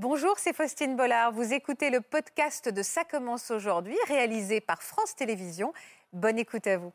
Bonjour, 0.00 0.34
c'est 0.36 0.54
Faustine 0.54 0.94
Bollard. 0.94 1.32
Vous 1.32 1.52
écoutez 1.52 1.90
le 1.90 2.00
podcast 2.00 2.72
de 2.72 2.82
Ça 2.84 3.02
commence 3.02 3.50
aujourd'hui, 3.50 3.96
réalisé 4.06 4.60
par 4.60 4.80
France 4.80 5.16
Télévisions. 5.16 5.72
Bonne 6.12 6.38
écoute 6.38 6.68
à 6.68 6.78
vous. 6.78 6.92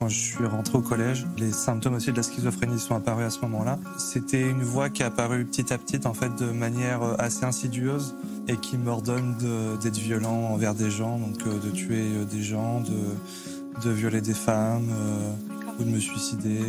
Quand 0.00 0.08
je 0.08 0.18
suis 0.18 0.44
rentré 0.44 0.78
au 0.78 0.80
collège, 0.80 1.26
les 1.36 1.52
symptômes 1.52 1.94
aussi 1.94 2.10
de 2.10 2.16
la 2.16 2.24
schizophrénie 2.24 2.80
sont 2.80 2.96
apparus 2.96 3.26
à 3.26 3.30
ce 3.30 3.38
moment-là. 3.42 3.78
C'était 4.00 4.42
une 4.42 4.64
voix 4.64 4.90
qui 4.90 5.02
est 5.02 5.06
apparue 5.06 5.44
petit 5.44 5.72
à 5.72 5.78
petit, 5.78 6.04
en 6.04 6.12
fait, 6.12 6.34
de 6.34 6.50
manière 6.50 7.00
assez 7.20 7.44
insidieuse 7.44 8.16
et 8.48 8.56
qui 8.56 8.76
m'ordonne 8.78 9.36
d'être 9.80 9.98
violent 9.98 10.48
envers 10.50 10.74
des 10.74 10.90
gens, 10.90 11.20
donc 11.20 11.46
euh, 11.46 11.56
de 11.60 11.70
tuer 11.70 12.16
euh, 12.16 12.24
des 12.24 12.42
gens, 12.42 12.80
de, 12.80 13.90
violer 13.92 14.20
des 14.20 14.34
femmes 14.34 14.90
euh, 14.90 15.47
de 15.84 15.90
me 15.90 16.00
suicider. 16.00 16.60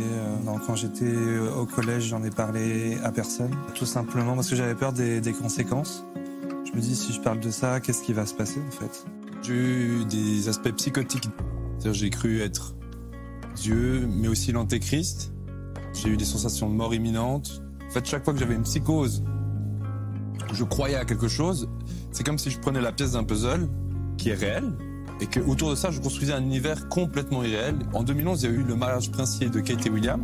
quand 0.66 0.76
j'étais 0.76 1.38
au 1.38 1.66
collège, 1.66 2.04
j'en 2.04 2.22
ai 2.22 2.30
parlé 2.30 2.98
à 3.02 3.10
personne, 3.10 3.50
tout 3.74 3.86
simplement 3.86 4.34
parce 4.34 4.48
que 4.48 4.56
j'avais 4.56 4.74
peur 4.74 4.92
des, 4.92 5.20
des 5.20 5.32
conséquences. 5.32 6.04
Je 6.64 6.76
me 6.76 6.80
dis, 6.80 6.94
si 6.94 7.12
je 7.12 7.20
parle 7.20 7.40
de 7.40 7.50
ça, 7.50 7.80
qu'est-ce 7.80 8.02
qui 8.02 8.12
va 8.12 8.26
se 8.26 8.34
passer, 8.34 8.60
en 8.66 8.70
fait? 8.70 9.04
J'ai 9.42 9.54
eu 9.54 10.04
des 10.04 10.48
aspects 10.48 10.72
psychotiques. 10.72 11.28
J'ai 11.84 12.10
cru 12.10 12.40
être 12.40 12.74
Dieu, 13.56 14.06
mais 14.08 14.28
aussi 14.28 14.52
l'antéchrist. 14.52 15.32
J'ai 15.94 16.10
eu 16.10 16.16
des 16.16 16.24
sensations 16.24 16.68
de 16.68 16.74
mort 16.74 16.94
imminente. 16.94 17.62
En 17.88 17.90
fait, 17.90 18.06
chaque 18.06 18.24
fois 18.24 18.32
que 18.32 18.38
j'avais 18.38 18.54
une 18.54 18.62
psychose, 18.62 19.24
je 20.52 20.64
croyais 20.64 20.96
à 20.96 21.04
quelque 21.04 21.28
chose. 21.28 21.68
C'est 22.12 22.24
comme 22.24 22.38
si 22.38 22.50
je 22.50 22.58
prenais 22.58 22.80
la 22.80 22.92
pièce 22.92 23.12
d'un 23.12 23.24
puzzle 23.24 23.68
qui 24.16 24.30
est 24.30 24.34
réel 24.34 24.72
et 25.20 25.26
que 25.26 25.40
autour 25.40 25.70
de 25.70 25.74
ça, 25.74 25.90
je 25.90 26.00
construisais 26.00 26.32
un 26.32 26.42
univers 26.42 26.88
complètement 26.88 27.42
irréel. 27.42 27.76
En 27.92 28.02
2011, 28.02 28.42
il 28.42 28.50
y 28.50 28.52
a 28.52 28.56
eu 28.56 28.62
le 28.62 28.74
mariage 28.74 29.10
princier 29.10 29.48
de 29.48 29.60
Kate 29.60 29.86
et 29.86 29.90
William 29.90 30.20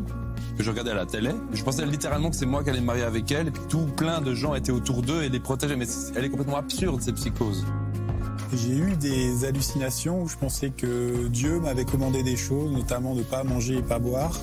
que 0.57 0.63
je 0.63 0.71
regardais 0.71 0.93
à 0.93 0.95
la 0.95 1.07
télé. 1.07 1.31
Je 1.53 1.63
pensais 1.63 1.85
littéralement 1.85 2.31
que 2.31 2.37
c'est 2.37 2.47
moi 2.47 2.65
qui 2.65 2.71
allais 2.71 2.81
me 2.81 2.87
marier 2.87 3.03
avec 3.03 3.31
elle 3.31 3.49
et 3.49 3.51
puis 3.51 3.63
tout 3.69 3.87
plein 3.97 4.21
de 4.21 4.35
gens 4.35 4.55
étaient 4.55 4.73
autour 4.73 5.03
d'eux 5.03 5.23
et 5.23 5.29
les 5.29 5.41
protégeaient. 5.41 5.77
Mais 5.77 5.87
elle 6.15 6.25
est 6.25 6.31
complètement 6.31 6.57
absurde 6.57 7.01
cette 7.03 7.17
psychose. 7.17 7.67
J'ai 8.55 8.77
eu 8.77 8.97
des 8.97 9.45
hallucinations 9.45 10.23
où 10.23 10.29
je 10.29 10.37
pensais 10.37 10.71
que 10.71 11.29
Dieu 11.29 11.61
m'avait 11.61 11.85
commandé 11.85 12.23
des 12.23 12.37
choses, 12.37 12.71
notamment 12.71 13.15
de 13.15 13.19
ne 13.19 13.25
pas 13.25 13.45
manger 13.45 13.79
et 13.79 13.83
pas 13.83 13.99
boire. 13.99 14.39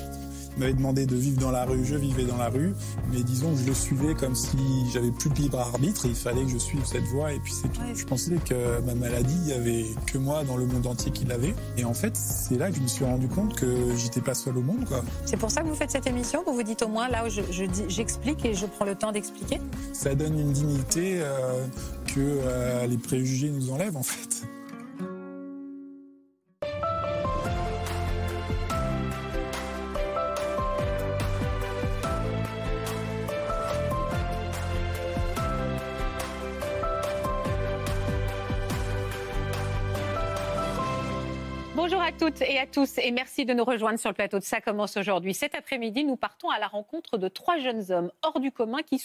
M'avait 0.58 0.73
demandé 0.73 1.06
de 1.06 1.16
vivre 1.16 1.40
dans 1.40 1.52
la 1.52 1.66
rue, 1.66 1.84
je 1.84 1.96
vivais 1.96 2.26
dans 2.26 2.38
la 2.38 2.50
rue, 2.50 2.73
mais 3.12 3.23
disons 3.23 3.54
que 3.54 3.62
je 3.62 3.68
le 3.68 3.73
suivais 3.73 4.14
comme 4.14 4.36
si 4.36 4.58
j'avais 4.94 5.12
plus 5.12 5.30
de 5.30 5.36
libre 5.36 5.59
arbitre, 5.59 6.06
il 6.06 6.16
fallait 6.16 6.44
que 6.44 6.50
je 6.50 6.58
suive 6.58 6.86
cette 6.86 7.06
voie 7.06 7.34
et 7.34 7.40
puis 7.40 7.54
c'est 7.54 7.70
tout. 7.70 7.82
Je 7.96 8.06
pensais 8.06 8.36
que 8.46 8.81
ma 8.86 8.96
maladie, 8.96 9.38
il 9.44 9.50
y 9.50 9.54
avait 9.54 9.86
que 10.06 10.18
moi 10.18 10.44
dans 10.44 10.58
le 10.58 10.66
monde 10.66 10.86
entier 10.88 11.12
qui 11.12 11.26
l'avait. 11.26 11.56
Et 11.78 11.86
en 11.86 11.94
fait, 11.94 12.16
c'est 12.16 12.58
là 12.58 12.70
que 12.70 12.78
je 12.78 12.81
me 12.81 12.88
suis 12.88 13.06
rendu 13.06 13.28
compte 13.28 13.56
que 13.56 13.96
j'étais 13.98 14.22
pas 14.22 14.34
seul 14.34 14.58
au 14.58 14.62
monde. 14.62 14.86
Quoi. 14.86 15.04
C'est 15.26 15.38
pour 15.38 15.52
ça 15.52 15.62
que 15.62 15.68
vous 15.68 15.76
faites 15.76 15.92
cette 15.92 16.08
émission, 16.08 16.44
vous 16.46 16.54
vous 16.54 16.64
dites 16.64 16.84
au 16.84 16.88
moins 16.88 17.09
là 17.09 17.26
où 17.26 17.30
j'explique 17.30 18.40
je, 18.44 18.48
et 18.48 18.54
je 18.54 18.66
prends 18.66 18.86
le 18.86 18.96
temps 18.96 19.12
d'expliquer 19.12 19.59
Ça 19.94 20.16
donne 20.16 20.40
une 20.40 20.52
dignité 20.52 21.20
euh, 21.22 21.66
que 22.08 22.20
euh, 22.20 22.88
les 22.88 22.98
préjugés 22.98 23.50
nous 23.50 23.72
enlèvent 23.72 23.98
en 23.98 24.04
fait. 24.04 24.44
Toutes 42.17 42.42
et 42.42 42.59
à 42.59 42.66
tous 42.66 42.98
et 43.00 43.12
merci 43.12 43.44
de 43.44 43.53
nous 43.53 43.66
rejoindre 43.66 44.00
sur 44.00 44.09
le 44.09 44.14
plateau 44.14 44.39
de 44.39 44.44
Ça 44.44 44.62
commence 44.62 44.95
aujourd'hui. 44.95 45.34
Cet 45.34 45.56
après-midi, 45.56 46.06
nous 46.06 46.16
partons 46.16 46.50
à 46.50 46.58
la 46.58 46.67
rencontre 46.67 47.17
de 47.17 47.28
trois 47.28 47.58
jeunes 47.58 47.92
hommes 47.92 48.12
hors 48.22 48.40
du 48.40 48.52
commun 48.52 48.80
qui 48.84 48.98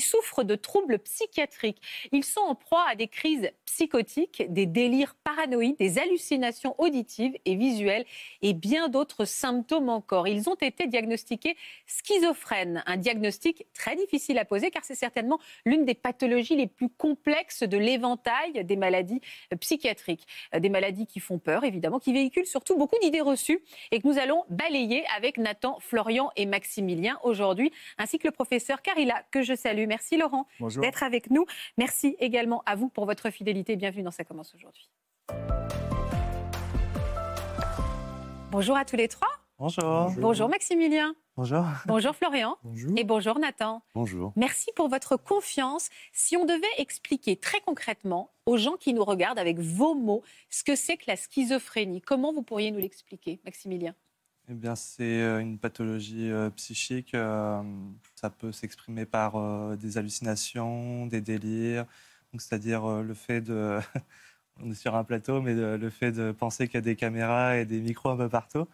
souffrent 0.00 0.44
de 0.44 0.54
troubles 0.54 1.00
psychiatriques. 1.00 1.82
Ils 2.12 2.22
sont 2.22 2.40
en 2.40 2.54
proie 2.54 2.84
à 2.88 2.94
des 2.94 3.08
crises 3.08 3.50
psychotiques, 3.64 4.44
des 4.48 4.66
délires 4.66 5.16
paranoïdes, 5.24 5.76
des 5.78 5.98
hallucinations 5.98 6.74
auditives 6.78 7.36
et 7.44 7.56
visuelles 7.56 8.04
et 8.42 8.52
bien 8.52 8.88
d'autres 8.88 9.24
symptômes 9.24 9.88
encore. 9.88 10.28
Ils 10.28 10.48
ont 10.48 10.54
été 10.54 10.86
diagnostiqués 10.86 11.56
schizophrènes, 11.86 12.84
un 12.86 12.96
diagnostic 12.96 13.66
très 13.74 13.96
difficile 13.96 14.38
à 14.38 14.44
poser 14.44 14.70
car 14.70 14.84
c'est 14.84 14.94
certainement 14.94 15.40
l'une 15.64 15.84
des 15.84 15.94
pathologies 15.94 16.56
les 16.56 16.68
plus 16.68 16.88
complexes 16.88 17.64
de 17.64 17.76
l'éventail 17.76 18.64
des 18.64 18.76
maladies 18.76 19.20
psychiatriques. 19.58 20.26
Des 20.56 20.68
maladies 20.68 21.06
qui 21.06 21.18
font 21.18 21.38
peur, 21.38 21.64
évidemment, 21.64 21.95
qui 21.98 22.12
véhiculent 22.12 22.46
surtout 22.46 22.76
beaucoup 22.76 22.96
d'idées 23.02 23.20
reçues 23.20 23.60
et 23.90 24.00
que 24.00 24.08
nous 24.08 24.18
allons 24.18 24.44
balayer 24.48 25.04
avec 25.16 25.38
Nathan, 25.38 25.78
Florian 25.80 26.30
et 26.36 26.46
Maximilien 26.46 27.18
aujourd'hui, 27.22 27.72
ainsi 27.98 28.18
que 28.18 28.26
le 28.26 28.32
professeur 28.32 28.82
Carilla, 28.82 29.22
que 29.30 29.42
je 29.42 29.54
salue. 29.54 29.86
Merci 29.86 30.16
Laurent 30.16 30.46
d'être 30.80 31.02
avec 31.02 31.30
nous. 31.30 31.46
Merci 31.78 32.16
également 32.18 32.62
à 32.66 32.74
vous 32.74 32.88
pour 32.88 33.06
votre 33.06 33.30
fidélité. 33.30 33.76
Bienvenue 33.76 34.02
dans 34.02 34.10
Ça 34.10 34.24
commence 34.24 34.54
aujourd'hui. 34.54 34.88
Bonjour 38.50 38.76
à 38.76 38.84
tous 38.84 38.96
les 38.96 39.08
trois. 39.08 39.28
Bonjour. 39.58 40.10
Bonjour 40.18 40.48
Maximilien. 40.50 41.14
Bonjour. 41.34 41.64
Bonjour 41.86 42.14
Florian. 42.14 42.58
Bonjour. 42.62 42.92
Et 42.96 43.04
bonjour 43.04 43.38
Nathan. 43.38 43.82
Bonjour. 43.94 44.34
Merci 44.36 44.70
pour 44.76 44.88
votre 44.90 45.16
confiance. 45.16 45.88
Si 46.12 46.36
on 46.36 46.44
devait 46.44 46.66
expliquer 46.76 47.36
très 47.36 47.60
concrètement 47.60 48.30
aux 48.44 48.58
gens 48.58 48.76
qui 48.76 48.92
nous 48.92 49.04
regardent 49.04 49.38
avec 49.38 49.58
vos 49.58 49.94
mots 49.94 50.22
ce 50.50 50.62
que 50.62 50.76
c'est 50.76 50.98
que 50.98 51.04
la 51.08 51.16
schizophrénie, 51.16 52.02
comment 52.02 52.34
vous 52.34 52.42
pourriez 52.42 52.70
nous 52.70 52.80
l'expliquer, 52.80 53.40
Maximilien? 53.46 53.94
Eh 54.48 54.54
bien, 54.54 54.76
c'est 54.76 55.22
euh, 55.22 55.40
une 55.40 55.58
pathologie 55.58 56.30
euh, 56.30 56.50
psychique. 56.50 57.14
Euh, 57.14 57.62
ça 58.14 58.28
peut 58.28 58.52
s'exprimer 58.52 59.06
par 59.06 59.76
des 59.78 59.96
hallucinations, 59.96 61.06
des 61.06 61.22
délires. 61.22 61.86
c'est-à-dire 62.38 62.86
le 63.02 63.14
fait 63.14 63.40
de 63.40 63.78
on 64.62 64.70
est 64.70 64.74
sur 64.74 64.94
un 64.94 65.04
plateau, 65.04 65.40
mais 65.40 65.54
le 65.54 65.90
fait 65.90 66.12
de 66.12 66.32
penser 66.32 66.66
qu'il 66.66 66.76
y 66.76 66.78
a 66.78 66.82
des 66.82 66.96
caméras 66.96 67.58
et 67.58 67.64
des 67.64 67.80
micros 67.80 68.10
un 68.10 68.16
peu 68.16 68.28
partout 68.28 68.66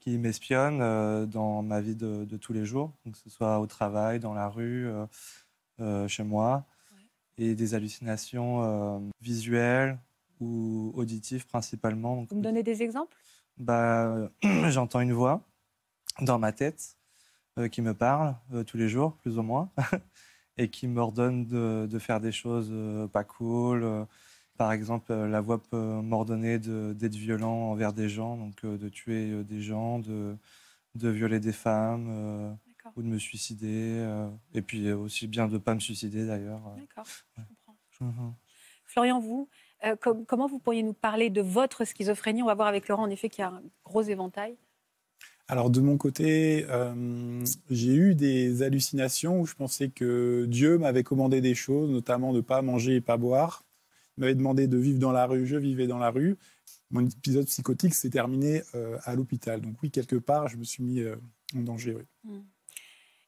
qui 0.00 0.18
m'espionnent 0.18 0.80
euh, 0.80 1.26
dans 1.26 1.62
ma 1.62 1.80
vie 1.80 1.96
de, 1.96 2.36
tous 2.36 2.52
les 2.52 2.64
jours, 2.64 2.92
que 3.04 3.16
ce 3.16 3.30
soit 3.30 3.58
au 3.58 3.66
travail, 3.66 4.20
dans 4.20 4.34
la 4.34 4.48
rue, 4.48 4.86
euh, 4.86 5.06
euh, 5.80 6.08
chez 6.08 6.22
moi, 6.22 6.64
et 7.36 7.54
des 7.54 7.74
hallucinations 7.74 9.10
visuelles 9.20 9.98
ou 10.40 10.92
auditives 10.94 11.46
principalement. 11.46 12.26
Vous 12.30 12.36
me 12.36 12.42
donnez 12.42 12.62
des 12.62 12.82
exemples? 12.82 13.16
bah, 13.56 14.30
J'entends 14.68 15.00
une 15.00 15.12
voix 15.12 15.42
dans 16.20 16.38
ma 16.38 16.52
tête 16.52 16.96
qui 17.72 17.82
me 17.82 17.94
parle 17.94 18.36
tous 18.66 18.76
les 18.76 18.88
jours, 18.88 19.16
plus 19.16 19.38
ou 19.38 19.42
moins, 19.42 19.70
et 20.58 20.68
qui 20.68 20.86
m'ordonne 20.86 21.46
de, 21.46 21.88
de, 21.90 21.98
faire 21.98 22.20
des 22.20 22.30
choses 22.30 22.72
pas 23.12 23.24
cool 23.24 24.06
par 24.56 24.72
exemple, 24.72 25.12
euh, 25.12 25.28
la 25.28 25.40
voix 25.40 25.58
peut 25.58 25.76
m'ordonner 25.76 26.58
d'être 26.58 27.14
violent 27.14 27.70
envers 27.70 27.92
des 27.92 28.08
gens, 28.08 28.36
donc 28.36 28.64
euh, 28.64 28.78
de 28.78 28.88
tuer 28.88 29.30
euh, 29.30 29.42
des 29.42 29.60
gens, 29.60 29.98
de, 29.98 30.36
de 30.94 31.08
violer 31.08 31.40
des 31.40 31.52
femmes 31.52 32.56
ou 32.96 33.02
de 33.02 33.08
me 33.08 33.18
suicider. 33.18 34.06
et 34.52 34.62
puis 34.62 34.92
aussi 34.92 35.26
bien 35.26 35.48
de 35.48 35.54
ne 35.54 35.58
pas 35.58 35.74
me 35.74 35.80
suicider 35.80 36.26
d'ailleurs. 36.26 36.60
D'accord, 36.76 37.06
je 37.06 37.42
comprends. 37.42 37.76
Mhm. 38.00 38.34
Florian, 38.84 39.20
vous, 39.20 39.48
comment 40.26 40.46
vous 40.46 40.58
pourriez 40.58 40.82
nous 40.82 40.92
parler 40.92 41.30
de 41.30 41.40
votre 41.40 41.84
schizophrénie? 41.84 42.42
On 42.42 42.46
va 42.46 42.54
voir 42.54 42.68
avec 42.68 42.86
Laurent 42.86 43.04
en 43.04 43.10
effet 43.10 43.28
qu'il 43.28 43.42
y 43.42 43.44
a 43.44 43.48
un 43.48 43.62
gros 43.84 44.02
éventail. 44.02 44.56
Alors 45.48 45.70
de 45.70 45.80
mon 45.80 45.96
côté, 45.96 46.66
j'ai 47.70 47.94
eu 47.94 48.14
des 48.14 48.62
hallucinations 48.62 49.40
où 49.40 49.46
je 49.46 49.54
pensais 49.54 49.88
que 49.88 50.44
Dieu 50.48 50.78
m'avait 50.78 51.02
commandé 51.02 51.40
des 51.40 51.54
choses, 51.54 51.90
notamment 51.90 52.32
de 52.32 52.38
ne 52.38 52.42
pas 52.42 52.62
manger 52.62 52.96
et 52.96 53.00
pas 53.00 53.16
boire 53.16 53.64
m'avait 54.16 54.34
demandé 54.34 54.66
de 54.66 54.76
vivre 54.76 54.98
dans 54.98 55.12
la 55.12 55.26
rue, 55.26 55.46
je 55.46 55.56
vivais 55.56 55.86
dans 55.86 55.98
la 55.98 56.10
rue. 56.10 56.36
Mon 56.90 57.06
épisode 57.06 57.46
psychotique 57.46 57.94
s'est 57.94 58.10
terminé 58.10 58.62
euh, 58.74 58.98
à 59.04 59.14
l'hôpital. 59.14 59.60
Donc 59.60 59.76
oui, 59.82 59.90
quelque 59.90 60.16
part, 60.16 60.48
je 60.48 60.56
me 60.56 60.64
suis 60.64 60.82
mis 60.82 61.00
euh, 61.00 61.16
en 61.56 61.60
danger. 61.60 61.96
Hmm. 62.22 62.40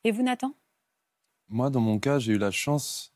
Et 0.05 0.13
vous, 0.13 0.23
Nathan? 0.23 0.55
Moi, 1.49 1.71
dans 1.71 1.81
mon 1.81 1.99
cas, 1.99 2.19
j'ai 2.19 2.35
eu 2.35 2.39
la 2.39 2.51
chance, 2.51 3.13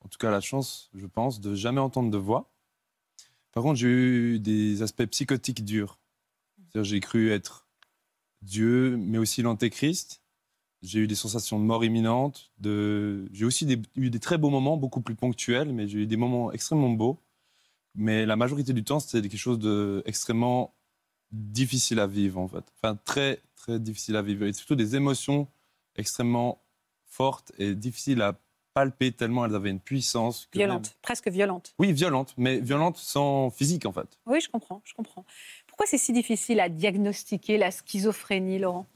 en 0.00 0.08
tout 0.08 0.18
cas 0.18 0.30
la 0.30 0.40
chance, 0.40 0.90
je 0.94 1.06
pense, 1.06 1.40
de 1.40 1.54
jamais 1.54 1.80
entendre 1.80 2.10
de 2.10 2.18
voix. 2.18 2.52
Par 3.52 3.62
contre, 3.62 3.78
j'ai 3.78 3.88
eu 3.88 4.40
des 4.40 4.82
aspects 4.82 5.06
psychotiques 5.06 5.64
durs. 5.64 5.98
J'ai 6.74 7.00
cru 7.00 7.30
être 7.30 7.66
Dieu, 8.42 8.96
mais 8.96 9.18
aussi 9.18 9.42
l'antéchrist. 9.42 10.22
J'ai 10.82 11.00
eu 11.00 11.06
des 11.06 11.14
sensations 11.14 11.58
de 11.58 11.64
mort 11.64 11.84
imminente. 11.84 12.50
De... 12.58 13.28
J'ai 13.32 13.44
aussi 13.44 13.66
eu 13.96 14.10
des 14.10 14.20
très 14.20 14.38
beaux 14.38 14.50
moments, 14.50 14.76
beaucoup 14.76 15.00
plus 15.00 15.14
ponctuels, 15.14 15.72
mais 15.72 15.88
j'ai 15.88 16.00
eu 16.00 16.06
des 16.06 16.16
moments 16.16 16.52
extrêmement 16.52 16.90
beaux. 16.90 17.18
Mais 17.94 18.24
la 18.24 18.36
majorité 18.36 18.72
du 18.72 18.84
temps, 18.84 19.00
c'était 19.00 19.28
quelque 19.28 19.38
chose 19.38 19.58
d'extrêmement 19.58 20.74
difficile 21.32 22.00
à 22.00 22.06
vivre, 22.06 22.40
en 22.40 22.48
fait. 22.48 22.64
Enfin, 22.76 22.98
très, 23.04 23.40
très 23.56 23.78
difficile 23.78 24.16
à 24.16 24.22
vivre. 24.22 24.46
Et 24.46 24.52
surtout 24.52 24.74
des 24.74 24.96
émotions 24.96 25.48
extrêmement 25.96 26.62
fortes 27.04 27.52
et 27.58 27.74
difficiles 27.74 28.22
à 28.22 28.38
palper 28.72 29.12
tellement 29.12 29.44
elles 29.44 29.54
avaient 29.54 29.70
une 29.70 29.80
puissance. 29.80 30.48
violente, 30.54 30.96
presque 31.02 31.28
violente. 31.28 31.74
Oui, 31.78 31.92
violente, 31.92 32.34
mais 32.36 32.60
violente 32.60 32.96
sans 32.96 33.50
physique, 33.50 33.84
en 33.84 33.92
fait. 33.92 34.18
Oui, 34.26 34.40
je 34.40 34.48
comprends, 34.48 34.80
je 34.84 34.94
comprends. 34.94 35.24
Pourquoi 35.66 35.86
c'est 35.86 35.98
si 35.98 36.12
difficile 36.12 36.60
à 36.60 36.68
diagnostiquer 36.68 37.58
la 37.58 37.70
schizophrénie, 37.70 38.58
Laurent? 38.60 38.86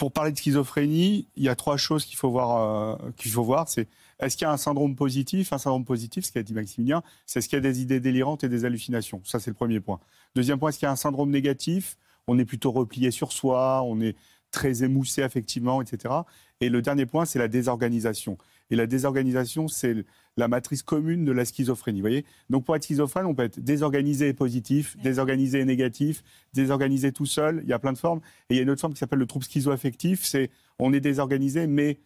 Pour 0.00 0.12
parler 0.12 0.32
de 0.32 0.38
schizophrénie, 0.38 1.28
il 1.36 1.42
y 1.42 1.50
a 1.50 1.54
trois 1.54 1.76
choses 1.76 2.06
qu'il 2.06 2.16
faut 2.16 2.30
voir. 2.30 2.96
euh, 3.02 3.10
qu'il 3.18 3.30
faut 3.30 3.44
voir. 3.44 3.68
C'est 3.68 3.86
est-ce 4.18 4.34
qu'il 4.34 4.46
y 4.46 4.48
a 4.48 4.50
un 4.50 4.56
syndrome 4.56 4.96
positif? 4.96 5.52
Un 5.52 5.58
syndrome 5.58 5.84
positif, 5.84 6.24
ce 6.24 6.32
qu'a 6.32 6.42
dit 6.42 6.54
Maximilien, 6.54 7.02
c'est 7.26 7.38
est-ce 7.38 7.50
qu'il 7.50 7.56
y 7.56 7.58
a 7.58 7.60
des 7.60 7.82
idées 7.82 8.00
délirantes 8.00 8.42
et 8.42 8.48
des 8.48 8.64
hallucinations. 8.64 9.20
Ça, 9.24 9.40
c'est 9.40 9.50
le 9.50 9.54
premier 9.54 9.78
point. 9.78 10.00
Deuxième 10.34 10.58
point, 10.58 10.70
est-ce 10.70 10.78
qu'il 10.78 10.86
y 10.86 10.88
a 10.88 10.92
un 10.92 10.96
syndrome 10.96 11.28
négatif? 11.30 11.98
On 12.26 12.38
est 12.38 12.46
plutôt 12.46 12.72
replié 12.72 13.10
sur 13.10 13.30
soi, 13.30 13.82
on 13.82 14.00
est 14.00 14.16
très 14.50 14.84
émoussé 14.84 15.22
affectivement, 15.22 15.82
etc. 15.82 16.14
Et 16.62 16.70
le 16.70 16.80
dernier 16.80 17.04
point, 17.04 17.26
c'est 17.26 17.38
la 17.38 17.48
désorganisation. 17.48 18.38
Et 18.70 18.76
la 18.76 18.86
désorganisation, 18.86 19.68
c'est 19.68 20.06
la 20.36 20.48
matrice 20.48 20.82
commune 20.82 21.24
de 21.24 21.32
la 21.32 21.44
schizophrénie. 21.44 22.00
Vous 22.00 22.04
voyez 22.04 22.24
Donc 22.48 22.64
pour 22.64 22.76
être 22.76 22.84
schizophrène, 22.84 23.26
on 23.26 23.34
peut 23.34 23.44
être 23.44 23.60
désorganisé 23.60 24.28
et 24.28 24.32
positif, 24.32 24.96
désorganisé 25.02 25.60
et 25.60 25.64
négatif, 25.64 26.22
désorganisé 26.54 27.12
tout 27.12 27.26
seul. 27.26 27.60
Il 27.62 27.68
y 27.68 27.72
a 27.72 27.78
plein 27.78 27.92
de 27.92 27.98
formes. 27.98 28.20
Et 28.48 28.54
il 28.54 28.56
y 28.56 28.60
a 28.60 28.62
une 28.62 28.70
autre 28.70 28.80
forme 28.80 28.94
qui 28.94 28.98
s'appelle 28.98 29.18
le 29.18 29.26
trouble 29.26 29.44
schizoaffectif. 29.44 30.24
C'est 30.24 30.50
on 30.78 30.92
est 30.92 31.00
désorganisé, 31.00 31.66
mais 31.66 31.98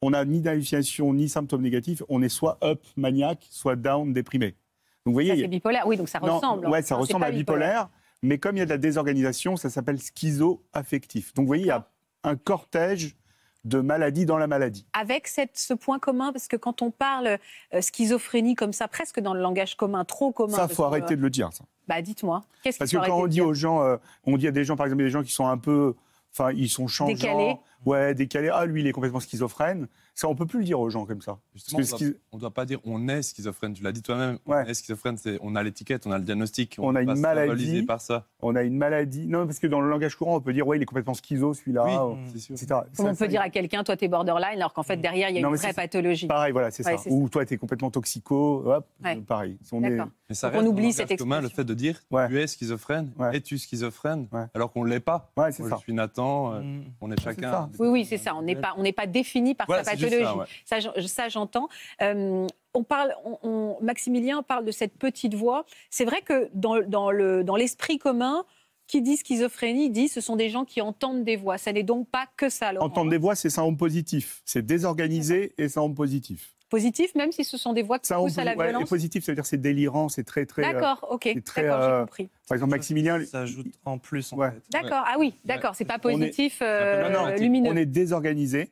on 0.00 0.10
n'a 0.10 0.24
ni 0.24 0.40
d'hallucination 0.40 1.14
ni 1.14 1.28
symptômes 1.28 1.62
négatifs. 1.62 2.02
On 2.08 2.22
est 2.22 2.28
soit 2.28 2.58
up, 2.64 2.82
maniaque, 2.96 3.46
soit 3.50 3.76
down, 3.76 4.12
déprimé. 4.12 4.56
Donc 5.04 5.06
vous 5.06 5.12
voyez, 5.12 5.30
Ça, 5.30 5.36
c'est 5.36 5.48
bipolaire. 5.48 5.86
Oui, 5.86 5.96
donc 5.96 6.08
ça 6.08 6.20
non, 6.20 6.36
ressemble. 6.36 6.66
Ouais, 6.66 6.78
hein. 6.78 6.82
ça 6.82 6.94
Non, 6.94 7.04
c'est 7.04 7.12
ressemble 7.12 7.24
à 7.24 7.30
bipolaire. 7.30 7.88
Mais 8.22 8.38
comme 8.38 8.56
il 8.56 8.60
y 8.60 8.62
a 8.62 8.66
de 8.66 8.70
la 8.70 8.78
désorganisation, 8.78 9.56
ça 9.56 9.68
s'appelle 9.68 9.98
schizo-affectif. 9.98 11.34
Donc 11.34 11.44
vous 11.44 11.48
voyez, 11.48 11.64
il 11.64 11.68
y 11.68 11.70
a 11.70 11.88
un 12.24 12.36
cortège 12.36 13.16
de 13.64 13.80
maladies 13.80 14.26
dans 14.26 14.38
la 14.38 14.46
maladie. 14.46 14.86
Avec 14.92 15.28
cette, 15.28 15.56
ce 15.56 15.74
point 15.74 15.98
commun, 15.98 16.32
parce 16.32 16.48
que 16.48 16.56
quand 16.56 16.82
on 16.82 16.90
parle 16.90 17.38
euh, 17.74 17.80
schizophrénie 17.80 18.54
comme 18.54 18.72
ça, 18.72 18.88
presque 18.88 19.20
dans 19.20 19.34
le 19.34 19.40
langage 19.40 19.76
commun, 19.76 20.04
trop 20.04 20.32
commun. 20.32 20.56
ça, 20.56 20.68
faut 20.68 20.84
arrêter 20.84 21.16
de 21.16 21.22
le 21.22 21.30
dire. 21.30 21.52
Ça. 21.52 21.64
Bah, 21.88 22.02
dites-moi. 22.02 22.42
Parce 22.64 22.90
que 22.90 22.96
quand 22.96 23.18
on 23.18 23.26
dit 23.26 23.40
aux 23.40 23.54
gens, 23.54 23.82
euh, 23.82 23.96
on 24.24 24.36
dit 24.36 24.48
à 24.48 24.52
des 24.52 24.64
gens, 24.64 24.76
par 24.76 24.86
exemple, 24.86 25.02
des 25.02 25.10
gens 25.10 25.22
qui 25.22 25.32
sont 25.32 25.46
un 25.46 25.58
peu, 25.58 25.94
enfin, 26.32 26.52
ils 26.52 26.68
sont 26.68 26.88
changeants, 26.88 27.12
Décalés. 27.12 27.56
Ouais, 27.84 28.14
décalés. 28.14 28.50
Ah, 28.52 28.66
lui, 28.66 28.80
il 28.82 28.86
est 28.86 28.92
complètement 28.92 29.20
schizophrène. 29.20 29.88
Ça, 30.14 30.28
on 30.28 30.34
peut 30.34 30.44
plus 30.46 30.58
le 30.58 30.64
dire 30.66 30.78
aux 30.78 30.90
gens 30.90 31.06
comme 31.06 31.22
ça. 31.22 31.38
Justement, 31.54 31.78
on 31.78 31.82
ne 31.82 31.86
doit, 32.10 32.18
on 32.32 32.38
doit 32.38 32.50
pas 32.50 32.66
dire 32.66 32.78
on 32.84 33.08
est 33.08 33.22
schizophrène. 33.22 33.72
Tu 33.72 33.82
l'as 33.82 33.92
dit 33.92 34.02
toi-même. 34.02 34.38
Ouais. 34.46 34.62
On 34.66 34.68
est 34.68 34.74
schizophrène, 34.74 35.16
c'est 35.16 35.38
on 35.40 35.56
a 35.56 35.62
l'étiquette, 35.62 36.06
on 36.06 36.10
a 36.12 36.18
le 36.18 36.24
diagnostic. 36.24 36.76
On 36.78 36.94
a 36.94 37.00
une 37.02 37.14
maladie. 37.18 37.82
par 37.84 38.00
ça. 38.00 38.26
On 38.40 38.54
a 38.54 38.62
une 38.62 38.76
maladie. 38.76 39.26
Non, 39.26 39.46
parce 39.46 39.58
que 39.58 39.66
dans 39.66 39.80
le 39.80 39.88
langage 39.88 40.16
courant, 40.16 40.36
on 40.36 40.40
peut 40.40 40.52
dire, 40.52 40.66
ouais, 40.66 40.76
il 40.76 40.82
est 40.82 40.86
complètement 40.86 41.14
schizo, 41.14 41.54
celui-là, 41.54 41.84
Oui, 42.06 42.16
c'est 42.34 42.38
sûr. 42.40 42.54
etc. 42.54 42.80
On 42.98 43.14
peut 43.14 43.28
dire 43.28 43.40
à 43.40 43.48
quelqu'un, 43.48 43.82
toi, 43.84 43.96
t'es 43.96 44.08
borderline, 44.08 44.56
alors 44.58 44.74
qu'en 44.74 44.82
fait, 44.82 44.98
derrière, 44.98 45.30
il 45.30 45.36
y 45.36 45.38
a 45.38 45.42
Non, 45.42 45.48
une 45.50 45.56
vraie 45.56 45.72
pathologie. 45.72 46.26
Pareil, 46.26 46.52
voilà, 46.52 46.70
c'est 46.70 46.84
Ouais, 46.86 46.98
ça. 46.98 47.08
Ou 47.10 47.28
toi, 47.30 47.46
tu 47.46 47.54
es 47.54 47.56
complètement 47.56 47.90
toxico, 47.90 48.62
hop, 48.66 48.86
Ouais. 49.02 49.16
euh, 49.16 49.20
pareil. 49.22 49.56
Si 49.62 49.72
on 49.72 49.82
est-. 49.82 49.98
Mais 50.28 50.34
ça 50.34 50.48
on 50.48 50.50
reste 50.52 50.64
dans 50.64 50.70
oublie 50.70 50.86
le 50.86 50.92
cette 50.92 51.18
commun, 51.18 51.40
le 51.40 51.46
expression. 51.46 51.56
fait 51.62 51.64
de 51.68 51.74
dire 51.74 52.00
tu 52.28 52.38
es 52.38 52.46
schizophrène, 52.46 53.12
es-tu 53.32 53.56
schizophrène, 53.58 54.28
Ouais. 54.32 54.44
alors 54.54 54.72
qu'on 54.72 54.84
ne 54.84 54.90
l'est 54.90 55.00
pas? 55.00 55.30
Moi, 55.36 55.50
je 55.50 55.62
suis 55.76 55.92
Nathan, 55.94 56.54
euh, 56.54 56.60
Mm. 56.60 56.82
on 57.00 57.10
est 57.10 57.14
c'est 57.18 57.24
chacun. 57.24 57.70
Oui, 57.78 57.88
oui, 57.88 58.04
c'est 58.04 58.18
ça. 58.18 58.34
On 58.34 58.42
n'est 58.42 58.56
pas, 58.56 58.74
on 58.76 58.82
n'est 58.82 58.92
pas 58.92 59.06
défini 59.06 59.54
par 59.54 59.66
Voilà, 59.66 59.84
sa 59.84 59.92
pathologie. 59.92 60.22
ça, 60.24 60.36
ouais. 60.36 60.44
Ça, 60.64 60.80
j'en- 60.80 60.92
ça, 61.06 61.28
j'entends. 61.28 61.68
Euh, 62.00 62.46
on 62.74 62.82
parle, 62.84 63.14
on- 63.24 63.38
on- 63.42 63.78
Maximilien 63.82 64.42
parle 64.42 64.64
de 64.64 64.70
cette 64.72 64.96
petite 64.98 65.34
voix. 65.34 65.64
C'est 65.90 66.04
vrai 66.04 66.20
que 66.22 66.48
dans, 66.54 66.80
dans 66.86 67.10
le, 67.10 67.44
dans 67.44 67.56
l'esprit 67.56 67.98
commun, 67.98 68.44
qui 68.88 69.00
dit 69.00 69.16
schizophrénie 69.16 69.88
dit 69.90 70.08
ce 70.08 70.20
sont 70.20 70.36
des 70.36 70.50
gens 70.50 70.64
qui 70.66 70.80
entendent 70.82 71.24
des 71.24 71.36
voix. 71.36 71.56
Ça 71.56 71.72
n'est 71.72 71.82
donc 71.82 72.08
pas 72.10 72.26
que 72.36 72.50
ça. 72.50 72.72
Laurent. 72.72 72.86
Entendre 72.86 73.10
des 73.10 73.16
voix, 73.18 73.34
c'est 73.34 73.48
syndrome 73.48 73.76
positif. 73.76 74.42
C'est 74.44 74.64
désorganisé 74.66 75.54
et 75.56 75.68
syndrome 75.68 75.94
positif. 75.94 76.54
Positif, 76.72 77.14
même 77.14 77.32
si 77.32 77.44
ce 77.44 77.58
sont 77.58 77.74
des 77.74 77.82
voix 77.82 77.98
qui 77.98 78.06
Syndrome 78.06 78.28
poussent 78.30 78.38
à 78.38 78.44
la 78.44 78.56
ouais, 78.56 78.70
violence. 78.70 78.88
positif, 78.88 79.22
ça 79.22 79.32
veut 79.32 79.36
dire 79.36 79.44
c'est 79.44 79.60
délirant, 79.60 80.08
c'est 80.08 80.24
très 80.24 80.46
très. 80.46 80.64
euh, 80.64 80.72
D'accord, 80.72 81.06
ok. 81.10 81.20
c'est 81.34 81.44
très, 81.44 81.68
euh, 81.68 81.98
j'ai 81.98 82.04
compris. 82.06 82.30
par 82.48 82.56
exemple, 82.56 82.70
Maximilien, 82.70 83.22
Ça 83.26 83.40
ajoute 83.40 83.66
en 83.84 83.98
plus, 83.98 84.32
en 84.32 84.38
Ouais. 84.38 84.52
fait. 84.52 84.62
D'accord, 84.70 85.04
ah 85.06 85.16
oui, 85.18 85.34
d'accord. 85.44 85.74
C'est 85.74 85.84
pas 85.84 85.98
On 86.02 86.08
est- 86.08 86.12
positif, 86.14 86.60
euh, 86.62 87.10
Non, 87.10 87.26
non, 87.28 87.34
lumineux. 87.36 87.70
on 87.70 87.76
est 87.76 87.84
désorganisé. 87.84 88.70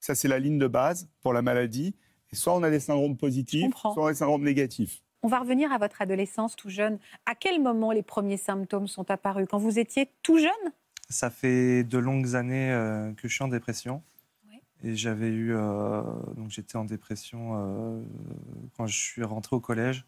Ça, 0.00 0.16
c'est 0.16 0.26
la 0.26 0.40
ligne 0.40 0.58
de 0.58 0.66
base 0.66 1.08
pour 1.22 1.32
la 1.32 1.42
maladie. 1.42 1.94
Et 2.32 2.34
soit 2.34 2.56
on 2.56 2.62
a 2.64 2.70
des 2.70 2.80
syndromes 2.80 3.16
positifs, 3.16 3.70
soit 3.76 3.92
on 4.02 4.06
a 4.06 4.10
des 4.10 4.18
syndromes 4.18 4.42
négatifs. 4.42 5.00
On 5.22 5.28
va 5.28 5.38
revenir 5.38 5.70
à 5.72 5.78
votre 5.78 6.02
adolescence 6.02 6.56
tout 6.56 6.70
jeune. 6.70 6.98
À 7.24 7.36
quel 7.36 7.62
moment 7.62 7.92
les 7.92 8.02
premiers 8.02 8.36
symptômes 8.36 8.88
sont 8.88 9.08
apparus? 9.12 9.46
Quand 9.48 9.58
vous 9.58 9.78
étiez 9.78 10.10
tout 10.24 10.38
jeune? 10.38 10.72
Ça 11.08 11.30
fait 11.30 11.84
de 11.84 11.98
longues 11.98 12.34
années 12.34 12.72
euh, 12.72 13.12
que 13.12 13.28
je 13.28 13.32
suis 13.34 13.44
en 13.44 13.48
dépression. 13.48 14.02
Et 14.82 14.96
j'avais 14.96 15.28
eu. 15.28 15.54
euh, 15.54 16.02
donc 16.36 16.50
j'étais 16.50 16.76
en 16.76 16.84
dépression 16.84 17.52
euh, 17.54 18.02
quand 18.76 18.86
je 18.86 18.98
suis 18.98 19.22
rentré 19.22 19.54
au 19.56 19.60
collège. 19.60 20.04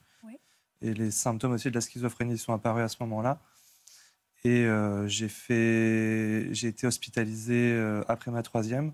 Et 0.83 0.93
les 0.95 1.11
symptômes 1.11 1.53
aussi 1.53 1.71
de 1.71 1.75
la 1.75 1.81
schizophrénie 1.81 2.37
sont 2.39 2.53
apparus 2.53 2.83
à 2.85 2.89
ce 2.89 2.97
moment-là. 3.01 3.41
Et 4.45 4.65
euh, 4.67 5.07
j'ai 5.09 5.29
fait, 5.29 6.49
j'ai 6.53 6.69
été 6.69 6.87
hospitalisé 6.87 7.73
après 8.09 8.31
ma 8.31 8.43
troisième 8.43 8.93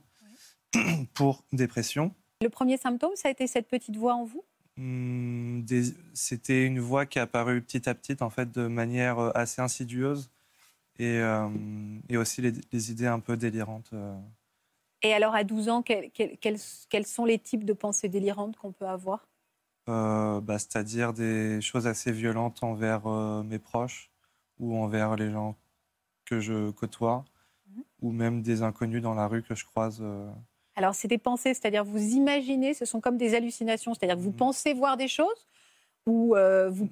pour 1.15 1.45
dépression. 1.53 2.15
Le 2.43 2.49
premier 2.51 2.77
symptôme, 2.77 3.13
ça 3.17 3.29
a 3.29 3.31
été 3.33 3.47
cette 3.47 3.69
petite 3.69 3.97
voix 3.97 4.15
en 4.15 4.25
vous? 4.25 4.45
Des- 4.77 5.95
C'était 6.15 6.65
une 6.67 6.79
voix 6.79 7.05
qui 7.07 7.19
est 7.19 7.23
apparue 7.23 7.61
petit 7.63 7.89
à 7.89 7.95
petit, 7.95 8.17
en 8.21 8.31
fait, 8.31 8.51
de 8.53 8.67
manière 8.67 9.19
assez 9.37 9.61
insidieuse. 9.61 10.31
Et, 10.99 11.19
et 12.11 12.17
aussi 12.19 12.43
les, 12.43 12.53
les 12.73 12.91
idées 12.93 13.07
un 13.07 13.21
peu 13.21 13.37
délirantes. 13.37 13.91
Et 15.03 15.13
alors, 15.15 15.35
à 15.35 15.45
12 15.45 15.69
ans, 15.69 15.83
quels, 15.83 16.11
quels- 16.11 16.39
quels- 16.39 16.59
quels 16.89 17.07
sont 17.07 17.25
les 17.25 17.39
types 17.39 17.65
de 17.65 17.73
pensées 17.73 18.09
délirantes 18.09 18.57
qu'on 18.57 18.73
peut 18.73 18.87
avoir? 18.87 19.27
Euh, 19.89 20.41
bah, 20.41 20.59
C'est-à-dire 20.59 21.13
des 21.13 21.61
choses 21.61 21.87
assez 21.87 22.13
violentes 22.13 22.63
envers 22.63 23.07
euh, 23.07 23.43
mes 23.43 23.59
proches 23.59 24.11
ou 24.59 24.77
envers 24.77 25.17
les 25.17 25.31
gens 25.31 25.57
que 26.27 26.41
je 26.41 26.71
côtoie, 26.71 27.25
Mhm. 27.67 27.83
ou 28.03 28.13
même 28.13 28.43
des 28.43 28.63
inconnus 28.63 29.03
dans 29.03 29.15
la 29.15 29.29
rue 29.29 29.43
que 29.45 29.55
je 29.57 29.65
croise. 29.67 30.01
euh. 30.03 30.31
Alors, 30.77 30.95
c'est 30.95 31.09
des 31.09 31.19
pensées, 31.19 31.53
c'est-à-dire 31.55 31.85
vous 31.85 31.99
imaginez, 32.15 32.75
ce 32.75 32.85
sont 32.85 33.01
comme 33.01 33.17
des 33.17 33.35
hallucinations, 33.35 33.93
c'est-à-dire 33.95 34.17
que 34.17 34.23
vous 34.23 34.31
Mhm. 34.31 34.37
pensez 34.37 34.73
voir 34.73 34.97
des 34.97 35.09
choses 35.09 35.47
ou 36.07 36.37
euh, 36.37 36.71
vous, 36.71 36.89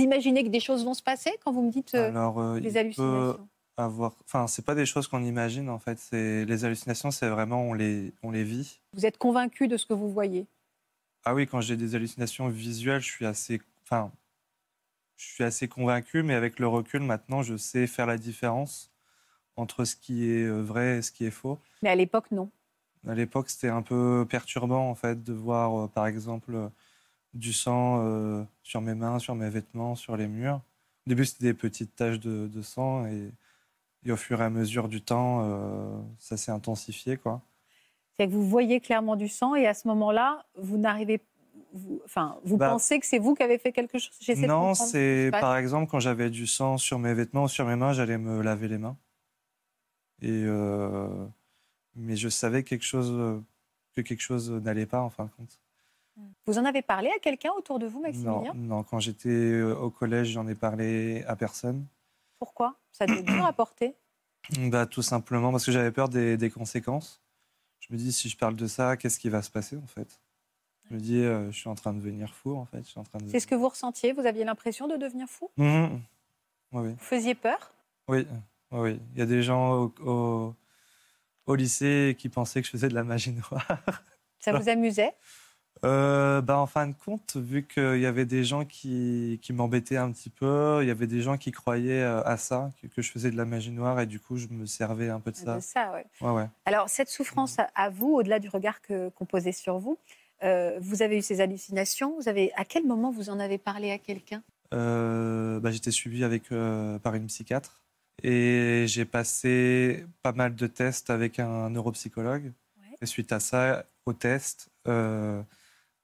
imaginez 0.00 0.44
que 0.44 0.50
des 0.50 0.60
choses 0.60 0.84
vont 0.84 0.94
se 0.94 1.02
passer 1.02 1.32
quand 1.44 1.52
vous 1.52 1.62
me 1.62 1.70
dites 1.70 1.94
Alors, 1.94 2.38
peut 2.56 2.76
hallucinations? 2.76 3.48
Avoir... 3.76 4.16
Enfin, 4.24 4.46
c'est 4.46 4.64
pas 4.64 4.74
des 4.74 4.86
choses 4.86 5.08
qu'on 5.08 5.24
imagine, 5.24 5.68
en 5.68 5.78
fait. 5.78 5.98
C'est... 5.98 6.44
Les 6.44 6.64
hallucinations, 6.64 7.10
c'est 7.10 7.28
vraiment, 7.28 7.62
on 7.62 7.74
les, 7.74 8.12
on 8.22 8.30
les 8.30 8.44
vit. 8.44 8.80
Vous 8.92 9.06
êtes 9.06 9.18
convaincu 9.18 9.68
de 9.68 9.76
ce 9.76 9.86
que 9.86 9.94
vous 9.94 10.10
voyez? 10.10 10.46
Ah 11.24 11.34
oui, 11.34 11.46
quand 11.46 11.60
j'ai 11.60 11.76
des 11.76 11.94
hallucinations 11.94 12.48
visuelles, 12.48 13.00
je 13.00 13.10
suis 13.10 13.26
assez, 13.26 13.60
enfin, 13.82 14.12
je 15.16 15.24
suis 15.24 15.44
assez 15.44 15.68
convaincu, 15.68 16.22
mais 16.22 16.34
avec 16.34 16.58
le 16.58 16.68
recul, 16.68 17.00
maintenant, 17.00 17.42
je 17.42 17.56
sais 17.56 17.86
faire 17.86 18.06
la 18.06 18.18
différence 18.18 18.90
entre 19.56 19.84
ce 19.84 19.96
qui 19.96 20.28
est 20.30 20.44
euh, 20.44 20.60
vrai 20.60 20.98
et 20.98 21.02
ce 21.02 21.12
qui 21.12 21.24
est 21.24 21.30
faux. 21.30 21.58
Mais 21.82 21.88
à 21.88 21.94
l'époque, 21.94 22.30
non. 22.30 22.50
À 23.06 23.14
l'époque, 23.14 23.50
c'était 23.50 23.68
un 23.68 23.82
peu 23.82 24.26
perturbant, 24.28 24.90
en 24.90 24.94
fait, 24.94 25.22
de 25.22 25.32
voir, 25.32 25.84
euh, 25.84 25.88
par 25.88 26.06
exemple, 26.06 26.54
euh, 26.54 26.68
du 27.32 27.52
sang 27.52 28.00
euh, 28.02 28.44
sur 28.62 28.80
mes 28.80 28.94
mains, 28.94 29.18
sur 29.18 29.34
mes 29.34 29.48
vêtements, 29.50 29.94
sur 29.94 30.16
les 30.16 30.28
murs. 30.28 30.60
Au 31.06 31.10
début, 31.10 31.24
c'était 31.24 31.44
des 31.44 31.54
petites 31.54 31.94
taches 31.96 32.20
de, 32.20 32.48
de 32.48 32.62
sang, 32.62 33.06
et, 33.06 33.30
et 34.04 34.12
au 34.12 34.16
fur 34.16 34.40
et 34.40 34.44
à 34.44 34.50
mesure 34.50 34.88
du 34.88 35.00
temps, 35.02 35.40
euh, 35.42 35.98
ça 36.18 36.36
s'est 36.36 36.50
intensifié, 36.52 37.16
quoi. 37.16 37.40
C'est 38.18 38.26
que 38.26 38.32
vous 38.32 38.46
voyez 38.46 38.80
clairement 38.80 39.16
du 39.16 39.28
sang 39.28 39.54
et 39.54 39.66
à 39.66 39.74
ce 39.74 39.88
moment-là, 39.88 40.44
vous 40.56 40.76
n'arrivez 40.78 41.20
vous, 41.72 42.00
enfin, 42.04 42.36
vous 42.44 42.56
Bah, 42.56 42.70
pensez 42.70 43.00
que 43.00 43.06
c'est 43.06 43.18
vous 43.18 43.34
qui 43.34 43.42
avez 43.42 43.58
fait 43.58 43.72
quelque 43.72 43.98
chose 43.98 44.12
Non, 44.38 44.74
c'est 44.74 45.30
par 45.32 45.56
exemple 45.56 45.90
quand 45.90 45.98
j'avais 45.98 46.30
du 46.30 46.46
sang 46.46 46.78
sur 46.78 47.00
mes 47.00 47.12
vêtements 47.14 47.44
ou 47.44 47.48
sur 47.48 47.66
mes 47.66 47.74
mains, 47.74 47.92
j'allais 47.92 48.18
me 48.18 48.40
laver 48.42 48.68
les 48.68 48.78
mains. 48.78 48.96
Et 50.22 50.30
euh, 50.30 51.08
mais 51.96 52.14
je 52.14 52.28
savais 52.28 52.62
quelque 52.62 52.84
chose, 52.84 53.42
que 53.96 54.00
quelque 54.00 54.20
chose 54.20 54.50
n'allait 54.50 54.86
pas 54.86 55.00
en 55.00 55.10
fin 55.10 55.24
de 55.24 55.30
compte. 55.30 55.58
Vous 56.46 56.58
en 56.58 56.64
avez 56.64 56.82
parlé 56.82 57.10
à 57.14 57.18
quelqu'un 57.18 57.50
autour 57.58 57.80
de 57.80 57.86
vous, 57.86 57.98
Non, 58.00 58.06
Maximilien 58.06 58.52
non, 58.54 58.82
quand 58.84 59.00
j'étais 59.00 59.28
euh, 59.28 59.74
au 59.74 59.90
collège, 59.90 60.28
j'en 60.28 60.46
ai 60.46 60.54
parlé 60.54 61.24
à 61.26 61.34
personne. 61.34 61.84
Pourquoi? 62.44 62.78
Ça 62.92 63.06
être 63.06 63.24
dur 63.24 63.42
à 63.46 63.54
porter? 63.54 63.96
Bah, 64.68 64.84
tout 64.84 65.00
simplement 65.00 65.50
parce 65.50 65.64
que 65.64 65.72
j'avais 65.72 65.90
peur 65.90 66.10
des, 66.10 66.36
des 66.36 66.50
conséquences. 66.50 67.22
Je 67.80 67.86
me 67.90 67.96
dis, 67.96 68.12
si 68.12 68.28
je 68.28 68.36
parle 68.36 68.54
de 68.56 68.66
ça, 68.66 68.98
qu'est-ce 68.98 69.18
qui 69.18 69.30
va 69.30 69.40
se 69.40 69.50
passer 69.50 69.78
en 69.78 69.86
fait? 69.86 70.20
Je 70.90 70.94
me 70.94 71.00
dis, 71.00 71.16
euh, 71.20 71.50
je 71.50 71.56
suis 71.58 71.68
en 71.70 71.74
train 71.74 71.94
de 71.94 71.98
devenir 72.00 72.34
fou 72.34 72.54
en 72.54 72.66
fait. 72.66 72.80
Je 72.84 72.90
suis 72.90 73.00
en 73.00 73.04
train 73.04 73.18
de... 73.20 73.26
C'est 73.30 73.40
ce 73.40 73.46
que 73.46 73.54
vous 73.54 73.70
ressentiez? 73.70 74.12
Vous 74.12 74.26
aviez 74.26 74.44
l'impression 74.44 74.86
de 74.86 74.98
devenir 74.98 75.26
fou? 75.28 75.50
Mhm. 75.56 76.02
Oui, 76.72 76.82
oui. 76.82 76.90
Vous 76.90 76.98
faisiez 77.04 77.34
peur? 77.34 77.74
Oui, 78.08 78.26
oui, 78.70 78.78
oui. 78.80 79.00
Il 79.14 79.18
y 79.18 79.22
a 79.22 79.26
des 79.26 79.42
gens 79.42 79.72
au, 79.72 79.94
au- 80.04 80.54
au 81.46 81.54
lycée 81.54 82.14
qui 82.18 82.28
pensaient 82.28 82.60
que 82.60 82.66
je 82.66 82.72
faisais 82.72 82.88
de 82.88 82.94
la 82.94 83.04
magie 83.04 83.32
noire. 83.32 84.02
Ça 84.40 84.52
vous 84.52 84.68
amusait? 84.68 85.14
Euh, 85.84 86.40
bah, 86.40 86.58
en 86.58 86.66
fin 86.66 86.86
de 86.86 86.94
compte, 86.94 87.36
vu 87.36 87.62
qu'il 87.66 87.98
y 88.00 88.06
avait 88.06 88.24
des 88.24 88.42
gens 88.42 88.64
qui, 88.64 89.38
qui 89.42 89.52
m'embêtaient 89.52 89.98
un 89.98 90.10
petit 90.12 90.30
peu, 90.30 90.78
il 90.82 90.88
y 90.88 90.90
avait 90.90 91.06
des 91.06 91.20
gens 91.20 91.36
qui 91.36 91.52
croyaient 91.52 92.02
euh, 92.02 92.22
à 92.24 92.36
ça, 92.38 92.70
que, 92.80 92.86
que 92.86 93.02
je 93.02 93.10
faisais 93.12 93.30
de 93.30 93.36
la 93.36 93.44
magie 93.44 93.70
noire, 93.70 94.00
et 94.00 94.06
du 94.06 94.18
coup, 94.18 94.36
je 94.38 94.46
me 94.48 94.64
servais 94.66 95.10
un 95.10 95.20
peu 95.20 95.30
de 95.30 95.36
ça. 95.36 95.56
de 95.56 95.60
ça 95.60 95.92
ouais. 95.92 96.06
Ouais, 96.22 96.30
ouais. 96.34 96.48
Alors, 96.64 96.88
cette 96.88 97.10
souffrance 97.10 97.58
à- 97.74 97.90
vous, 97.90 98.14
au-delà 98.14 98.38
du 98.38 98.48
regard 98.48 98.80
que- 98.80 99.10
qu'on 99.10 99.26
posait 99.26 99.52
sur 99.52 99.78
vous, 99.78 99.98
euh, 100.42 100.78
vous 100.80 101.02
avez 101.02 101.18
eu 101.18 101.22
ces 101.22 101.40
hallucinations? 101.42 102.16
Vous 102.18 102.28
avez, 102.28 102.50
à 102.56 102.64
quel 102.64 102.86
moment 102.86 103.10
vous 103.10 103.28
en 103.28 103.38
avez 103.38 103.58
parlé 103.58 103.90
à 103.90 103.98
quelqu'un? 103.98 104.42
Euh, 104.72 105.60
bah, 105.60 105.70
J'étais 105.70 105.90
suivi 105.90 106.24
avec, 106.24 106.44
par 107.02 107.14
une 107.14 107.26
psychiatre, 107.26 107.82
Et 108.22 108.84
j'ai 108.86 109.04
passé 109.04 110.06
pas 110.22 110.32
mal 110.32 110.54
de 110.54 110.66
tests 110.66 111.10
avec 111.10 111.38
un 111.40 111.68
neuropsychologue. 111.70 112.52
Et 113.02 113.06
suite 113.06 113.32
à 113.32 113.40
ça, 113.40 113.84
au 114.06 114.12
test, 114.12 114.70
euh, 114.88 115.42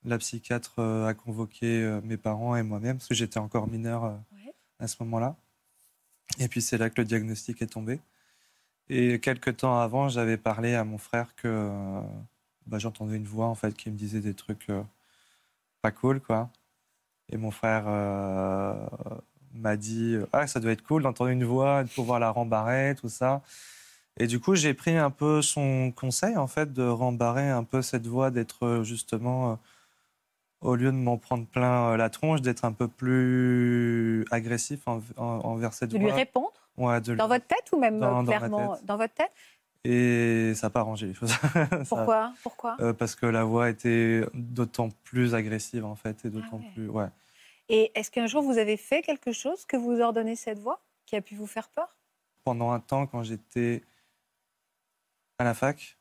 la 0.04 0.18
psychiatre 0.18 0.74
euh, 0.78 1.06
a 1.06 1.14
convoqué 1.14 1.82
euh, 1.82 2.00
mes 2.02 2.16
parents 2.16 2.56
et 2.56 2.62
moi-même, 2.62 2.96
parce 2.96 3.08
que 3.08 3.14
j'étais 3.14 3.38
encore 3.38 3.68
mineur 3.68 4.04
euh, 4.04 4.10
Ouais. 4.32 4.52
à 4.78 4.86
ce 4.88 4.96
moment-là. 5.00 5.36
Et 6.38 6.48
puis 6.48 6.62
c'est 6.62 6.78
là 6.78 6.88
que 6.90 7.00
le 7.00 7.04
diagnostic 7.04 7.60
est 7.62 7.66
tombé. 7.66 8.00
Et 8.88 9.20
quelques 9.20 9.58
temps 9.58 9.78
avant, 9.80 10.08
j'avais 10.08 10.36
parlé 10.36 10.74
à 10.74 10.84
mon 10.84 10.98
frère 10.98 11.34
que 11.36 11.70
bah, 12.66 12.78
j'entendais 12.78 13.16
une 13.16 13.26
voix 13.26 13.46
en 13.46 13.54
fait 13.54 13.74
qui 13.74 13.90
me 13.90 13.96
disait 13.96 14.20
des 14.20 14.34
trucs 14.34 14.68
euh, 14.70 14.82
pas 15.82 15.90
cool, 15.92 16.20
quoi. 16.20 16.50
Et 17.28 17.36
mon 17.36 17.50
frère 17.50 17.84
euh, 17.86 18.74
m'a 19.54 19.76
dit 19.76 20.16
ah 20.32 20.46
ça 20.46 20.58
doit 20.60 20.72
être 20.72 20.82
cool 20.82 21.02
d'entendre 21.02 21.30
une 21.30 21.44
voix, 21.44 21.84
de 21.84 21.88
pouvoir 21.88 22.18
la 22.18 22.30
rembarrer, 22.30 22.94
tout 23.00 23.08
ça. 23.08 23.42
Et 24.18 24.26
du 24.26 24.40
coup, 24.40 24.54
j'ai 24.56 24.74
pris 24.74 24.96
un 24.96 25.10
peu 25.10 25.40
son 25.42 25.92
conseil 25.92 26.36
en 26.36 26.46
fait 26.48 26.72
de 26.72 26.82
rembarrer 26.82 27.48
un 27.48 27.64
peu 27.64 27.82
cette 27.82 28.06
voix, 28.06 28.30
d'être 28.30 28.82
justement 28.84 29.52
euh, 29.52 29.56
au 30.60 30.74
lieu 30.76 30.86
de 30.92 30.96
m'en 30.96 31.16
prendre 31.18 31.46
plein 31.46 31.92
euh, 31.92 31.96
la 31.96 32.10
tronche, 32.10 32.42
d'être 32.42 32.64
un 32.64 32.72
peu 32.72 32.88
plus 32.88 34.24
agressif 34.30 34.86
en- 34.86 35.00
en- 35.16 35.40
envers 35.44 35.72
cette 35.72 35.90
De 35.90 35.98
lui 35.98 36.06
voix. 36.06 36.14
répondre 36.14 36.52
Ouais, 36.76 37.00
de 37.00 37.12
lui- 37.12 37.18
dans 37.18 37.28
votre 37.28 37.46
tête 37.46 37.70
ou 37.72 37.78
même 37.78 37.98
Dans- 38.00 38.24
clairement 38.24 38.78
dans 38.82 38.96
votre 38.96 39.14
tête? 39.14 39.32
Et 39.84 40.52
ça 40.54 40.66
n'a 40.66 40.70
pas 40.70 40.80
arrangé 40.80 41.06
les 41.06 41.14
choses. 41.14 41.30
Ça- 41.84 41.84
Pourquoi? 41.88 42.32
Pourquoi? 42.42 42.76
Euh, 42.80 42.92
Parce 42.92 43.14
que 43.14 43.24
la 43.26 43.44
voix 43.44 43.70
était 43.70 44.22
d'autant 44.34 44.90
plus 45.04 45.34
agressive 45.34 45.84
en 45.86 45.94
fait 45.96 46.24
et 46.26 46.30
d'autant 46.30 46.60
Ah 46.60 46.64
ouais. 46.66 46.70
plus 46.74 46.88
ouais. 46.88 47.08
Et 47.70 47.90
est-ce 47.98 48.10
qu'un 48.10 48.26
jour 48.26 48.42
vous 48.42 48.58
avez 48.58 48.76
fait 48.76 49.00
quelque 49.00 49.32
chose 49.32 49.64
que 49.64 49.76
vous 49.76 50.00
ordonnez 50.00 50.36
cette 50.36 50.58
voix 50.58 50.80
qui 51.06 51.16
a 51.16 51.22
pu 51.22 51.34
vous 51.34 51.46
faire 51.46 51.68
peur? 51.70 51.96
Pendant 52.44 52.72
un 52.72 52.80
temps, 52.80 53.06
quand 53.06 53.22
j'étais 53.22 53.82
à 55.38 55.44
la 55.44 55.54
fac, 55.54 55.96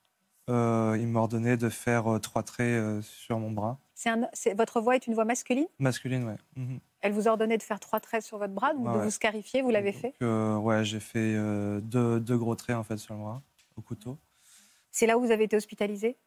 euh, 0.50 0.98
il 1.00 1.08
m'ordonnait 1.08 1.58
de 1.58 1.70
faire 1.70 2.12
euh, 2.12 2.20
trois 2.20 2.44
traits 2.44 3.02
sur 3.02 3.40
mon 3.40 3.52
bras. 3.52 3.78
Un, 4.08 4.28
votre 4.56 4.82
voix 4.82 4.96
est 4.96 5.08
une 5.08 5.14
voix 5.14 5.26
masculine? 5.26 5.68
Masculine, 5.80 6.24
ouais. 6.26 6.36
Mhm. 6.56 6.80
Elle 7.02 7.12
vous 7.12 7.28
ordonnait 7.28 7.58
de 7.58 7.64
faire 7.64 7.80
trois 7.80 8.00
traits 8.00 8.24
sur 8.24 8.38
votre 8.38 8.54
bras, 8.54 8.74
donc 8.74 8.86
de 8.86 8.98
ouais. 8.98 9.04
vous 9.04 9.12
scarifier, 9.12 9.62
vous 9.62 9.70
l'avez 9.72 9.92
fait? 9.94 10.14
euh, 10.22 10.56
ouais, 10.58 10.84
j'ai 10.86 11.00
fait 11.00 11.34
euh, 11.36 11.80
deux, 11.82 12.20
deux 12.20 12.38
gros 12.38 12.56
traits 12.56 12.76
en 12.76 12.84
fait 12.84 12.98
sur 12.98 13.14
le 13.14 13.20
bras 13.22 13.42
au 13.78 13.82
couteau. 13.82 14.18
C'est 14.92 15.06
là 15.06 15.18
où 15.18 15.22
vous 15.22 15.32
avez 15.32 15.44
été 15.46 15.56
hospitalisé 15.56 16.18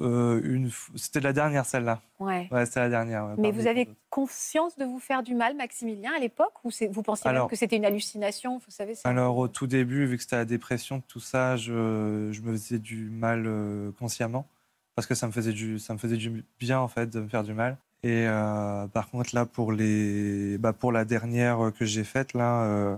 Euh, 0.00 0.40
une, 0.44 0.70
c'était 0.96 1.20
la 1.20 1.34
dernière 1.34 1.66
celle-là. 1.66 2.00
Ouais. 2.18 2.48
Ouais, 2.50 2.64
c'était 2.64 2.80
la 2.80 2.88
dernière. 2.88 3.26
ouais, 3.26 3.34
Mais 3.36 3.50
vous 3.50 3.66
avez 3.66 3.86
conscience 4.08 4.76
de 4.78 4.84
vous 4.86 4.98
faire 4.98 5.22
du 5.22 5.34
mal, 5.34 5.54
Maximilien, 5.56 6.12
à 6.16 6.18
l'époque? 6.18 6.54
Ou 6.64 6.70
vous 6.90 7.02
pensiez 7.02 7.28
même 7.28 7.36
Alors- 7.36 7.50
que 7.50 7.56
c'était 7.56 7.76
une 7.76 7.84
hallucination 7.84 8.56
Vous 8.58 8.70
savez, 8.70 8.94
Alors 9.04 9.36
au 9.36 9.48
tout 9.48 9.66
début, 9.66 10.06
vu 10.06 10.16
que 10.16 10.22
c'était 10.22 10.36
la 10.36 10.44
dépression, 10.46 11.02
tout 11.06 11.20
ça, 11.20 11.56
je, 11.58 12.30
je 12.32 12.40
me 12.40 12.52
faisais 12.52 12.78
du 12.78 13.10
mal 13.10 13.44
euh, 13.46 13.90
consciemment 13.98 14.46
parce 14.94 15.06
que 15.06 15.14
ça 15.14 15.26
me 15.26 15.32
faisait 15.32 15.52
du 15.52 15.78
ça 15.78 15.92
me 15.94 15.98
faisait 15.98 16.16
du 16.16 16.44
bien 16.58 16.78
en 16.80 16.88
fait 16.88 17.08
de 17.10 17.20
me 17.20 17.28
faire 17.28 17.42
du 17.44 17.52
mal. 17.54 17.76
Et 18.02 18.26
euh, 18.28 18.86
par 18.88 19.08
contre 19.10 19.34
là 19.34 19.46
pour 19.46 19.72
les 19.72 20.58
bah, 20.58 20.72
pour 20.72 20.92
la 20.92 21.04
dernière 21.04 21.72
que 21.78 21.84
j'ai 21.84 22.04
faite 22.04 22.34
là, 22.34 22.62
euh, 22.64 22.96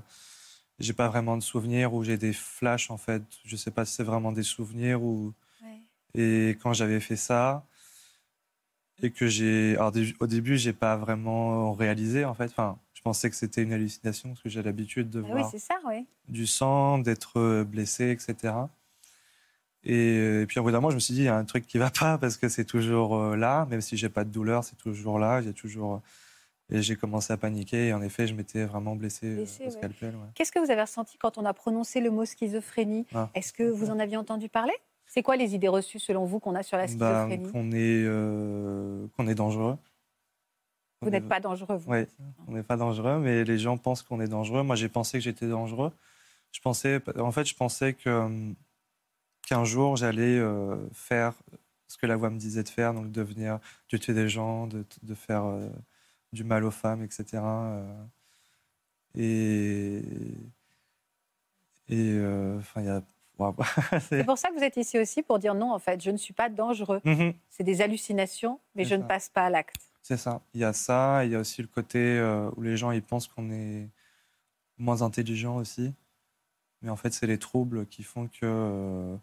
j'ai 0.78 0.92
pas 0.92 1.08
vraiment 1.08 1.36
de 1.36 1.42
souvenirs 1.42 1.94
ou 1.94 2.02
j'ai 2.04 2.16
des 2.18 2.32
flashs 2.32 2.90
en 2.90 2.96
fait. 2.96 3.22
Je 3.44 3.56
sais 3.56 3.70
pas 3.70 3.84
si 3.84 3.94
c'est 3.94 4.02
vraiment 4.04 4.32
des 4.32 4.42
souvenirs 4.42 5.02
ou 5.02 5.32
Ouais. 5.62 5.80
et 6.20 6.50
quand 6.62 6.72
j'avais 6.72 7.00
fait 7.00 7.16
ça 7.16 7.64
et 9.02 9.10
que 9.10 9.26
j'ai 9.26 9.76
au 10.20 10.26
début 10.26 10.56
j'ai 10.56 10.72
pas 10.72 10.96
vraiment 10.96 11.72
réalisé 11.72 12.24
en 12.24 12.34
fait. 12.34 12.46
Enfin, 12.46 12.78
je 12.94 13.02
pensais 13.02 13.30
que 13.30 13.36
c'était 13.36 13.62
une 13.62 13.72
hallucination 13.72 14.30
parce 14.30 14.42
que 14.42 14.48
j'ai 14.48 14.62
l'habitude 14.62 15.08
de 15.10 15.20
Ah 15.20 15.26
voir 15.26 15.50
oui, 15.52 15.60
ça, 15.60 15.74
du 16.28 16.46
sang, 16.46 16.98
d'être 16.98 17.38
euh, 17.38 17.64
blessé, 17.64 18.10
etc. 18.10 18.54
Et, 19.88 20.18
euh, 20.18 20.42
et 20.42 20.46
puis, 20.46 20.58
au 20.58 20.64
bout 20.64 20.72
d'un 20.72 20.78
moment, 20.78 20.90
je 20.90 20.96
me 20.96 21.00
suis 21.00 21.14
dit, 21.14 21.20
il 21.20 21.24
y 21.26 21.28
a 21.28 21.36
un 21.36 21.44
truc 21.44 21.64
qui 21.66 21.78
va 21.78 21.90
pas 21.90 22.18
parce 22.18 22.36
que 22.36 22.48
c'est 22.48 22.64
toujours 22.64 23.16
euh, 23.16 23.36
là, 23.36 23.66
même 23.70 23.80
si 23.80 23.96
j'ai 23.96 24.08
pas 24.08 24.24
de 24.24 24.30
douleur, 24.30 24.64
c'est 24.64 24.76
toujours 24.76 25.18
là. 25.20 25.36
A 25.36 25.52
toujours. 25.52 26.02
Et 26.68 26.82
j'ai 26.82 26.96
commencé 26.96 27.32
à 27.32 27.36
paniquer. 27.36 27.88
Et 27.88 27.92
en 27.92 28.02
effet, 28.02 28.26
je 28.26 28.34
m'étais 28.34 28.64
vraiment 28.64 28.96
blessé, 28.96 29.26
euh, 29.28 29.34
Blessé, 29.36 29.62
au 29.62 29.66
ouais. 29.66 29.70
scalpel. 29.70 30.16
ouais. 30.16 30.26
Qu'est-ce 30.34 30.50
que 30.50 30.58
vous 30.58 30.70
avez 30.72 30.80
ressenti 30.82 31.16
quand 31.18 31.38
on 31.38 31.44
a 31.44 31.54
prononcé 31.54 32.00
le 32.00 32.10
mot 32.10 32.24
schizophrénie 32.24 33.06
Ah. 33.14 33.30
Est-ce 33.34 33.52
que 33.52 33.62
vous 33.62 33.90
en 33.90 33.98
aviez 34.00 34.16
entendu 34.16 34.48
parler? 34.48 34.74
C'est 35.06 35.22
quoi 35.22 35.36
les 35.36 35.54
idées 35.54 35.68
reçues, 35.68 36.00
selon 36.00 36.24
vous, 36.24 36.40
qu'on 36.40 36.56
a 36.56 36.64
sur 36.64 36.76
la 36.76 36.86
Bah, 36.88 37.28
schizophrénie? 37.28 37.52
qu'on 37.52 37.70
est, 37.70 38.02
euh, 38.04 39.06
qu'on 39.16 39.28
est 39.28 39.36
dangereux. 39.36 39.76
Vous 41.02 41.10
n'êtes 41.10 41.28
pas 41.28 41.38
dangereux, 41.38 41.76
vous 41.76 41.92
Oui, 41.92 42.06
on 42.48 42.52
n'est 42.52 42.62
pas 42.64 42.76
dangereux, 42.76 43.18
mais 43.20 43.44
les 43.44 43.58
gens 43.58 43.76
pensent 43.76 44.02
qu'on 44.02 44.20
est 44.20 44.26
dangereux. 44.26 44.64
Moi, 44.64 44.74
j'ai 44.74 44.88
pensé 44.88 45.18
que 45.18 45.22
j'étais 45.22 45.46
dangereux. 45.46 45.92
Je 46.50 46.60
pensais, 46.60 47.00
en 47.20 47.30
fait, 47.30 47.44
je 47.44 47.54
pensais 47.54 47.92
que 47.92 48.08
euh, 48.08 48.28
qu'un 49.46 49.64
jour 49.64 49.96
j'allais 49.96 50.38
euh, 50.38 50.76
faire 50.92 51.32
ce 51.88 51.96
que 51.96 52.04
la 52.04 52.16
voix 52.16 52.28
me 52.28 52.38
disait 52.38 52.62
de 52.62 52.68
faire, 52.68 52.92
donc 52.92 53.10
devenir, 53.10 53.58
de 53.90 53.96
tuer 53.96 54.12
des 54.12 54.28
gens, 54.28 54.66
de, 54.66 54.84
de 55.02 55.14
faire 55.14 55.44
euh, 55.44 55.70
du 56.34 56.44
mal 56.44 56.64
aux 56.64 56.70
femmes, 56.70 57.02
etc. 57.02 57.24
euh, 57.34 58.04
et 59.14 60.02
et 61.88 62.20
enfin, 62.58 62.82
il 62.82 62.86
y 62.86 62.90
a. 62.90 63.02
C'est 64.00 64.24
pour 64.24 64.38
ça 64.38 64.48
que 64.48 64.54
vous 64.54 64.64
êtes 64.64 64.78
ici 64.78 64.98
aussi, 64.98 65.22
pour 65.22 65.38
dire 65.38 65.54
non, 65.54 65.72
en 65.72 65.78
fait, 65.78 66.02
je 66.02 66.10
ne 66.10 66.16
suis 66.16 66.32
pas 66.32 66.48
dangereux. 66.48 67.02
Mhm. 67.04 67.34
C'est 67.50 67.64
des 67.64 67.82
hallucinations, 67.82 68.60
mais 68.74 68.84
je 68.84 68.94
ne 68.94 69.02
passe 69.02 69.28
pas 69.28 69.44
à 69.44 69.50
l'acte. 69.50 69.76
C'est 70.02 70.16
ça. 70.16 70.40
Il 70.54 70.60
y 70.60 70.64
a 70.64 70.72
ça, 70.72 71.24
il 71.24 71.32
y 71.32 71.34
a 71.34 71.40
aussi 71.40 71.60
le 71.60 71.68
côté 71.68 71.98
euh, 71.98 72.48
où 72.56 72.62
les 72.62 72.76
gens 72.76 72.92
ils 72.92 73.02
pensent 73.02 73.26
qu'on 73.26 73.50
est 73.50 73.88
moins 74.78 75.02
intelligent 75.02 75.56
aussi. 75.56 75.92
Mais 76.80 76.90
en 76.90 76.96
fait, 76.96 77.12
c'est 77.12 77.26
les 77.26 77.38
troubles 77.38 77.86
qui 77.86 78.04
font 78.04 78.28
que 78.28 78.38
euh, 78.44 79.16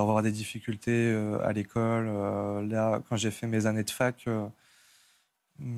avoir 0.00 0.22
des 0.22 0.32
difficultés 0.32 1.10
euh, 1.12 1.38
à 1.44 1.52
l'école. 1.52 2.06
Euh, 2.08 2.66
là, 2.66 3.00
quand 3.08 3.16
j'ai 3.16 3.30
fait 3.30 3.46
mes 3.46 3.66
années 3.66 3.84
de 3.84 3.90
fac, 3.90 4.24
euh, 4.26 4.46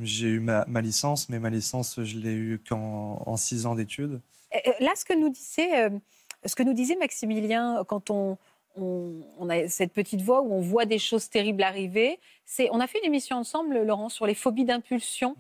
j'ai 0.03 0.29
eu 0.29 0.41
ma, 0.41 0.65
ma 0.67 0.81
licence, 0.81 1.29
mais 1.29 1.39
ma 1.39 1.51
licence, 1.51 2.03
je 2.03 2.19
l'ai 2.19 2.35
eue 2.35 2.61
qu'en 2.69 3.23
en 3.27 3.37
six 3.37 3.67
ans 3.67 3.75
d'études. 3.75 4.21
Là, 4.81 4.93
ce 4.97 5.05
que 5.05 5.15
nous 5.15 5.31
disait, 5.31 5.85
euh, 5.85 5.91
ce 6.45 6.55
que 6.55 6.63
nous 6.63 6.75
disait 6.75 6.97
Maximilien 6.97 7.85
quand 7.89 8.11
on, 8.11 8.39
on, 8.77 9.23
on 9.39 9.49
a 9.49 9.69
cette 9.69 9.93
petite 9.93 10.23
voix 10.23 10.43
où 10.43 10.53
on 10.53 10.61
voit 10.61 10.85
des 10.85 10.99
choses 10.99 11.29
terribles 11.31 11.63
arriver, 11.63 12.21
c'est 12.45 12.69
on 12.71 12.81
a 12.81 12.87
fait 12.87 12.99
une 12.99 13.07
émission 13.07 13.37
ensemble, 13.37 13.83
Laurent, 13.83 14.09
sur 14.09 14.27
les 14.27 14.35
phobies 14.35 14.65
d'impulsion. 14.65 15.37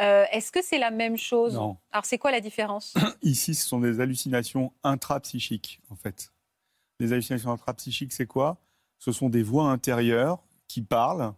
Euh, 0.00 0.24
Est-ce 0.32 0.50
que 0.50 0.62
c'est 0.62 0.78
la 0.78 0.90
même 0.90 1.16
chose? 1.16 1.54
Non. 1.54 1.76
Alors, 1.92 2.04
c'est 2.04 2.18
quoi 2.18 2.30
la 2.30 2.40
différence? 2.40 2.94
Ici, 3.22 3.54
ce 3.54 3.66
sont 3.66 3.78
des 3.78 4.00
hallucinations 4.00 4.72
intrapsychiques, 4.82 5.80
en 5.90 5.96
fait. 5.96 6.32
Les 7.02 7.12
hallucinations 7.12 7.50
intrapsychiques, 7.50 8.12
c'est 8.12 8.26
quoi? 8.26 8.62
Ce 9.00 9.10
sont 9.10 9.28
des 9.28 9.42
voix 9.42 9.72
intérieures 9.72 10.40
qui 10.68 10.82
parlent, 10.82 11.34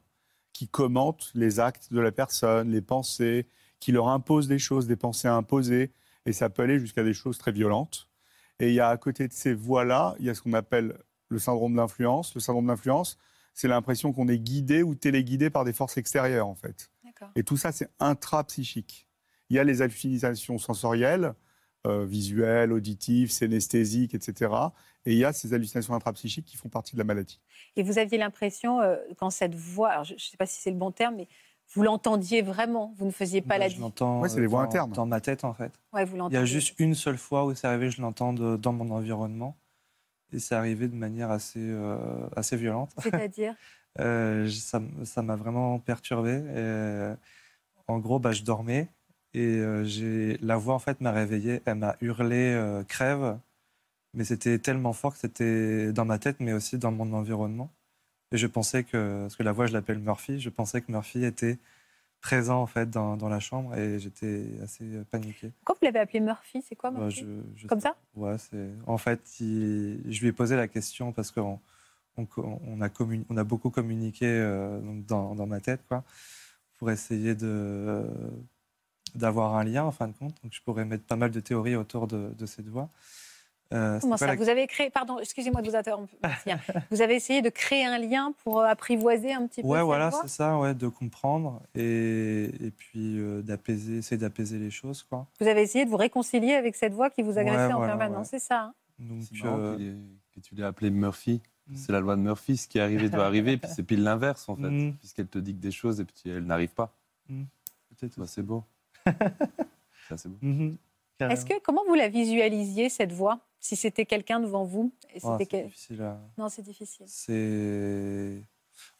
qui 0.52 0.68
commentent 0.68 1.30
les 1.34 1.58
actes 1.58 1.90
de 1.90 2.00
la 2.00 2.12
personne, 2.12 2.70
les 2.70 2.82
pensées, 2.82 3.46
qui 3.80 3.90
leur 3.90 4.08
imposent 4.08 4.46
des 4.46 4.58
choses, 4.58 4.86
des 4.86 4.96
pensées 4.96 5.26
imposées, 5.26 5.90
et 6.26 6.34
ça 6.34 6.50
peut 6.50 6.64
aller 6.64 6.78
jusqu'à 6.78 7.02
des 7.02 7.14
choses 7.14 7.38
très 7.38 7.50
violentes. 7.50 8.10
Et 8.60 8.68
il 8.68 8.74
y 8.74 8.80
a 8.80 8.90
à 8.90 8.96
côté 8.98 9.26
de 9.26 9.32
ces 9.32 9.54
voix-là, 9.54 10.14
il 10.18 10.26
y 10.26 10.28
a 10.28 10.34
ce 10.34 10.42
qu'on 10.42 10.52
appelle 10.52 10.98
le 11.30 11.38
syndrome 11.38 11.74
d'influence. 11.76 12.34
Le 12.34 12.42
syndrome 12.42 12.66
d'influence, 12.66 13.16
c'est 13.54 13.66
l'impression 13.66 14.12
qu'on 14.12 14.28
est 14.28 14.38
guidé 14.38 14.82
ou 14.82 14.94
téléguidé 14.94 15.48
par 15.48 15.64
des 15.64 15.72
forces 15.72 15.96
extérieures, 15.96 16.46
en 16.46 16.54
fait. 16.54 16.90
Et 17.36 17.42
tout 17.42 17.56
ça, 17.56 17.72
c'est 17.72 17.88
intrapsychique. 18.00 19.08
Il 19.48 19.56
y 19.56 19.58
a 19.58 19.64
les 19.64 19.80
hallucinations 19.80 20.58
sensorielles, 20.58 21.34
euh, 21.86 22.04
visuelles, 22.04 22.70
auditives, 22.70 23.30
synesthésiques, 23.30 24.14
etc. 24.14 24.50
Et 25.06 25.12
il 25.12 25.18
y 25.18 25.24
a 25.24 25.32
ces 25.32 25.52
hallucinations 25.52 25.94
intrapsychiques 25.94 26.46
qui 26.46 26.56
font 26.56 26.68
partie 26.68 26.92
de 26.94 26.98
la 26.98 27.04
maladie. 27.04 27.40
Et 27.76 27.82
vous 27.82 27.98
aviez 27.98 28.16
l'impression, 28.18 28.80
euh, 28.80 28.96
quand 29.18 29.30
cette 29.30 29.54
voix, 29.54 29.90
alors 29.90 30.04
je 30.04 30.14
ne 30.14 30.18
sais 30.18 30.36
pas 30.36 30.46
si 30.46 30.60
c'est 30.62 30.70
le 30.70 30.76
bon 30.78 30.90
terme, 30.92 31.16
mais 31.16 31.28
vous 31.74 31.82
l'entendiez 31.82 32.42
vraiment, 32.42 32.94
vous 32.96 33.06
ne 33.06 33.10
faisiez 33.10 33.40
pas 33.42 33.58
la 33.58 33.66
Bah, 33.68 33.74
je 33.74 33.80
l'entends 33.80 34.20
Ouais, 34.20 34.28
c'est 34.28 34.38
les 34.40 34.46
euh, 34.46 34.48
voix 34.48 34.62
dans- 34.62 34.68
internes. 34.68 34.92
dans 34.92 35.06
ma 35.06 35.20
tête, 35.20 35.44
en 35.44 35.52
fait. 35.54 35.72
Ouais, 35.92 36.04
vous 36.04 36.16
Il 36.28 36.32
y 36.34 36.36
a 36.36 36.44
juste 36.44 36.74
une 36.78 36.94
seule 36.94 37.18
fois 37.18 37.44
où 37.44 37.54
c'est 37.54 37.66
arrivé, 37.66 37.90
je 37.90 38.00
l'entends 38.02 38.32
dans 38.32 38.72
mon 38.72 38.90
environnement. 38.90 39.56
Et 40.32 40.38
c'est 40.40 40.54
arrivé 40.54 40.88
de 40.88 40.94
manière 40.96 41.30
assez, 41.30 41.60
euh, 41.60 41.96
assez 42.36 42.56
violente. 42.56 42.90
C'est-à-dire 43.02 43.54
Euh, 44.00 44.50
ça 44.50 45.22
m'a 45.22 45.36
vraiment 45.36 45.78
perturbé. 45.78 46.32
Et, 46.32 46.42
euh, 46.56 47.14
en 47.86 48.00
gros, 48.00 48.18
bah, 48.18 48.32
je 48.32 48.42
dormais 48.42 48.88
et 49.34 49.38
euh, 49.40 49.84
j'ai 49.84 50.36
la 50.42 50.56
voix 50.56 50.74
en 50.74 50.80
fait 50.80 51.00
m'a 51.00 51.12
réveillé. 51.12 51.60
Elle 51.64 51.76
m'a 51.76 51.94
hurlé 52.00 52.52
euh, 52.54 52.82
crève, 52.82 53.38
mais 54.14 54.24
c'était 54.24 54.58
tellement 54.58 54.92
fort 54.92 55.12
que 55.14 55.18
c'était 55.18 55.92
dans 55.92 56.04
ma 56.04 56.18
tête, 56.18 56.36
mais 56.40 56.52
aussi 56.52 56.78
dans 56.78 56.92
mon 56.92 57.12
environnement. 57.12 57.70
Et 58.32 58.38
je 58.38 58.46
pensais 58.46 58.84
que, 58.84 59.22
parce 59.22 59.36
que 59.36 59.42
la 59.42 59.52
voix, 59.52 59.66
je 59.66 59.72
l'appelle 59.72 59.98
Murphy, 59.98 60.40
je 60.40 60.50
pensais 60.50 60.80
que 60.80 60.90
Murphy 60.90 61.24
était 61.24 61.58
présent 62.20 62.60
en 62.62 62.66
fait 62.66 62.88
dans, 62.90 63.16
dans 63.16 63.28
la 63.28 63.38
chambre 63.40 63.74
et 63.76 63.98
j'étais 63.98 64.46
assez 64.62 64.84
euh, 64.84 65.04
paniqué. 65.10 65.50
Pourquoi 65.64 65.76
vous 65.80 65.84
l'avez 65.86 66.00
appelé 66.00 66.20
Murphy? 66.20 66.62
C'est 66.66 66.74
quoi 66.74 66.90
Bah, 66.90 67.00
Murphy? 67.00 67.20
je- 67.20 67.60
je 67.62 67.68
Comme 67.68 67.80
sais 67.80 67.88
ça? 67.88 67.96
Ouais, 68.14 68.36
c'est. 68.38 68.70
En 68.86 68.96
fait, 68.98 69.20
il- 69.40 70.00
je 70.10 70.20
lui 70.20 70.28
ai 70.28 70.32
posé 70.32 70.56
la 70.56 70.68
question 70.68 71.12
parce 71.12 71.30
qu'on 71.30 71.60
on, 72.16 72.24
co- 72.26 72.60
on 72.66 72.80
a, 72.80 72.88
communi- 72.88 73.26
on 73.28 73.36
a 73.36 73.44
beaucoup 73.44 73.70
communiqué 73.70 74.26
euh, 74.26 74.80
dans, 75.06 75.34
dans 75.34 75.46
ma 75.46 75.60
tête, 75.60 75.80
quoi, 75.88 76.02
pour 76.78 76.90
essayer 76.90 77.34
de 77.34 78.04
d'avoir 79.14 79.54
un 79.56 79.64
lien 79.64 79.84
en 79.84 79.92
fin 79.92 80.08
de 80.08 80.12
compte. 80.12 80.34
Donc 80.42 80.52
je 80.52 80.60
pourrais 80.62 80.84
mettre 80.84 81.04
pas 81.04 81.16
mal 81.16 81.30
de 81.30 81.40
théories 81.40 81.76
autour 81.76 82.06
de, 82.08 82.32
de 82.36 82.46
cette 82.46 82.66
voix. 82.68 82.88
Euh, 83.74 83.98
Comment 84.00 84.16
ça 84.16 84.34
Vous 84.36 84.48
avez 84.48 84.66
créé, 84.66 84.90
pardon, 84.90 85.18
excusez-moi 85.18 85.60
de 85.60 85.68
vous 85.68 85.76
interrompre. 85.76 86.12
vous 86.90 87.02
avez 87.02 87.16
essayé 87.16 87.42
de 87.42 87.48
créer 87.48 87.84
un 87.84 87.98
lien 87.98 88.32
pour 88.44 88.60
euh, 88.60 88.66
apprivoiser 88.66 89.32
un 89.32 89.46
petit 89.46 89.62
peu 89.62 89.68
Ouais, 89.68 89.82
voilà, 89.82 90.10
c'est 90.10 90.28
ça, 90.28 90.58
ouais, 90.58 90.74
de 90.74 90.88
comprendre 90.88 91.60
et, 91.74 92.44
et 92.44 92.70
puis 92.70 93.18
euh, 93.18 93.42
d'apaiser, 93.42 93.98
essayer 93.98 94.16
d'apaiser 94.16 94.58
les 94.58 94.70
choses, 94.70 95.02
quoi. 95.02 95.26
Vous 95.40 95.48
avez 95.48 95.62
essayé 95.62 95.84
de 95.84 95.90
vous 95.90 95.96
réconcilier 95.96 96.54
avec 96.54 96.76
cette 96.76 96.92
voix 96.92 97.10
qui 97.10 97.22
vous 97.22 97.38
agressait 97.38 97.72
en 97.72 97.80
permanence, 97.80 98.28
c'est 98.30 98.38
ça 98.38 98.60
hein? 98.60 98.74
Donc, 98.98 99.22
que 99.32 100.40
tu 100.40 100.54
l'as 100.54 100.68
appelé 100.68 100.90
Murphy. 100.90 101.40
Mm. 101.66 101.76
C'est 101.76 101.92
la 101.92 102.00
loi 102.00 102.16
de 102.16 102.20
Murphy, 102.20 102.56
ce 102.56 102.68
qui 102.68 102.78
est 102.78 102.80
arrivé 102.80 103.08
doit 103.08 103.26
arriver, 103.26 103.56
puis 103.56 103.70
c'est 103.74 103.82
pile 103.82 104.02
l'inverse 104.02 104.48
en 104.48 104.56
fait, 104.56 104.70
mm. 104.70 104.94
puisqu'elle 104.94 105.28
te 105.28 105.38
dit 105.38 105.54
que 105.54 105.60
des 105.60 105.70
choses 105.70 106.00
et 106.00 106.04
puis 106.04 106.30
elle 106.30 106.44
n'arrive 106.44 106.74
pas. 106.74 106.94
Mm. 107.28 107.44
Bah, 108.18 108.26
c'est 108.26 108.42
beau. 108.42 108.64
c'est 110.16 110.28
beau. 110.28 110.38
Mm-hmm. 110.42 110.76
Est-ce 111.20 111.46
que 111.46 111.60
comment 111.60 111.84
vous 111.86 111.94
la 111.94 112.08
visualisiez 112.08 112.88
cette 112.88 113.12
voix 113.12 113.40
si 113.60 113.76
c'était 113.76 114.04
quelqu'un 114.04 114.40
devant 114.40 114.64
vous 114.64 114.92
oh, 115.22 115.36
C'est 115.38 115.64
difficile. 115.64 116.16
Non, 116.36 116.48
c'est 116.48 116.62
difficile. 116.62 117.06
C'est 117.08 118.42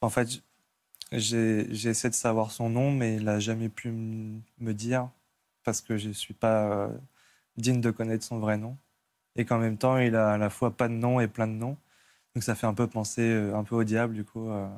en 0.01 0.11
fait 0.11 0.43
j'ai 1.13 1.89
essayé 1.89 2.11
de 2.11 2.15
savoir 2.15 2.51
son 2.51 2.71
nom, 2.71 2.91
mais 2.91 3.17
il 3.17 3.25
n'a 3.25 3.39
jamais 3.39 3.69
pu 3.69 3.91
me 3.91 4.73
dire 4.73 5.11
parce 5.65 5.81
que 5.81 5.97
je 5.97 6.09
ne 6.09 6.13
suis 6.13 6.35
pas 6.35 6.71
euh, 6.71 6.89
digne 7.57 7.81
de 7.81 7.91
connaître 7.91 8.25
son 8.25 8.39
vrai 8.39 8.59
nom. 8.59 8.77
Et 9.37 9.45
qu'en 9.45 9.59
même 9.59 9.79
temps, 9.79 9.99
il 9.99 10.15
a 10.17 10.33
à 10.33 10.39
la 10.39 10.51
fois 10.51 10.77
pas 10.77 10.89
de 10.89 10.95
nom 10.95 11.21
et 11.21 11.29
plein 11.29 11.47
de 11.47 11.53
noms. 11.53 11.77
Donc 12.35 12.45
ça 12.45 12.55
fait 12.55 12.67
un 12.67 12.75
peu 12.75 12.87
penser 12.87 13.23
euh, 13.23 13.57
un 13.57 13.65
peu 13.65 13.75
au 13.77 13.85
diable, 13.85 14.15
du 14.15 14.25
coup. 14.25 14.49
Euh. 14.51 14.69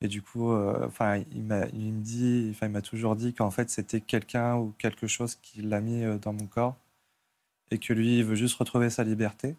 Et 0.00 0.08
du 0.08 0.22
coup, 0.22 0.52
enfin, 0.52 1.16
il, 1.16 1.70
il 1.72 1.92
me 1.92 2.00
dit, 2.00 2.48
enfin, 2.52 2.66
il 2.66 2.72
m'a 2.72 2.82
toujours 2.82 3.16
dit 3.16 3.34
qu'en 3.34 3.50
fait, 3.50 3.68
c'était 3.68 4.00
quelqu'un 4.00 4.56
ou 4.56 4.72
quelque 4.78 5.06
chose 5.06 5.34
qui 5.34 5.62
l'a 5.62 5.80
mis 5.80 6.04
dans 6.20 6.32
mon 6.32 6.46
corps 6.46 6.76
et 7.70 7.78
que 7.78 7.92
lui, 7.92 8.18
il 8.18 8.24
veut 8.24 8.34
juste 8.34 8.56
retrouver 8.56 8.90
sa 8.90 9.04
liberté 9.04 9.56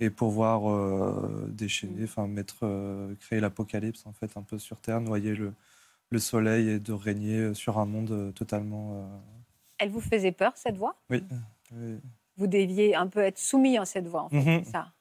et 0.00 0.10
pouvoir 0.10 0.70
euh, 0.70 1.48
déchaîner, 1.48 2.04
enfin 2.04 2.26
mettre, 2.26 2.58
euh, 2.62 3.14
créer 3.20 3.40
l'apocalypse 3.40 4.06
en 4.06 4.12
fait 4.12 4.36
un 4.36 4.42
peu 4.42 4.58
sur 4.58 4.80
Terre, 4.80 5.00
noyer 5.00 5.34
le, 5.34 5.52
le 6.10 6.18
soleil 6.18 6.68
et 6.68 6.78
de 6.78 6.92
régner 6.92 7.54
sur 7.54 7.78
un 7.78 7.86
monde 7.86 8.10
euh, 8.12 8.32
totalement. 8.32 9.08
Elle 9.78 9.90
vous 9.90 10.00
faisait 10.00 10.32
peur 10.32 10.52
cette 10.56 10.76
voix? 10.76 10.96
Oui. 11.10 11.22
Vous 12.36 12.46
deviez 12.46 12.94
un 12.94 13.08
peu 13.08 13.20
être 13.20 13.38
soumis 13.38 13.76
à 13.78 13.84
cette 13.84 14.06
voix, 14.06 14.22
en 14.22 14.28
fait, 14.28 14.58
mhm. 14.58 14.64
ça? 14.64 14.92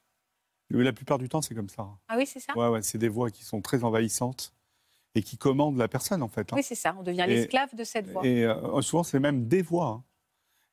La 0.70 0.94
plupart 0.94 1.18
du 1.18 1.30
temps, 1.30 1.42
c'est 1.42 1.56
comme 1.56 1.70
ça. 1.70 1.88
Ah 2.08 2.16
oui, 2.18 2.26
c'est 2.26 2.40
ça? 2.40 2.58
Ouais, 2.58 2.68
ouais, 2.68 2.82
c'est 2.82 2.98
des 2.98 3.10
voix 3.10 3.30
qui 3.32 3.44
sont 3.44 3.62
très 3.62 3.84
envahissantes 3.84 4.54
et 5.16 5.24
qui 5.24 5.38
commandent 5.38 5.78
la 5.78 5.88
personne 5.88 6.22
en 6.22 6.28
fait. 6.28 6.52
Hein. 6.52 6.58
Oui, 6.58 6.64
c'est 6.64 6.76
ça. 6.76 6.96
On 7.00 7.04
devient 7.04 7.26
l'esclave 7.28 7.74
de 7.76 7.84
cette 7.84 8.10
voix. 8.10 8.26
Et 8.26 8.46
souvent, 8.82 9.04
c'est 9.04 9.20
même 9.20 9.48
des 9.48 9.62
voix. 9.62 9.88
Hein. 9.88 10.04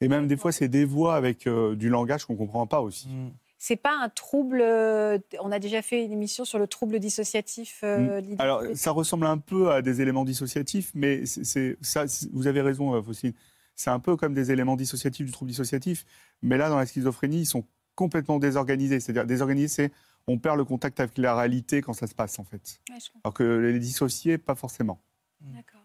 Et 0.00 0.08
même 0.08 0.26
des 0.26 0.36
fois, 0.36 0.52
c'est 0.52 0.68
des 0.68 0.84
voix 0.84 1.16
avec 1.16 1.46
euh, 1.46 1.74
du 1.74 1.88
langage 1.88 2.24
qu'on 2.24 2.34
ne 2.34 2.38
comprend 2.38 2.66
pas 2.66 2.80
aussi. 2.80 3.08
Mm. 3.08 3.32
C'est 3.58 3.76
pas 3.76 3.96
un 4.02 4.08
trouble. 4.10 4.60
Euh, 4.60 5.18
on 5.40 5.50
a 5.50 5.58
déjà 5.58 5.80
fait 5.80 6.04
une 6.04 6.12
émission 6.12 6.44
sur 6.44 6.58
le 6.58 6.66
trouble 6.66 6.98
dissociatif. 6.98 7.80
Euh, 7.84 8.20
mm. 8.20 8.36
Alors, 8.38 8.62
ça 8.74 8.90
ressemble 8.90 9.26
un 9.26 9.38
peu 9.38 9.70
à 9.70 9.80
des 9.80 10.02
éléments 10.02 10.24
dissociatifs, 10.24 10.90
mais 10.94 11.24
c'est 11.26 11.78
ça. 11.80 12.04
Vous 12.32 12.46
avez 12.46 12.60
raison, 12.60 13.02
Faucine. 13.02 13.32
C'est 13.76 13.90
un 13.90 13.98
peu 13.98 14.16
comme 14.16 14.34
des 14.34 14.52
éléments 14.52 14.76
dissociatifs 14.76 15.26
du 15.26 15.32
trouble 15.32 15.50
dissociatif, 15.50 16.04
mais 16.42 16.56
là, 16.56 16.68
dans 16.68 16.76
la 16.76 16.86
schizophrénie, 16.86 17.40
ils 17.40 17.46
sont 17.46 17.64
complètement 17.94 18.38
désorganisés. 18.38 19.00
C'est-à-dire 19.00 19.26
désorganisés, 19.26 19.68
c'est 19.68 19.92
on 20.26 20.38
perd 20.38 20.56
le 20.56 20.64
contact 20.64 21.00
avec 21.00 21.18
la 21.18 21.34
réalité 21.34 21.82
quand 21.82 21.92
ça 21.92 22.06
se 22.06 22.14
passe, 22.14 22.38
en 22.38 22.44
fait. 22.44 22.80
Alors 23.22 23.34
que 23.34 23.42
les 23.42 23.78
dissociés, 23.78 24.38
pas 24.38 24.54
forcément. 24.54 25.00
D'accord. 25.40 25.82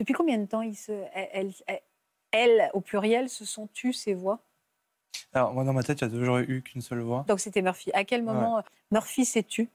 Depuis 0.00 0.14
combien 0.14 0.38
de 0.38 0.46
temps 0.46 0.62
se, 0.72 0.92
elles, 2.32 2.70
au 2.72 2.80
pluriel, 2.80 3.28
se 3.28 3.44
sont 3.44 3.66
tues 3.68 3.92
ces 3.92 4.14
voix? 4.14 4.42
Alors, 5.32 5.52
moi, 5.54 5.64
dans 5.64 5.72
ma 5.72 5.82
tête, 5.82 6.00
il 6.00 6.08
n'y 6.08 6.14
a 6.14 6.16
toujours 6.16 6.38
eu 6.38 6.62
qu'une 6.62 6.80
seule 6.80 7.00
voix. 7.00 7.24
Donc, 7.28 7.40
c'était 7.40 7.62
Murphy. 7.62 7.90
À 7.92 8.04
quel 8.04 8.22
moment 8.22 8.58
euh, 8.58 8.62
Murphy 8.90 9.24
s'est 9.24 9.42
tu 9.42 9.68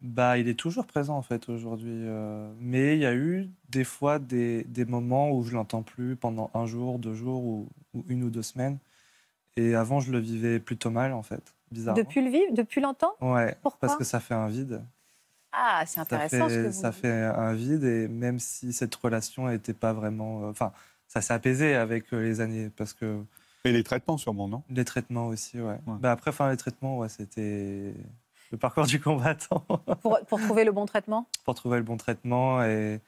bah, 0.00 0.38
il 0.38 0.48
est 0.48 0.58
toujours 0.58 0.86
présent 0.86 1.18
en 1.18 1.22
fait 1.22 1.50
aujourd'hui, 1.50 1.92
euh, 1.92 2.50
mais 2.58 2.96
il 2.96 3.00
y 3.00 3.06
a 3.06 3.14
eu 3.14 3.50
des 3.68 3.84
fois 3.84 4.18
des, 4.18 4.64
des 4.64 4.86
moments 4.86 5.30
où 5.30 5.42
je 5.42 5.52
l'entends 5.52 5.82
plus 5.82 6.16
pendant 6.16 6.50
un 6.54 6.64
jour, 6.64 6.98
deux 6.98 7.12
jours 7.12 7.44
ou, 7.44 7.68
une 8.08 8.24
ou 8.24 8.30
deux 8.30 8.42
semaines. 8.42 8.78
Et 9.56 9.74
avant, 9.74 10.00
je 10.00 10.12
le 10.12 10.18
vivais 10.18 10.60
plutôt 10.60 10.90
mal 10.90 11.12
en 11.12 11.22
fait, 11.22 11.54
bizarrement. 11.70 12.02
Depuis 12.02 12.22
le 12.22 12.30
vivre, 12.30 12.52
depuis 12.52 12.80
longtemps? 12.80 13.14
Ouais. 13.20 13.56
Pourquoi? 13.62 13.80
Parce 13.80 13.96
que 13.96 14.04
ça 14.04 14.20
fait 14.20 14.34
un 14.34 14.48
vide. 14.48 14.82
Ah, 15.52 15.82
c'est 15.86 16.00
intéressant. 16.00 16.38
Ça 16.38 16.48
fait, 16.48 16.54
ce 16.54 16.62
que 16.62 16.66
vous 16.68 16.80
ça 16.80 16.92
fait 16.92 17.10
un 17.10 17.52
vide 17.54 17.84
et 17.84 18.08
même 18.08 18.38
si 18.38 18.72
cette 18.72 18.94
relation 18.94 19.48
n'était 19.48 19.74
pas 19.74 19.92
vraiment, 19.92 20.44
euh, 20.44 20.50
enfin, 20.50 20.72
ça 21.08 21.20
s'est 21.20 21.34
apaisé 21.34 21.74
avec 21.74 22.12
euh, 22.12 22.22
les 22.22 22.40
années 22.40 22.70
parce 22.70 22.92
que. 22.92 23.22
Et 23.64 23.72
les 23.72 23.82
traitements 23.82 24.16
sûrement, 24.16 24.48
non? 24.48 24.62
Les 24.70 24.84
traitements 24.84 25.26
aussi, 25.26 25.60
ouais. 25.60 25.78
Bah 25.86 26.12
après, 26.12 26.30
enfin 26.30 26.50
les 26.50 26.56
traitements, 26.56 26.98
ouais, 26.98 27.08
c'était 27.08 27.94
le 28.50 28.58
parcours 28.58 28.86
du 28.86 29.00
combattant. 29.00 29.64
pour, 30.02 30.18
pour, 30.26 30.40
trouver 30.40 30.64
le 30.64 30.72
bon 30.72 30.86
traitement? 30.86 31.26
Pour 31.44 31.54
trouver 31.54 31.78
le 31.78 31.84
bon 31.84 31.96
traitement 31.96 32.62
et 32.62 33.00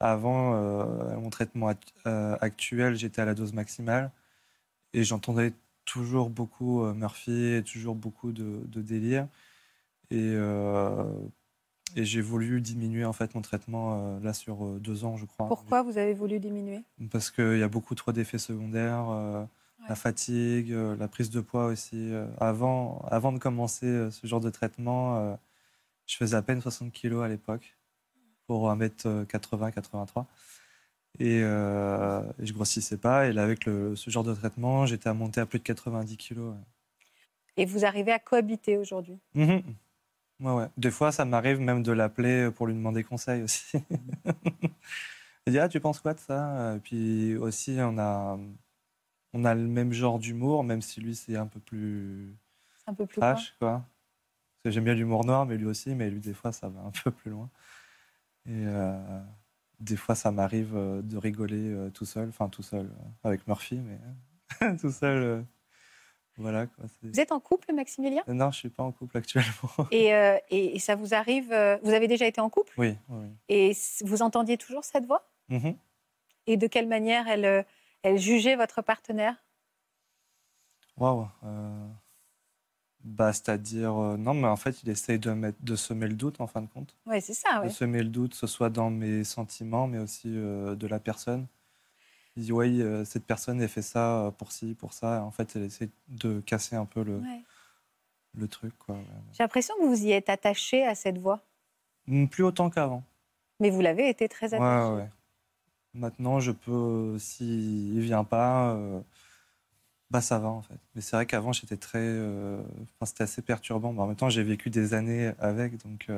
avant 0.00 0.54
euh, 0.54 1.16
mon 1.16 1.28
traitement 1.30 1.70
actuel, 2.04 2.94
j'étais 2.94 3.20
à 3.20 3.24
la 3.24 3.34
dose 3.34 3.52
maximale 3.52 4.10
et 4.94 5.04
j'entendais 5.04 5.52
toujours 5.88 6.30
beaucoup 6.30 6.84
Murphy 6.92 7.54
et 7.54 7.62
toujours 7.62 7.94
beaucoup 7.94 8.32
de, 8.32 8.62
de 8.66 8.82
délire. 8.82 9.26
Et 10.10 10.36
et 11.96 12.04
j'ai 12.04 12.20
voulu 12.20 12.60
diminuer 12.60 13.04
en 13.04 13.12
fait 13.12 13.34
mon 13.34 13.42
traitement 13.42 13.98
euh, 14.16 14.20
là 14.20 14.32
sur 14.32 14.64
euh, 14.64 14.78
deux 14.78 15.04
ans, 15.04 15.16
je 15.16 15.24
crois. 15.24 15.48
Pourquoi 15.48 15.82
vous 15.82 15.98
avez 15.98 16.14
voulu 16.14 16.38
diminuer? 16.38 16.84
Parce 17.10 17.30
qu'il 17.30 17.58
y 17.58 17.62
a 17.62 17.68
beaucoup 17.68 17.94
trop 17.94 18.12
d'effets 18.12 18.38
secondaires, 18.38 19.08
euh, 19.10 19.44
la 19.88 19.94
fatigue, 19.94 20.70
la 20.70 21.08
prise 21.08 21.30
de 21.30 21.40
poids 21.40 21.66
aussi. 21.66 22.10
avant, 22.38 23.00
avant 23.10 23.32
de 23.32 23.38
commencer 23.38 24.10
ce 24.10 24.26
genre 24.26 24.40
de 24.40 24.50
traitement, 24.50 25.38
je 26.04 26.16
faisais 26.16 26.36
à 26.36 26.42
peine 26.42 26.60
60 26.60 26.92
kilos 26.92 27.24
à 27.24 27.28
l'époque 27.28 27.78
pour 28.46 28.70
1m80, 28.70 29.72
83. 29.72 30.26
Et, 31.20 31.40
je 31.40 32.52
grossissais 32.52 32.98
pas. 32.98 33.26
Et 33.26 33.32
là, 33.32 33.44
avec 33.44 33.64
ce 33.64 34.10
genre 34.10 34.24
de 34.24 34.34
traitement, 34.34 34.86
j'étais 34.86 35.08
à 35.08 35.14
monter 35.14 35.40
à 35.40 35.46
plus 35.46 35.58
de 35.58 35.64
90 35.64 36.16
kilos. 36.16 36.54
Et 37.56 37.64
vous 37.64 37.84
arrivez 37.84 38.12
à 38.12 38.18
cohabiter 38.18 38.78
aujourd'hui? 38.78 39.18
Mmh 39.34 39.58
Ouais, 40.40 40.52
ouais. 40.52 40.66
Des 40.76 40.92
fois, 40.92 41.10
ça 41.10 41.24
m'arrive 41.24 41.58
même 41.58 41.82
de 41.82 41.90
l'appeler 41.90 42.50
pour 42.52 42.68
lui 42.68 42.74
demander 42.74 43.02
conseil 43.02 43.42
aussi. 43.42 43.78
Il 45.46 45.52
dit 45.52 45.58
Ah, 45.58 45.68
tu 45.68 45.80
penses 45.80 45.98
quoi 46.00 46.14
de 46.14 46.20
ça 46.20 46.76
Et 46.76 46.78
puis 46.78 47.36
aussi, 47.36 47.76
on 47.80 47.98
a, 47.98 48.38
on 49.32 49.44
a 49.44 49.54
le 49.54 49.66
même 49.66 49.92
genre 49.92 50.18
d'humour, 50.18 50.62
même 50.62 50.80
si 50.80 51.00
lui, 51.00 51.16
c'est 51.16 51.36
un 51.36 51.46
peu 51.46 51.58
plus. 51.58 52.36
un 52.86 52.94
peu 52.94 53.06
plus 53.06 53.20
trash, 53.20 53.56
quoi. 53.58 53.70
Parce 53.80 54.62
que 54.64 54.70
j'aime 54.70 54.84
bien 54.84 54.94
l'humour 54.94 55.24
noir, 55.24 55.46
mais 55.46 55.56
lui 55.56 55.66
aussi, 55.66 55.94
mais 55.94 56.08
lui, 56.08 56.20
des 56.20 56.34
fois, 56.34 56.52
ça 56.52 56.68
va 56.68 56.82
un 56.82 56.92
peu 57.02 57.10
plus 57.10 57.30
loin. 57.30 57.50
Et 58.46 58.64
euh, 58.66 59.20
des 59.80 59.96
fois, 59.96 60.14
ça 60.14 60.30
m'arrive 60.30 60.76
euh, 60.76 61.02
de 61.02 61.16
rigoler 61.16 61.70
euh, 61.70 61.90
tout 61.90 62.04
seul, 62.04 62.28
enfin, 62.28 62.48
tout 62.48 62.62
seul, 62.62 62.90
avec 63.24 63.46
Murphy, 63.46 63.80
mais 63.80 64.76
tout 64.78 64.90
seul 64.90 65.44
vous 66.38 67.20
êtes 67.20 67.32
en 67.32 67.40
couple, 67.40 67.72
Maximilien? 67.72 68.22
Non, 68.28 68.50
je 68.50 68.58
ne 68.58 68.60
suis 68.60 68.68
pas 68.70 68.84
en 68.84 68.92
couple 68.92 69.18
actuellement. 69.18 69.52
Euh, 69.92 70.38
et, 70.50 70.76
et, 70.76 70.78
ça 70.78 70.94
vous 70.94 71.14
arrive 71.14 71.52
euh, 71.52 71.76
Vous 71.82 71.92
avez 71.92 72.06
déjà 72.06 72.26
été 72.26 72.40
en 72.40 72.48
couple? 72.48 72.72
Oui, 72.78 72.96
Et 73.48 73.72
vous 74.04 74.22
entendiez 74.22 74.56
toujours 74.56 74.84
cette 74.84 75.04
voix? 75.04 75.28
Mm-hmm. 75.50 75.76
Et 76.46 76.56
de 76.56 76.66
quelle 76.66 76.86
manière 76.86 77.26
elle, 77.28 77.44
euh, 77.44 77.62
elle 78.02 78.18
jugeait 78.18 78.56
votre 78.56 78.82
partenaire? 78.82 79.34
Waouh 80.96 81.28
bah, 83.08 83.32
C'est-à-dire, 83.32 83.92
non, 83.92 84.34
mais 84.34 84.48
en 84.48 84.56
fait, 84.56 84.82
il 84.82 84.88
essaye 84.90 85.18
de, 85.18 85.30
mettre, 85.30 85.58
de 85.60 85.76
semer 85.76 86.08
le 86.08 86.14
doute, 86.14 86.40
en 86.40 86.46
fin 86.46 86.62
de 86.62 86.66
compte. 86.66 86.94
Oui, 87.06 87.20
c'est 87.20 87.34
ça. 87.34 87.62
De 87.62 87.68
semer 87.68 88.02
le 88.02 88.08
doute, 88.08 88.32
que 88.32 88.36
ce 88.36 88.46
soit 88.46 88.70
dans 88.70 88.90
mes 88.90 89.24
sentiments, 89.24 89.86
mais 89.86 89.98
aussi 89.98 90.28
de 90.28 90.86
la 90.86 90.98
personne. 90.98 91.46
Il 92.38 92.44
dit 92.44 92.52
oui, 92.52 92.80
euh, 92.82 93.04
cette 93.04 93.24
personne 93.24 93.60
a 93.60 93.66
fait 93.66 93.82
ça 93.82 94.26
euh, 94.26 94.30
pour 94.30 94.52
ci, 94.52 94.76
pour 94.78 94.92
ça. 94.92 95.24
En 95.24 95.32
fait, 95.32 95.56
elle 95.56 95.64
essaie 95.64 95.88
de 96.06 96.38
casser 96.46 96.76
un 96.76 96.84
peu 96.84 97.02
le, 97.02 97.20
le 98.36 98.46
truc. 98.46 98.74
J'ai 99.32 99.42
l'impression 99.42 99.74
que 99.80 99.84
vous 99.84 100.04
y 100.04 100.12
êtes 100.12 100.28
attaché 100.28 100.86
à 100.86 100.94
cette 100.94 101.18
voix. 101.18 101.40
Hmm, 102.06 102.26
plus 102.26 102.44
autant 102.44 102.70
qu'avant. 102.70 103.02
Mais 103.58 103.70
vous 103.70 103.80
l'avez 103.80 104.08
été 104.08 104.28
très 104.28 104.54
attaché. 104.54 104.94
Ouais, 104.94 105.08
Maintenant, 105.94 106.38
je 106.38 106.52
peux, 106.52 107.18
s'il 107.18 107.96
ne 107.96 108.00
vient 108.02 108.22
pas, 108.22 108.70
euh, 108.74 109.00
bah 110.10 110.20
ça 110.20 110.38
va 110.38 110.48
en 110.48 110.62
fait. 110.62 110.78
Mais 110.94 111.00
c'est 111.00 111.16
vrai 111.16 111.26
qu'avant, 111.26 111.52
j'étais 111.52 111.76
très. 111.76 112.16
c'était 113.04 113.24
assez 113.24 113.42
perturbant. 113.42 113.90
en 113.96 114.06
même 114.06 114.16
temps, 114.16 114.30
j'ai 114.30 114.42
vécu 114.42 114.70
des 114.70 114.94
années 114.94 115.32
avec, 115.38 115.82
donc 115.84 116.08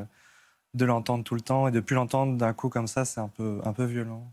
de 0.74 0.84
l'entendre 0.84 1.24
tout 1.24 1.34
le 1.34 1.40
temps 1.40 1.68
et 1.68 1.70
de 1.70 1.80
plus 1.80 1.94
l'entendre 1.94 2.36
d'un 2.36 2.52
coup 2.52 2.68
comme 2.68 2.86
ça, 2.86 3.04
c'est 3.04 3.20
un 3.20 3.28
peu, 3.28 3.60
un 3.64 3.72
peu 3.72 3.84
violent. 3.84 4.30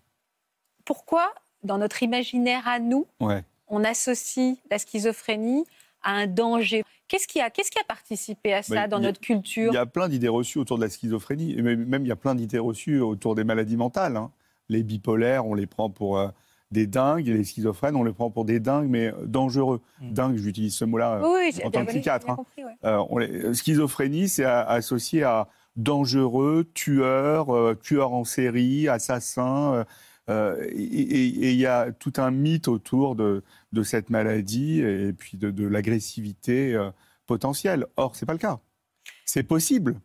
Pourquoi 0.85 1.33
dans 1.63 1.77
notre 1.77 2.03
imaginaire 2.03 2.67
à 2.67 2.79
nous, 2.79 3.07
on 3.67 3.83
associe 3.83 4.57
la 4.69 4.79
schizophrénie 4.79 5.65
à 6.03 6.11
un 6.11 6.27
danger? 6.27 6.83
Qu'est-ce 7.07 7.27
qui 7.27 7.39
a, 7.39 7.49
qu'est-ce 7.49 7.71
qui 7.71 7.79
a 7.79 7.83
participé 7.83 8.53
à 8.53 8.61
ça 8.61 8.75
bah, 8.75 8.87
dans 8.87 8.99
notre 8.99 9.19
culture? 9.19 9.71
Il 9.71 9.75
y 9.75 9.79
a 9.79 9.85
plein 9.85 10.09
d'idées 10.09 10.27
reçues 10.27 10.59
autour 10.59 10.77
de 10.77 10.83
la 10.83 10.89
schizophrénie, 10.89 11.57
et 11.57 11.61
même 11.61 12.05
il 12.05 12.07
y 12.07 12.11
a 12.11 12.17
plein 12.17 12.35
d'idées 12.35 12.59
reçues 12.59 12.99
autour 12.99 13.35
des 13.35 13.43
maladies 13.43 13.77
mentales. 13.77 14.17
Hein. 14.17 14.31
les 14.69 14.83
bipolaires, 14.83 15.45
on 15.45 15.53
les 15.53 15.67
prend 15.67 15.89
pour 15.89 16.17
euh, 16.17 16.27
des 16.71 16.85
dingues, 16.87 17.27
et 17.29 17.33
les 17.33 17.43
schizophrènes, 17.43 17.95
on 17.95 18.03
les 18.03 18.11
prend 18.13 18.29
pour 18.29 18.43
des 18.45 18.59
dingues, 18.59 18.89
mais 18.89 19.13
dangereux. 19.25 19.81
Mm. 20.01 20.11
Dingue, 20.13 20.35
j'utilise 20.35 20.75
ce 20.75 20.85
mot-là 20.85 21.15
euh, 21.15 21.21
Oui, 21.23 21.51
oui, 21.55 21.61
en 21.63 21.71
tant 21.71 21.79
que 21.79 21.85
compris, 21.85 21.93
psychiatre. 21.99 22.29
hein. 22.29 22.35
compris, 22.35 22.65
ouais. 22.65 22.75
Euh, 22.83 23.03
on 23.09 23.17
les- 23.19 23.53
schizophrénie, 23.53 24.27
c'est 24.27 24.43
associé 24.45 25.23
à 25.23 25.47
dangereux, 25.77 26.69
tueur, 26.73 27.55
euh, 27.55 27.73
tueur 27.75 28.11
en 28.13 28.23
série, 28.25 28.87
assassin. 28.89 29.73
euh, 29.75 29.83
euh, 30.29 30.61
et 30.73 31.25
il 31.27 31.55
y 31.55 31.65
a 31.65 31.91
tout 31.93 32.11
un 32.17 32.31
mythe 32.31 32.67
autour 32.67 33.15
de, 33.15 33.43
de 33.71 33.83
cette 33.83 34.09
maladie 34.09 34.81
et 34.81 35.13
puis 35.13 35.37
de, 35.37 35.51
de 35.51 35.65
l'agressivité 35.65 36.73
euh, 36.75 36.89
potentielle. 37.27 37.85
Or, 37.95 38.15
c'est 38.17 38.25
pas 38.25 38.33
le 38.33 38.39
cas. 38.39 38.59
C'est 39.23 39.43
possible, 39.43 39.95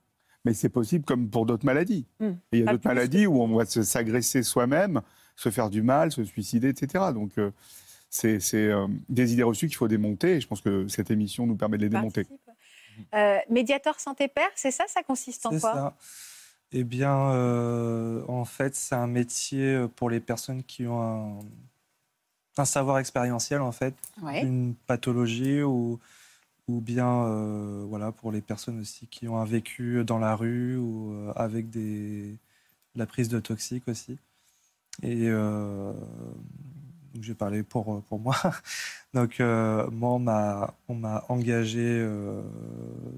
mais 0.45 0.55
c'est 0.55 0.69
possible 0.69 1.05
comme 1.05 1.29
pour 1.29 1.45
d'autres 1.45 1.67
maladies. 1.67 2.07
Et 2.21 2.29
il 2.53 2.59
y 2.61 2.63
a 2.69 2.71
d'autres 2.71 2.87
maladies 2.87 3.27
où 3.27 3.43
on 3.43 3.57
va 3.57 3.65
se- 3.65 3.83
s'agresser 3.83 4.45
soi-même, 4.45 5.01
se 5.37 5.51
faire 5.51 5.71
du 5.71 5.83
mal, 5.83 6.13
se 6.13 6.25
suicider, 6.25 6.69
etc. 6.69 7.13
Donc, 7.15 7.33
euh, 7.39 7.51
c'est 8.11 8.41
c'est, 8.41 8.69
euh, 8.69 8.87
des 9.09 9.33
idées 9.33 9.43
reçues 9.43 9.67
qu'il 9.69 9.77
faut 9.77 9.89
démonter. 9.89 10.37
Et 10.37 10.41
je 10.41 10.47
pense 10.47 10.61
que 10.61 10.87
cette 10.89 11.11
émission 11.11 11.47
nous 11.47 11.57
permet 11.57 11.79
de 11.79 11.83
les 11.85 11.89
démonter. 11.89 12.27
Euh, 13.15 13.39
médiateur 13.49 13.99
santé 14.01 14.29
père, 14.29 14.51
c'est 14.55 14.71
ça? 14.71 14.85
Ça 14.89 15.03
consiste 15.03 15.47
en 15.47 15.51
C'est 15.53 15.61
quoi? 15.61 15.73
ça. 15.73 15.97
Eh 16.73 16.85
bien, 16.85 17.31
euh, 17.33 18.23
en 18.29 18.45
fait, 18.45 18.75
c'est 18.75 18.95
un 18.95 19.07
métier 19.07 19.75
euh, 19.75 19.89
pour 19.89 20.09
les 20.11 20.21
personnes 20.21 20.63
qui 20.63 20.87
ont 20.87 21.03
un, 21.03 21.39
un 22.59 22.65
savoir 22.65 22.99
expérientiel, 22.99 23.61
en 23.63 23.73
fait, 23.73 23.95
Ouais. 24.23 24.43
une 24.43 24.75
pathologie 24.87 25.63
ou, 25.63 25.99
ou 26.69 26.81
bien 26.81 27.25
euh, 27.27 27.85
voilà, 27.89 28.13
pour 28.13 28.31
les 28.33 28.41
personnes 28.43 28.81
aussi 28.81 29.07
qui 29.07 29.27
ont 29.29 29.39
un 29.39 29.45
vécu 29.45 30.05
dans 30.05 30.19
la 30.19 30.35
rue 30.37 30.77
ou 30.77 31.13
euh, 31.15 31.33
avec 31.37 31.69
des, 31.71 32.37
la 32.95 33.07
prise 33.07 33.29
de 33.29 33.41
toxiques 33.41 33.89
aussi. 33.89 34.19
Et 35.03 35.29
euh, 35.29 35.93
donc, 37.15 37.23
je 37.23 37.29
vais 37.29 37.35
parler 37.35 37.63
pour, 37.63 38.03
pour 38.05 38.19
moi. 38.19 38.37
Donc, 39.15 39.41
euh, 39.41 39.91
moi, 39.91 40.11
on 40.89 40.95
m'a, 40.95 41.25
engagé 41.29 41.81
euh, 41.85 42.41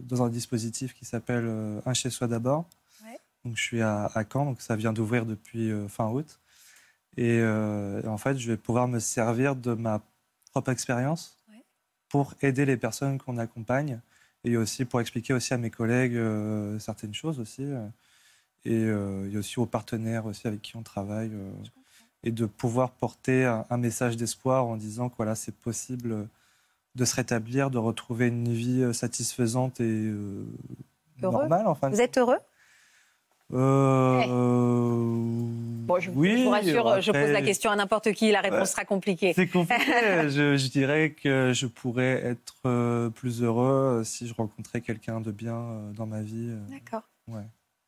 dans 0.02 0.24
un 0.24 0.28
dispositif 0.28 0.92
qui 0.94 1.04
s'appelle 1.04 1.44
euh, 1.46 1.80
Un 1.86 1.94
chez 1.94 2.10
soi 2.10 2.26
d'abord. 2.26 2.64
Ouais. 3.04 3.18
Donc, 3.44 3.56
je 3.56 3.62
suis 3.62 3.80
à, 3.80 4.06
à 4.06 4.24
Caen, 4.24 4.46
donc 4.46 4.60
ça 4.60 4.74
vient 4.74 4.92
d'ouvrir 4.92 5.24
depuis 5.24 5.70
euh, 5.70 5.86
fin 5.86 6.08
août. 6.08 6.40
Et, 7.16 7.38
euh, 7.40 8.02
et 8.02 8.08
en 8.08 8.18
fait, 8.18 8.36
je 8.38 8.50
vais 8.50 8.56
pouvoir 8.56 8.88
me 8.88 8.98
servir 8.98 9.54
de 9.54 9.74
ma 9.74 10.00
propre 10.50 10.72
expérience 10.72 11.38
Ouais. 11.48 11.62
pour 12.08 12.34
aider 12.42 12.64
les 12.64 12.76
personnes 12.76 13.18
qu'on 13.18 13.38
accompagne 13.38 14.00
et 14.42 14.56
aussi 14.56 14.84
pour 14.84 15.00
expliquer 15.00 15.32
aussi 15.32 15.54
à 15.54 15.58
mes 15.58 15.70
collègues 15.70 16.16
euh, 16.16 16.78
certaines 16.80 17.14
choses 17.14 17.38
aussi. 17.38 17.64
Et, 18.64 18.72
euh, 18.84 19.30
et 19.32 19.36
aussi 19.36 19.58
aux 19.58 19.66
partenaires 19.66 20.26
aussi 20.26 20.46
avec 20.46 20.62
qui 20.62 20.76
on 20.76 20.82
travaille. 20.82 21.30
euh, 21.32 21.50
et 22.26 22.30
de 22.32 22.46
pouvoir 22.46 22.90
porter 22.92 23.44
un, 23.44 23.66
un 23.68 23.76
message 23.76 24.16
d'espoir 24.16 24.64
en 24.64 24.76
disant 24.78 25.10
que 25.10 25.14
voilà, 25.18 25.34
c'est 25.34 25.54
possible 25.54 26.26
de 26.94 27.04
se 27.04 27.14
rétablir, 27.16 27.70
de 27.70 27.76
retrouver 27.76 28.28
une 28.28 28.50
vie 28.50 28.80
euh, 28.82 28.94
satisfaisante 28.94 29.78
et 29.80 30.10
normale. 31.20 31.64
Enfin, 31.66 31.90
Vous 31.90 32.00
êtes 32.00 32.16
heureux? 32.16 32.38
Euh, 33.52 34.22
Eh. 34.24 34.28
Bon, 35.86 36.00
je, 36.00 36.10
oui, 36.12 36.38
je 36.38 36.44
vous 36.44 36.50
rassure, 36.50 37.00
je 37.02 37.12
pose 37.12 37.30
la 37.30 37.42
question 37.42 37.70
à 37.70 37.76
n'importe 37.76 38.12
qui, 38.14 38.30
la 38.32 38.40
réponse 38.40 38.70
sera 38.70 38.86
compliquée. 38.86 39.34
C'est 39.34 39.46
compliqué. 39.48 39.82
je, 40.30 40.56
je 40.56 40.68
dirais 40.70 41.10
que 41.10 41.52
je 41.52 41.66
pourrais 41.66 42.24
être 42.24 43.10
plus 43.10 43.42
heureux 43.42 44.00
si 44.04 44.26
je 44.26 44.32
rencontrais 44.32 44.80
quelqu'un 44.80 45.20
de 45.20 45.30
bien 45.30 45.92
dans 45.94 46.06
ma 46.06 46.22
vie. 46.22 46.52
D'accord. 46.70 47.02
Ouais. 47.28 47.42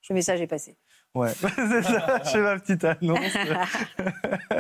Le 0.09 0.15
message 0.15 0.41
est 0.41 0.47
passé. 0.47 0.77
Ouais, 1.15 1.33
c'est 1.41 1.83
ça. 1.83 2.21
Je 2.25 2.31
fais 2.31 2.41
ma 2.43 2.59
petite 2.59 2.85
annonce. 2.85 3.19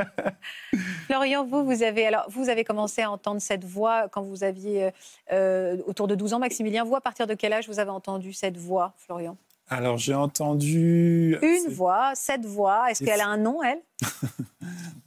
Florian, 1.06 1.44
vous, 1.44 1.64
vous 1.64 1.82
avez, 1.82 2.06
alors, 2.06 2.26
vous 2.30 2.48
avez 2.48 2.64
commencé 2.64 3.02
à 3.02 3.11
entendre 3.11 3.40
cette 3.40 3.64
voix 3.64 4.09
quand 4.09 4.22
vous 4.22 4.42
aviez 4.44 4.85
euh, 4.85 4.90
euh, 5.32 5.76
autour 5.87 6.09
de 6.09 6.14
12 6.14 6.35
ans. 6.35 6.38
Maximilien, 6.38 6.85
vous, 6.85 6.96
à 6.96 7.00
partir 7.00 7.26
de 7.26 7.35
quel 7.35 7.52
âge 7.52 7.68
vous 7.68 7.78
avez 7.78 7.90
entendu 7.90 8.32
cette 8.32 8.56
voix, 8.56 8.94
Florian? 8.98 9.37
Alors, 9.68 9.98
j'ai 9.98 10.14
entendu. 10.14 11.37
Une 11.42 11.62
c'est- 11.64 11.70
voix, 11.70 12.12
cette 12.14 12.44
voix. 12.46 12.90
Est-ce 12.90 13.02
Et 13.02 13.06
qu'elle 13.06 13.16
c'est- 13.16 13.22
a 13.22 13.28
un 13.28 13.37
nom, 13.38 13.62
elle? 13.62 13.80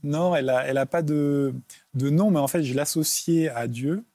Non, 0.03 0.33
elle 0.33 0.45
n'a 0.45 0.65
elle 0.65 0.77
a 0.77 0.85
pas 0.85 1.01
de, 1.01 1.53
de 1.93 2.09
nom, 2.09 2.31
mais 2.31 2.39
en 2.39 2.47
fait, 2.47 2.63
je 2.63 2.73
l'associais 2.73 3.49
à 3.49 3.67
Dieu. 3.67 4.05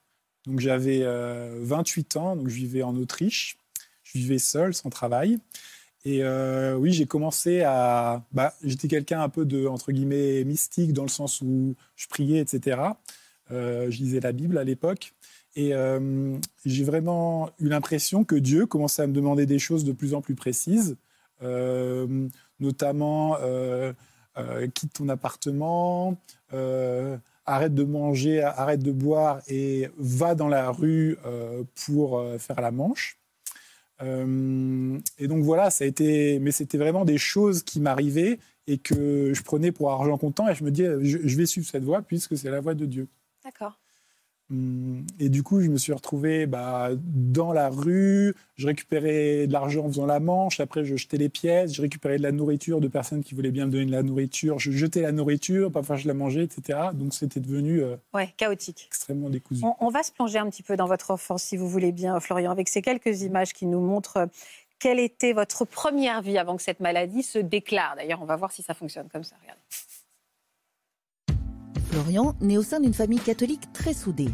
Donc, 0.47 0.61
j'avais 0.61 1.01
euh, 1.03 1.59
28 1.61 2.17
ans, 2.17 2.37
donc 2.37 2.49
je 2.49 2.55
vivais 2.55 2.83
en 2.83 2.97
Autriche. 2.97 3.59
Je 4.03 4.17
vivais 4.19 4.39
seul, 4.39 4.73
sans 4.73 4.89
travail. 4.89 5.39
Et 6.05 6.23
euh, 6.23 6.77
oui, 6.77 6.93
j'ai 6.93 7.07
commencé 7.07 7.63
à. 7.63 8.23
Bah, 8.33 8.55
J'étais 8.63 8.89
quelqu'un 8.89 9.23
un 9.23 9.29
peu 9.29 9.45
de, 9.45 9.67
entre 9.67 9.93
guillemets, 9.93 10.45
mystique, 10.45 10.93
dans 10.93 11.03
le 11.03 11.09
sens 11.09 11.41
où 11.41 11.75
je 11.97 12.07
priais, 12.09 12.41
etc. 12.41 12.79
Euh, 13.51 13.91
je 13.91 13.99
lisais 13.99 14.21
la 14.21 14.33
Bible 14.33 14.59
à 14.59 14.65
l'époque. 14.65 15.15
Et 15.57 15.75
euh, 15.75 16.37
j'ai 16.65 16.85
vraiment 16.85 17.51
eu 17.59 17.69
l'impression 17.69 18.25
que 18.25 18.35
Dieu 18.35 18.67
commençait 18.67 19.03
à 19.03 19.07
me 19.07 19.13
demander 19.13 19.47
des 19.47 19.59
choses 19.59 19.85
de 19.85 19.93
plus 19.93 20.15
en 20.15 20.21
plus 20.21 20.35
précises, 20.35 20.97
euh, 21.43 22.29
notamment 22.61 23.37
quitte 24.75 24.95
ton 24.95 25.09
appartement, 25.09 26.17
arrête 27.47 27.75
de 27.75 27.85
manger, 27.85 28.43
arrête 28.43 28.83
de 28.83 28.91
boire 28.93 29.43
et 29.47 29.89
va 29.97 30.35
dans 30.35 30.49
la 30.49 30.71
rue 30.71 31.17
pour 31.87 32.25
faire 32.39 32.61
la 32.61 32.73
manche. 32.73 33.19
Euh, 34.05 34.99
et 35.19 35.29
donc 35.29 35.43
voilà, 35.43 35.71
ça 35.71 35.85
a 35.85 35.87
été, 35.87 36.39
mais 36.39 36.53
c'était 36.53 36.79
vraiment 36.79 37.05
des 37.05 37.19
choses 37.19 37.63
qui 37.63 37.81
m'arrivaient 37.81 38.39
et 38.67 38.79
que 38.79 39.33
je 39.35 39.43
prenais 39.43 39.73
pour 39.73 39.91
argent 39.91 40.17
comptant 40.19 40.49
et 40.49 40.55
je 40.55 40.65
me 40.65 40.71
disais, 40.71 40.93
je, 41.03 41.19
je 41.23 41.37
vais 41.37 41.47
suivre 41.47 41.67
cette 41.67 41.85
voie 41.85 42.03
puisque 42.03 42.37
c'est 42.37 42.51
la 42.51 42.61
voie 42.61 42.75
de 42.75 42.87
Dieu. 42.87 43.09
D'accord. 43.45 43.79
Hum, 44.51 45.07
Et 45.19 45.31
du 45.31 45.43
coup, 45.43 45.61
je 45.63 45.69
me 45.71 45.79
suis 45.79 45.93
retrouvé 45.93 46.47
bah, 46.47 46.91
dans 47.03 47.53
la 47.53 47.71
rue. 47.71 48.35
Je 48.57 48.67
récupérais 48.67 49.47
de 49.47 49.53
l'argent 49.53 49.85
en 49.87 49.89
faisant 49.89 50.05
la 50.07 50.21
manche. 50.21 50.61
Après, 50.61 50.85
je 50.85 50.97
jetais 50.97 51.17
les 51.17 51.29
pièces. 51.31 51.73
Je 51.75 51.81
récupérais 51.81 52.19
de 52.19 52.23
la 52.23 52.31
nourriture 52.33 52.81
de 52.81 52.89
personnes 52.89 53.25
qui 53.25 53.35
voulaient 53.35 53.51
bien 53.51 53.67
me 53.67 53.71
donner 53.73 53.87
de 53.87 53.91
la 53.93 54.03
nourriture. 54.03 54.59
Je 54.59 54.71
jetais 54.71 55.01
la 55.01 55.13
nourriture. 55.13 55.73
Parfois, 55.73 55.97
je 55.97 56.07
la 56.07 56.15
mangeais, 56.15 56.45
etc. 56.45 56.79
Donc, 56.95 57.15
c'était 57.15 57.41
devenu 57.41 57.83
euh, 57.83 57.97
Ouais, 58.13 58.35
chaotique. 58.37 58.85
extrêmement 58.87 59.31
décousu. 59.31 59.63
On, 59.65 59.75
on 59.81 59.89
va 59.89 60.03
se 60.03 60.13
plonger 60.13 60.39
un 60.39 60.51
petit 60.51 60.63
peu 60.63 60.77
dans 60.77 60.87
votre 60.87 61.11
enfance, 61.11 61.43
si 61.43 61.57
vous 61.57 61.69
voulez 61.69 61.93
bien, 61.93 62.21
Florian, 62.21 62.51
avec 62.51 62.69
ces 62.69 62.83
quelques 62.83 63.23
images 63.23 63.55
qui 63.55 63.65
nous 63.67 63.81
montrent 63.81 64.19
euh, 64.19 64.27
quelle 64.79 64.99
était 65.01 65.33
votre 65.33 65.65
première 65.65 66.21
vie 66.21 66.37
avant 66.37 66.57
que 66.57 66.63
cette 66.63 66.81
maladie 66.81 67.23
se 67.23 67.39
déclare. 67.39 67.95
D'ailleurs, 67.97 68.21
on 68.21 68.27
va 68.27 68.37
voir 68.37 68.53
si 68.53 68.63
ça 68.63 68.75
fonctionne 68.75 69.09
comme 69.09 69.25
ça. 69.25 69.37
Regardez. 69.41 69.61
Florian 71.95 72.35
naît 72.41 72.59
au 72.59 72.65
sein 72.65 72.81
d'une 72.81 72.93
famille 72.93 73.21
catholique 73.21 73.73
très 73.73 73.95
soudée. 73.95 74.31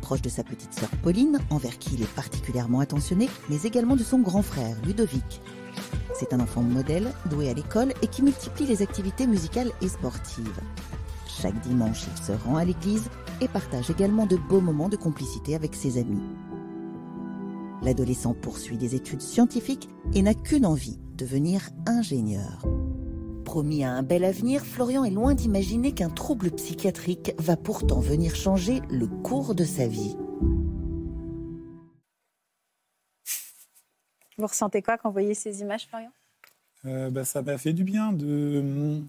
Proche 0.00 0.22
de 0.22 0.30
sa 0.30 0.42
petite 0.42 0.72
sœur 0.72 0.88
Pauline, 1.02 1.38
envers 1.50 1.78
qui 1.78 1.96
il 1.96 2.02
est 2.02 2.14
particulièrement 2.14 2.80
attentionné, 2.80 3.28
mais 3.50 3.60
également 3.64 3.94
de 3.94 4.02
son 4.02 4.20
grand 4.20 4.40
frère, 4.40 4.74
Ludovic. 4.86 5.42
C'est 6.18 6.32
un 6.32 6.40
enfant 6.40 6.62
modèle, 6.62 7.12
doué 7.28 7.50
à 7.50 7.52
l'école 7.52 7.92
et 8.00 8.06
qui 8.06 8.22
multiplie 8.22 8.64
les 8.64 8.80
activités 8.80 9.26
musicales 9.26 9.70
et 9.82 9.88
sportives. 9.88 10.60
Chaque 11.28 11.60
dimanche, 11.60 12.04
il 12.10 12.24
se 12.24 12.32
rend 12.32 12.56
à 12.56 12.64
l'église 12.64 13.10
et 13.42 13.48
partage 13.48 13.90
également 13.90 14.24
de 14.24 14.36
beaux 14.36 14.62
moments 14.62 14.88
de 14.88 14.96
complicité 14.96 15.54
avec 15.54 15.74
ses 15.74 15.98
amis. 15.98 16.22
L'adolescent 17.82 18.32
poursuit 18.32 18.78
des 18.78 18.94
études 18.94 19.20
scientifiques 19.20 19.90
et 20.14 20.22
n'a 20.22 20.32
qu'une 20.32 20.64
envie, 20.64 20.98
devenir 21.18 21.68
ingénieur. 21.86 22.64
Promis 23.54 23.84
à 23.84 23.92
un 23.92 24.02
bel 24.02 24.24
avenir, 24.24 24.66
Florian 24.66 25.04
est 25.04 25.12
loin 25.12 25.32
d'imaginer 25.32 25.92
qu'un 25.92 26.10
trouble 26.10 26.50
psychiatrique 26.50 27.34
va 27.38 27.56
pourtant 27.56 28.00
venir 28.00 28.34
changer 28.34 28.80
le 28.90 29.06
cours 29.06 29.54
de 29.54 29.62
sa 29.62 29.86
vie. 29.86 30.16
Vous 34.38 34.48
ressentez 34.48 34.82
quoi 34.82 34.98
quand 34.98 35.08
vous 35.08 35.12
voyez 35.12 35.34
ces 35.34 35.60
images, 35.60 35.86
Florian? 35.86 36.10
Euh, 36.84 37.10
bah, 37.10 37.24
ça 37.24 37.42
m'a 37.42 37.56
fait 37.56 37.72
du 37.72 37.84
bien 37.84 38.12
de, 38.12 39.00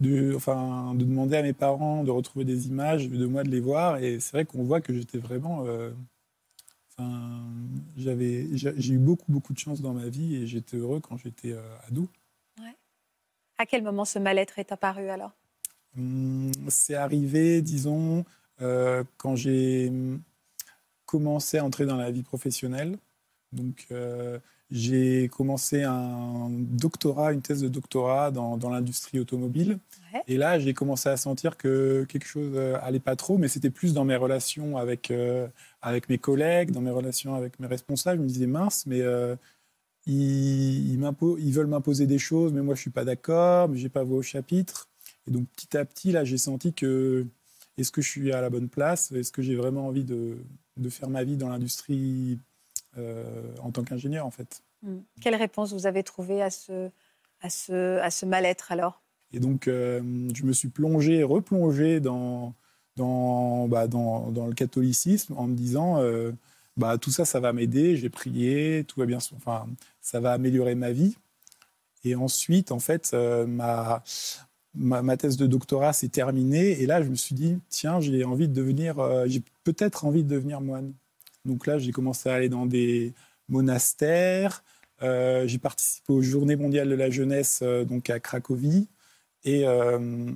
de, 0.00 0.32
enfin, 0.34 0.94
de 0.94 1.04
demander 1.04 1.36
à 1.36 1.42
mes 1.42 1.52
parents 1.52 2.02
de 2.02 2.10
retrouver 2.10 2.46
des 2.46 2.68
images 2.68 3.10
de 3.10 3.26
moi, 3.26 3.44
de 3.44 3.50
les 3.50 3.60
voir. 3.60 3.98
Et 3.98 4.20
c'est 4.20 4.32
vrai 4.32 4.46
qu'on 4.46 4.64
voit 4.64 4.80
que 4.80 4.94
j'étais 4.94 5.18
vraiment. 5.18 5.66
euh, 5.66 5.90
enfin, 6.96 7.44
j'avais, 7.98 8.48
j'ai 8.56 8.72
j'ai 8.74 8.94
eu 8.94 8.98
beaucoup, 8.98 9.30
beaucoup 9.30 9.52
de 9.52 9.58
chance 9.58 9.82
dans 9.82 9.92
ma 9.92 10.08
vie 10.08 10.36
et 10.36 10.46
j'étais 10.46 10.78
heureux 10.78 11.00
quand 11.00 11.18
j'étais 11.18 11.52
euh, 11.52 11.76
ado. 11.86 12.08
À 13.62 13.66
quel 13.66 13.84
moment 13.84 14.04
ce 14.04 14.18
mal-être 14.18 14.58
est 14.58 14.72
apparu 14.72 15.08
alors? 15.08 15.30
Hum, 15.96 16.50
C'est 16.66 16.96
arrivé, 16.96 17.62
disons, 17.62 18.24
euh, 18.60 19.04
quand 19.18 19.36
j'ai 19.36 19.92
commencé 21.06 21.58
à 21.58 21.64
entrer 21.64 21.86
dans 21.86 21.96
la 21.96 22.10
vie 22.10 22.24
professionnelle. 22.24 22.98
Donc, 23.52 23.86
euh, 23.92 24.40
j'ai 24.72 25.28
commencé 25.28 25.84
un 25.84 26.48
doctorat, 26.50 27.32
une 27.32 27.40
thèse 27.40 27.60
de 27.60 27.68
doctorat 27.68 28.32
dans, 28.32 28.56
dans 28.56 28.68
l'industrie 28.68 29.20
automobile. 29.20 29.78
Ouais. 30.12 30.22
Et 30.26 30.38
là, 30.38 30.58
j'ai 30.58 30.74
commencé 30.74 31.08
à 31.08 31.16
sentir 31.16 31.56
que 31.56 32.04
quelque 32.08 32.26
chose 32.26 32.54
euh, 32.56 32.76
allait 32.82 32.98
pas 32.98 33.14
trop, 33.14 33.38
mais 33.38 33.46
c'était 33.46 33.70
plus 33.70 33.94
dans 33.94 34.04
mes 34.04 34.16
relations 34.16 34.76
avec, 34.76 35.12
euh, 35.12 35.46
avec 35.82 36.08
mes 36.08 36.18
collègues, 36.18 36.72
dans 36.72 36.80
mes 36.80 36.90
relations 36.90 37.36
avec 37.36 37.60
mes 37.60 37.68
responsables. 37.68 38.18
Je 38.18 38.22
me 38.24 38.28
disais, 38.28 38.46
mince, 38.48 38.86
mais 38.86 39.02
euh, 39.02 39.36
ils, 40.06 40.92
ils 40.92 40.98
m'impo- 40.98 41.38
ils 41.38 41.52
veulent 41.52 41.66
m'imposer 41.66 42.06
des 42.06 42.18
choses, 42.18 42.52
mais 42.52 42.62
moi, 42.62 42.74
je 42.74 42.80
suis 42.80 42.90
pas 42.90 43.04
d'accord, 43.04 43.68
mais 43.68 43.78
j'ai 43.78 43.88
pas 43.88 44.04
voix 44.04 44.18
au 44.18 44.22
chapitre. 44.22 44.88
Et 45.26 45.30
donc 45.30 45.46
petit 45.48 45.76
à 45.76 45.84
petit, 45.84 46.12
là, 46.12 46.24
j'ai 46.24 46.38
senti 46.38 46.72
que 46.72 47.26
est-ce 47.78 47.92
que 47.92 48.02
je 48.02 48.08
suis 48.08 48.32
à 48.32 48.40
la 48.40 48.50
bonne 48.50 48.68
place? 48.68 49.12
Est-ce 49.12 49.32
que 49.32 49.42
j'ai 49.42 49.54
vraiment 49.54 49.86
envie 49.86 50.04
de, 50.04 50.36
de, 50.76 50.88
faire 50.88 51.08
ma 51.08 51.24
vie 51.24 51.36
dans 51.36 51.48
l'industrie 51.48 52.38
euh, 52.98 53.54
en 53.62 53.70
tant 53.70 53.82
qu'ingénieur, 53.82 54.26
en 54.26 54.30
fait? 54.30 54.62
Hmm. 54.82 54.98
Quelle 55.20 55.36
réponse 55.36 55.72
vous 55.72 55.86
avez 55.86 56.02
trouvée 56.02 56.42
à 56.42 56.50
ce, 56.50 56.90
à 57.40 57.50
ce, 57.50 57.98
à 58.00 58.10
ce 58.10 58.26
mal-être 58.26 58.72
alors? 58.72 59.02
Et 59.32 59.40
donc, 59.40 59.68
euh, 59.68 60.00
je 60.34 60.44
me 60.44 60.52
suis 60.52 60.68
plongé, 60.68 61.22
replongé 61.22 62.00
dans, 62.00 62.54
dans, 62.96 63.68
bah, 63.68 63.86
dans, 63.88 64.30
dans, 64.30 64.46
le 64.46 64.52
catholicisme 64.52 65.34
en 65.36 65.46
me 65.46 65.54
disant 65.54 65.98
euh, 65.98 66.32
bah, 66.76 66.98
tout 66.98 67.10
ça, 67.10 67.24
ça 67.24 67.40
va 67.40 67.52
m'aider, 67.52 67.96
j'ai 67.96 68.10
prié, 68.10 68.84
tout 68.88 69.00
va 69.00 69.06
bien, 69.06 69.18
enfin, 69.36 69.66
ça 70.00 70.20
va 70.20 70.32
améliorer 70.32 70.74
ma 70.74 70.92
vie. 70.92 71.16
Et 72.04 72.14
ensuite, 72.16 72.72
en 72.72 72.80
fait, 72.80 73.14
ma, 73.14 74.02
ma, 74.74 75.16
thèse 75.16 75.36
de 75.36 75.46
doctorat 75.46 75.92
s'est 75.92 76.08
terminée 76.08 76.80
et 76.82 76.86
là 76.86 77.02
je 77.02 77.08
me 77.08 77.14
suis 77.14 77.34
dit 77.34 77.58
tiens 77.68 78.00
j'ai 78.00 78.24
envie 78.24 78.48
de 78.48 78.54
devenir 78.54 78.98
euh, 78.98 79.26
j'ai 79.26 79.42
peut-être 79.64 80.04
envie 80.04 80.24
de 80.24 80.28
devenir 80.28 80.60
moine. 80.60 80.94
Donc 81.44 81.66
là 81.66 81.78
j'ai 81.78 81.92
commencé 81.92 82.28
à 82.28 82.34
aller 82.34 82.48
dans 82.48 82.66
des 82.66 83.12
monastères 83.48 84.64
euh, 85.02 85.46
j'ai 85.46 85.58
participé 85.58 86.12
aux 86.12 86.22
Journées 86.22 86.56
mondiales 86.56 86.88
de 86.88 86.94
la 86.94 87.10
jeunesse 87.10 87.60
euh, 87.62 87.84
donc 87.84 88.08
à 88.10 88.20
Cracovie. 88.20 88.88
Et 89.44 89.64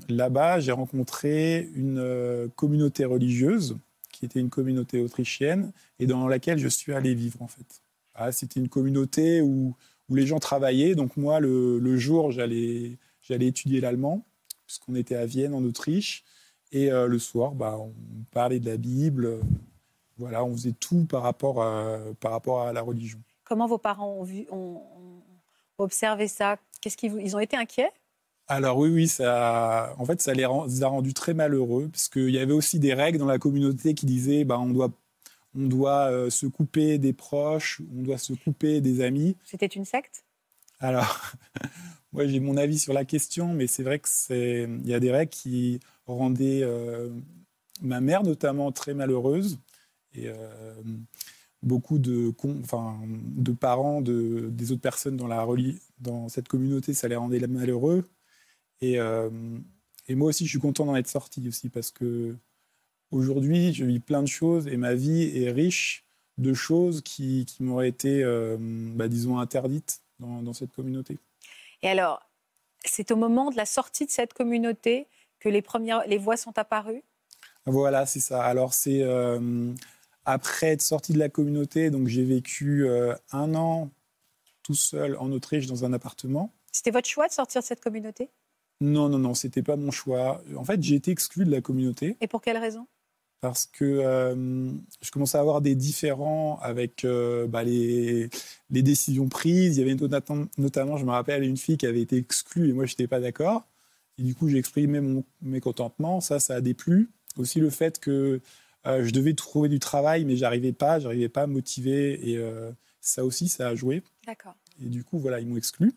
là-bas 0.09 0.59
j'ai 0.59 0.73
rencontré 0.73 1.71
une 1.77 2.51
communauté 2.57 3.05
religieuse 3.05 3.77
qui 4.19 4.25
était 4.25 4.41
une 4.41 4.51
communauté 4.51 5.01
autrichienne 5.01 5.73
et 5.99 6.07
dans 6.07 6.29
laquelle 6.29 6.59
je 6.59 6.69
suis 6.69 6.93
allé 6.93 7.15
vivre 7.15 7.41
en 7.43 7.49
fait 7.49 7.83
ah, 8.17 8.33
c'était 8.33 8.61
une 8.61 8.69
communauté 8.69 9.43
où, 9.43 9.75
où 10.09 10.15
les 10.15 10.27
gens 10.27 10.39
travaillaient 10.39 10.95
donc 10.95 11.17
moi 11.17 11.39
le, 11.39 11.79
le 11.79 11.97
jour 11.97 12.31
j'allais 12.31 12.99
étudier 13.29 13.81
l'allemand, 13.81 14.25
puisqu'on 14.67 14.95
était 14.95 15.17
à 15.17 15.27
Vienne, 15.27 15.55
en 15.55 15.63
Autriche. 15.65 16.25
Et 16.73 16.91
euh, 16.91 17.07
le 17.07 17.19
soir, 17.19 17.53
bah, 17.53 17.77
on 17.79 17.93
parlait 18.33 18.59
de 18.59 18.69
la 18.69 18.77
Bible. 18.77 19.41
Voilà, 20.19 20.45
on 20.45 20.53
faisait 20.53 20.73
tout 20.73 21.05
par 21.05 21.23
rapport 21.23 21.63
à, 21.63 21.99
par 22.21 22.33
rapport 22.33 22.63
à 22.63 22.73
la 22.73 22.83
religion. 22.83 23.19
Comment 23.45 23.67
vos 23.67 23.79
parents 23.79 24.19
ont, 24.21 24.47
ont, 24.51 24.83
observé 25.79 26.27
ça? 26.27 26.57
Qu'est-ce 26.81 26.97
qu'ils 26.97 27.21
ils 27.21 27.37
ont 27.37 27.41
été 27.41 27.57
inquiets? 27.57 27.93
Alors 28.49 28.79
oui, 28.79 28.91
oui, 28.91 29.09
ça, 29.09 29.95
en 29.99 30.05
fait, 30.05 30.23
ça 30.23 30.33
les, 30.33 30.45
a 30.45 30.89
rendus 30.89 31.15
très 31.15 31.35
malheureux, 31.35 31.89
parce 31.91 32.09
qu'il 32.09 32.31
y 32.31 32.39
avait 32.39 32.53
aussi 32.53 32.79
des 32.79 32.95
règles 32.95 33.19
dans 33.19 33.27
la 33.27 33.39
communauté 33.39 33.95
qui 33.95 34.07
disaient, 34.07 34.45
bah, 34.45 34.59
on 34.59 34.71
doit, 34.71 34.93
on 35.57 35.67
doit 35.67 36.11
euh, 36.11 36.31
se 36.31 36.47
couper 36.47 36.99
des 36.99 37.13
proches, 37.13 37.83
on 37.97 38.03
doit 38.03 38.19
se 38.19 38.35
couper 38.35 38.81
des 38.81 39.01
amis. 39.01 39.37
C'était 39.45 39.67
une 39.67 39.85
secte? 39.85 40.25
Alors, 40.79 41.33
moi, 42.13 42.27
j'ai 42.27 42.39
mon 42.39 42.57
avis 42.57 42.79
sur 42.79 42.93
la 42.93 43.05
question, 43.05 43.53
mais 43.53 43.67
c'est 43.67 43.83
vrai 43.83 43.99
que 43.99 44.09
c'est, 44.09 44.69
il 44.69 44.89
y 44.89 44.95
a 44.95 45.01
des 45.01 45.11
règles 45.11 45.33
qui 45.33 45.81
rendaient 46.07 46.61
euh, 46.63 47.09
ma 47.83 48.01
mère 48.01 48.23
notamment 48.23 48.71
très 48.71 48.95
malheureuse 48.95 49.59
et 50.15 50.29
euh, 50.29 50.75
beaucoup 51.63 51.99
de, 51.99 52.33
enfin, 52.63 52.99
de 53.09 53.53
parents 53.53 54.01
de, 54.03 54.49
des 54.51 54.71
autres 54.71 54.81
personnes 54.81 55.17
dans, 55.17 55.27
la, 55.27 55.47
dans 55.99 56.29
cette 56.29 56.47
communauté, 56.47 56.95
ça 56.95 57.09
les 57.09 57.17
rendait 57.17 57.45
malheureux. 57.47 58.09
Et, 58.81 58.99
euh, 58.99 59.31
et 60.09 60.15
moi 60.15 60.29
aussi, 60.29 60.45
je 60.45 60.51
suis 60.51 60.59
content 60.59 60.87
d'en 60.87 60.97
être 60.97 61.09
sorti 61.09 61.47
aussi 61.49 61.69
parce 61.69 61.91
que 61.91 62.37
aujourd'hui, 63.11 63.73
je 63.73 63.85
vis 63.85 64.01
plein 64.01 64.23
de 64.23 64.29
choses 64.29 64.67
et 64.67 64.77
ma 64.77 64.95
vie 64.95 65.43
est 65.43 65.51
riche 65.51 66.05
de 66.39 66.53
choses 66.53 67.03
qui, 67.03 67.47
qui 67.47 67.63
m'auraient 67.63 67.89
été, 67.89 68.23
bah, 68.95 69.09
disons, 69.09 69.39
interdites 69.39 70.03
dans, 70.19 70.43
dans 70.43 70.53
cette 70.53 70.73
communauté. 70.73 71.19
Et 71.83 71.89
alors, 71.89 72.21
c'est 72.85 73.11
au 73.11 73.17
moment 73.17 73.51
de 73.51 73.57
la 73.57 73.67
sortie 73.67 74.07
de 74.07 74.11
cette 74.11 74.35
communauté 74.35 75.09
que 75.41 75.49
les 75.49 75.63
premières 75.63 76.07
les 76.07 76.19
voix 76.19 76.37
sont 76.37 76.57
apparues? 76.59 77.03
Voilà, 77.67 78.07
c'est 78.07 78.21
ça. 78.21 78.43
Alors, 78.43 78.75
c'est 78.75 79.03
euh, 79.03 79.73
après 80.25 80.69
être 80.69 80.83
sorti 80.83 81.13
de 81.13 81.19
la 81.19 81.29
communauté, 81.29 81.91
donc 81.91 82.07
j'ai 82.07 82.25
vécu 82.25 82.87
euh, 82.87 83.15
un 83.33 83.55
an 83.55 83.91
tout 84.63 84.75
seul 84.75 85.17
en 85.19 85.31
Autriche 85.33 85.67
dans 85.67 85.85
un 85.85 85.93
appartement. 85.93 86.53
C'était 86.73 86.91
votre 86.91 87.09
choix 87.09 87.29
de 87.29 87.33
sortir 87.33 87.61
de 87.61 87.67
cette 87.67 87.81
communauté? 87.81 88.31
Non, 88.81 89.09
non, 89.09 89.19
non, 89.19 89.35
c'était 89.35 89.63
pas 89.63 89.77
mon 89.77 89.91
choix. 89.91 90.43
En 90.57 90.65
fait, 90.65 90.83
j'ai 90.83 90.97
été 90.97 91.11
exclu 91.11 91.45
de 91.45 91.51
la 91.51 91.61
communauté. 91.61 92.17
Et 92.21 92.27
pour 92.27 92.43
quelle 92.43 92.59
raison? 92.59 92.87
Parce 93.41 93.67
que 93.67 93.85
euh, 93.85 94.71
je 95.03 95.11
commençais 95.11 95.39
à 95.39 95.41
avoir 95.41 95.61
des 95.61 95.75
différends 95.75 96.59
avec 96.61 97.05
euh, 97.05 97.47
bah, 97.47 97.65
les, 97.65 98.29
les, 98.71 98.83
décisions 98.83 99.29
prises. 99.29 99.77
Il 99.77 99.81
y 99.81 99.83
avait 99.83 99.95
notamment, 99.95 100.97
je 100.97 101.05
me 101.05 101.11
rappelle, 101.11 101.43
une 101.43 101.57
fille 101.57 101.77
qui 101.77 101.87
avait 101.87 102.01
été 102.01 102.17
exclue 102.17 102.71
et 102.71 102.73
moi, 102.73 102.87
je 102.87 102.93
n'étais 102.93 103.07
pas 103.07 103.21
d'accord. 103.21 103.67
Et 104.19 104.23
du 104.23 104.35
coup, 104.35 104.49
j'ai 104.49 104.59
exprimé 104.59 105.01
mon 105.01 105.23
mécontentement. 105.43 106.21
Ça, 106.21 106.41
ça 106.41 106.57
a 106.57 106.61
déplu. 106.61 107.11
Aussi 107.37 107.61
le 107.61 107.69
fait 107.69 108.01
que 108.01 108.41
euh, 108.87 109.05
je 109.05 109.11
devais 109.11 109.35
trouver 109.35 109.69
du 109.69 109.79
travail, 109.79 110.25
mais 110.25 110.37
j'arrivais 110.37 110.73
pas, 110.73 110.99
j'arrivais 110.99 111.29
pas 111.29 111.43
à 111.43 111.47
motiver. 111.47 112.31
Et 112.31 112.43
ça 113.01 113.25
aussi, 113.25 113.49
ça 113.49 113.69
a 113.69 113.75
joué. 113.75 114.03
D'accord. 114.27 114.55
Et 114.83 114.89
du 114.89 115.05
coup, 115.05 115.19
voilà, 115.19 115.41
ils 115.41 115.47
m'ont 115.47 115.57
exclu. 115.57 115.93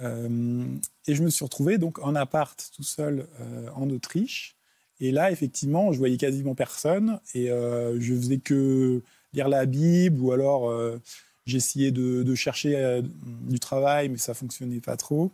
Et 0.00 1.14
je 1.14 1.22
me 1.22 1.30
suis 1.30 1.44
retrouvé 1.44 1.78
donc 1.78 1.98
en 2.00 2.14
appart 2.14 2.70
tout 2.74 2.82
seul 2.82 3.26
en 3.74 3.88
Autriche. 3.90 4.56
Et 5.02 5.10
là, 5.10 5.32
effectivement, 5.32 5.90
je 5.90 5.98
voyais 5.98 6.16
quasiment 6.16 6.54
personne 6.54 7.18
et 7.34 7.50
euh, 7.50 8.00
je 8.00 8.14
faisais 8.14 8.38
que 8.38 9.02
lire 9.32 9.48
la 9.48 9.66
Bible 9.66 10.20
ou 10.20 10.30
alors 10.30 10.70
euh, 10.70 10.96
j'essayais 11.44 11.90
de, 11.90 12.34
chercher 12.36 12.76
euh, 12.76 13.02
du 13.48 13.58
travail, 13.58 14.08
mais 14.10 14.16
ça 14.16 14.32
fonctionnait 14.32 14.78
pas 14.78 14.96
trop. 14.96 15.32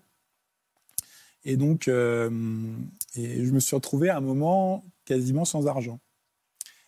Et 1.45 1.59
donc, 1.59 1.85
je 1.85 2.31
me 2.31 3.61
suis 3.61 3.77
retrouvé 3.77 4.09
à 4.09 4.17
un 4.17 4.21
moment 4.21 4.85
quasiment 5.05 5.45
sans 5.45 5.67
argent. 5.67 6.01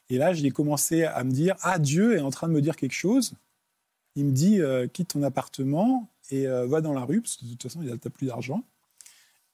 Et 0.08 0.16
là, 0.16 0.32
j'ai 0.32 0.50
commencé 0.50 1.04
à 1.04 1.22
me 1.22 1.30
dire 1.30 1.56
Ah, 1.60 1.78
Dieu 1.78 2.16
est 2.16 2.20
en 2.20 2.30
train 2.30 2.48
de 2.48 2.54
me 2.54 2.62
dire 2.62 2.76
quelque 2.76 2.94
chose. 2.94 3.34
Il 4.16 4.24
me 4.24 4.32
dit 4.32 4.58
Quitte 4.92 5.08
ton 5.08 5.22
appartement 5.22 6.08
et 6.30 6.46
va 6.46 6.80
dans 6.80 6.92
la 6.92 7.04
rue, 7.04 7.20
parce 7.20 7.36
que 7.36 7.44
de 7.44 7.50
toute 7.50 7.62
façon, 7.64 7.82
il 7.82 7.88
n'a 7.88 7.96
plus 7.96 8.26
d'argent. 8.26 8.64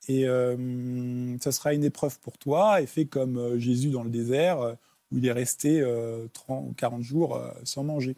Et 0.08 0.26
euh, 0.26 1.36
ça 1.38 1.52
sera 1.52 1.74
une 1.74 1.84
épreuve 1.84 2.18
pour 2.20 2.38
toi, 2.38 2.80
et 2.80 2.86
fais 2.86 3.06
comme 3.06 3.38
euh, 3.38 3.58
Jésus 3.58 3.90
dans 3.90 4.04
le 4.04 4.10
désert, 4.10 4.60
euh, 4.60 4.74
où 5.10 5.18
il 5.18 5.26
est 5.26 5.32
resté 5.32 5.84
30 6.32 6.68
ou 6.68 6.72
40 6.74 7.02
jours 7.02 7.40
sans 7.62 7.84
manger. 7.84 8.16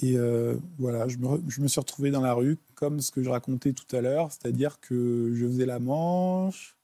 Et 0.00 0.16
voilà, 0.78 1.06
je 1.06 1.18
me, 1.18 1.68
suis 1.68 1.80
retrouvé 1.80 2.10
dans 2.10 2.22
la 2.22 2.32
rue, 2.32 2.56
comme 2.74 3.02
ce 3.02 3.10
que 3.10 3.22
je 3.22 3.28
racontais 3.28 3.74
tout 3.74 3.94
à 3.94 4.00
l'heure, 4.00 4.32
c'est-à-dire 4.32 4.80
que 4.80 5.32
je 5.34 5.46
faisais 5.46 5.66
la 5.66 5.80
manche, 5.80 6.78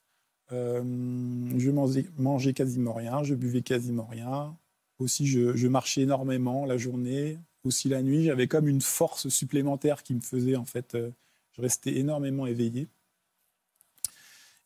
je 0.50 1.70
mangeais, 2.18 2.52
quasiment 2.52 2.92
rien, 2.92 3.22
je 3.22 3.34
buvais 3.34 3.62
quasiment 3.62 4.04
rien. 4.04 4.54
Aussi, 4.98 5.26
je, 5.26 5.68
marchais 5.68 6.02
énormément 6.02 6.66
la 6.66 6.76
journée, 6.76 7.38
aussi 7.68 7.88
la 7.88 8.02
nuit. 8.02 8.24
J'avais 8.24 8.48
comme 8.48 8.68
une 8.68 8.80
force 8.80 9.28
supplémentaire 9.28 10.02
qui 10.02 10.14
me 10.14 10.20
faisait, 10.20 10.56
en 10.56 10.64
fait, 10.64 10.96
je 11.52 11.62
restais 11.62 11.96
énormément 11.96 12.46
éveillé. 12.46 12.88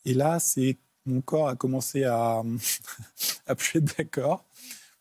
Et 0.05 0.15
là, 0.15 0.41
c'est 0.41 0.79
mon 1.05 1.21
corps 1.21 1.49
a 1.49 1.57
commencé 1.57 2.05
à, 2.05 2.43
à 3.47 3.55
plus 3.55 3.79
être 3.79 3.97
d'accord. 3.97 4.45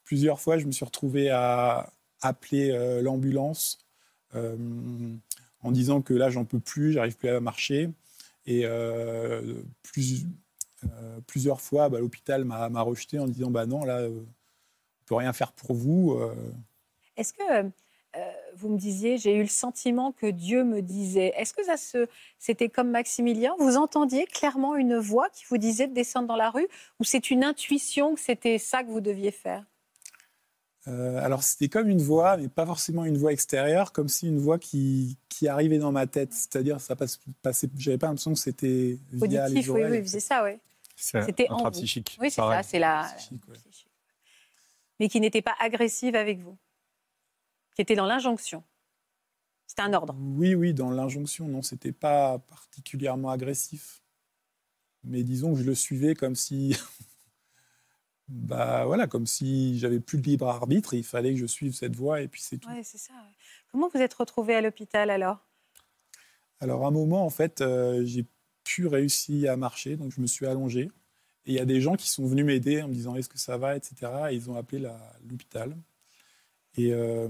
Plusieurs 0.03 0.39
fois, 0.39 0.57
je 0.57 0.65
me 0.65 0.71
suis 0.71 0.85
retrouvé 0.85 1.29
à 1.29 1.91
appeler 2.21 2.71
euh, 2.71 3.01
l'ambulance 3.01 3.79
euh, 4.35 4.57
en 5.61 5.71
disant 5.71 6.01
que 6.01 6.13
là, 6.13 6.29
j'en 6.29 6.45
peux 6.45 6.59
plus, 6.59 6.93
j'arrive 6.93 7.17
plus 7.17 7.29
à 7.29 7.39
marcher. 7.39 7.89
Et 8.45 8.63
euh, 8.65 9.61
plusieurs 11.27 11.61
fois, 11.61 11.89
bah, 11.89 11.99
l'hôpital 11.99 12.43
m'a 12.43 12.81
rejeté 12.81 13.19
en 13.19 13.27
disant 13.27 13.51
bah 13.51 13.65
non, 13.65 13.85
là, 13.85 14.01
on 14.09 14.25
peut 15.05 15.15
rien 15.15 15.31
faire 15.33 15.51
pour 15.51 15.75
vous. 15.75 16.19
Est-ce 17.17 17.33
que 17.33 17.69
euh, 18.17 18.31
vous 18.55 18.67
me 18.67 18.77
disiez, 18.77 19.17
j'ai 19.17 19.35
eu 19.35 19.41
le 19.41 19.47
sentiment 19.47 20.11
que 20.11 20.25
Dieu 20.27 20.63
me 20.65 20.81
disait. 20.81 21.33
Est-ce 21.37 21.53
que 21.53 21.63
ça 21.63 21.77
se, 21.77 22.07
c'était 22.39 22.67
comme 22.67 22.89
Maximilien? 22.89 23.55
Vous 23.59 23.77
entendiez 23.77 24.25
clairement 24.25 24.75
une 24.75 24.97
voix 24.97 25.29
qui 25.29 25.45
vous 25.49 25.57
disait 25.57 25.87
de 25.87 25.93
descendre 25.93 26.27
dans 26.27 26.35
la 26.35 26.49
rue 26.49 26.67
Ou 26.99 27.05
c'est 27.05 27.31
une 27.31 27.43
intuition 27.43 28.15
que 28.15 28.19
c'était 28.19 28.57
ça 28.57 28.83
que 28.83 28.89
vous 28.89 28.99
deviez 28.99 29.31
faire? 29.31 29.65
Euh, 30.87 31.23
alors 31.23 31.43
c'était 31.43 31.69
comme 31.69 31.87
une 31.87 32.01
voix, 32.01 32.37
mais 32.37 32.49
pas 32.49 32.65
forcément 32.65 33.05
une 33.05 33.17
voix 33.17 33.31
extérieure, 33.31 33.93
comme 33.93 34.09
si 34.09 34.27
une 34.27 34.39
voix 34.39 34.57
qui, 34.57 35.17
qui 35.29 35.47
arrivait 35.47 35.77
dans 35.77 35.91
ma 35.91 36.05
tête. 36.05 36.33
C'est-à-dire, 36.33 36.81
ça 36.81 36.97
passe, 36.97 37.19
passait, 37.41 37.69
j'avais 37.77 37.97
pas 37.97 38.07
l'impression 38.07 38.33
que 38.33 38.39
c'était 38.39 38.97
via 39.13 39.45
Auditif, 39.45 39.67
les 39.67 39.71
Oui, 39.71 39.83
oui, 39.89 40.07
c'est 40.07 40.19
ça, 40.19 40.43
oui. 40.43 40.57
C'était 40.97 41.49
en 41.49 41.71
psychique. 41.71 42.17
Oui, 42.19 42.29
c'est 42.29 42.41
ça, 42.41 42.61
c'est 42.63 42.79
la. 42.79 43.07
Mais 44.99 45.07
qui 45.07 45.19
n'était 45.21 45.41
pas 45.41 45.55
agressive 45.59 46.15
avec 46.15 46.39
vous 46.39 46.57
qui 47.75 47.81
était 47.81 47.95
dans 47.95 48.05
l'injonction. 48.05 48.63
C'était 49.67 49.83
un 49.83 49.93
ordre. 49.93 50.15
Oui, 50.19 50.53
oui, 50.53 50.73
dans 50.73 50.91
l'injonction, 50.91 51.47
non, 51.47 51.61
c'était 51.61 51.93
pas 51.93 52.39
particulièrement 52.39 53.29
agressif. 53.29 54.03
Mais 55.03 55.23
disons 55.23 55.53
que 55.53 55.59
je 55.59 55.63
le 55.63 55.75
suivais 55.75 56.13
comme 56.13 56.35
si, 56.35 56.75
bah 58.27 58.85
voilà, 58.85 59.07
comme 59.07 59.25
si 59.25 59.79
j'avais 59.79 59.99
plus 59.99 60.17
de 60.17 60.23
libre 60.23 60.47
arbitre. 60.47 60.93
Et 60.93 60.97
il 60.97 61.05
fallait 61.05 61.33
que 61.33 61.39
je 61.39 61.45
suive 61.45 61.73
cette 61.73 61.95
voie 61.95 62.21
et 62.21 62.27
puis 62.27 62.41
c'est 62.41 62.57
tout. 62.57 62.69
Ouais, 62.69 62.83
c'est 62.83 62.97
ça. 62.97 63.13
Comment 63.71 63.87
vous 63.87 63.99
êtes 63.99 64.13
retrouvé 64.13 64.55
à 64.55 64.61
l'hôpital 64.61 65.09
alors? 65.09 65.47
Alors 66.59 66.83
à 66.83 66.89
un 66.89 66.91
moment, 66.91 67.25
en 67.25 67.29
fait, 67.29 67.61
euh, 67.61 68.03
j'ai 68.05 68.25
plus 68.63 68.87
réussi 68.87 69.47
à 69.47 69.55
marcher, 69.55 69.95
donc 69.95 70.11
je 70.11 70.21
me 70.21 70.27
suis 70.27 70.45
allongé. 70.45 70.91
Et 71.45 71.53
il 71.53 71.55
y 71.55 71.59
a 71.59 71.65
des 71.65 71.81
gens 71.81 71.95
qui 71.95 72.09
sont 72.09 72.25
venus 72.25 72.45
m'aider 72.45 72.81
en 72.81 72.87
me 72.87 72.93
disant 72.93 73.15
est-ce 73.15 73.29
que 73.29 73.39
ça 73.39 73.57
va, 73.57 73.75
etc. 73.75 73.95
Et 74.29 74.35
ils 74.35 74.49
ont 74.49 74.55
appelé 74.55 74.87
l'hôpital. 75.27 75.75
Et 76.77 76.93
euh, 76.93 77.27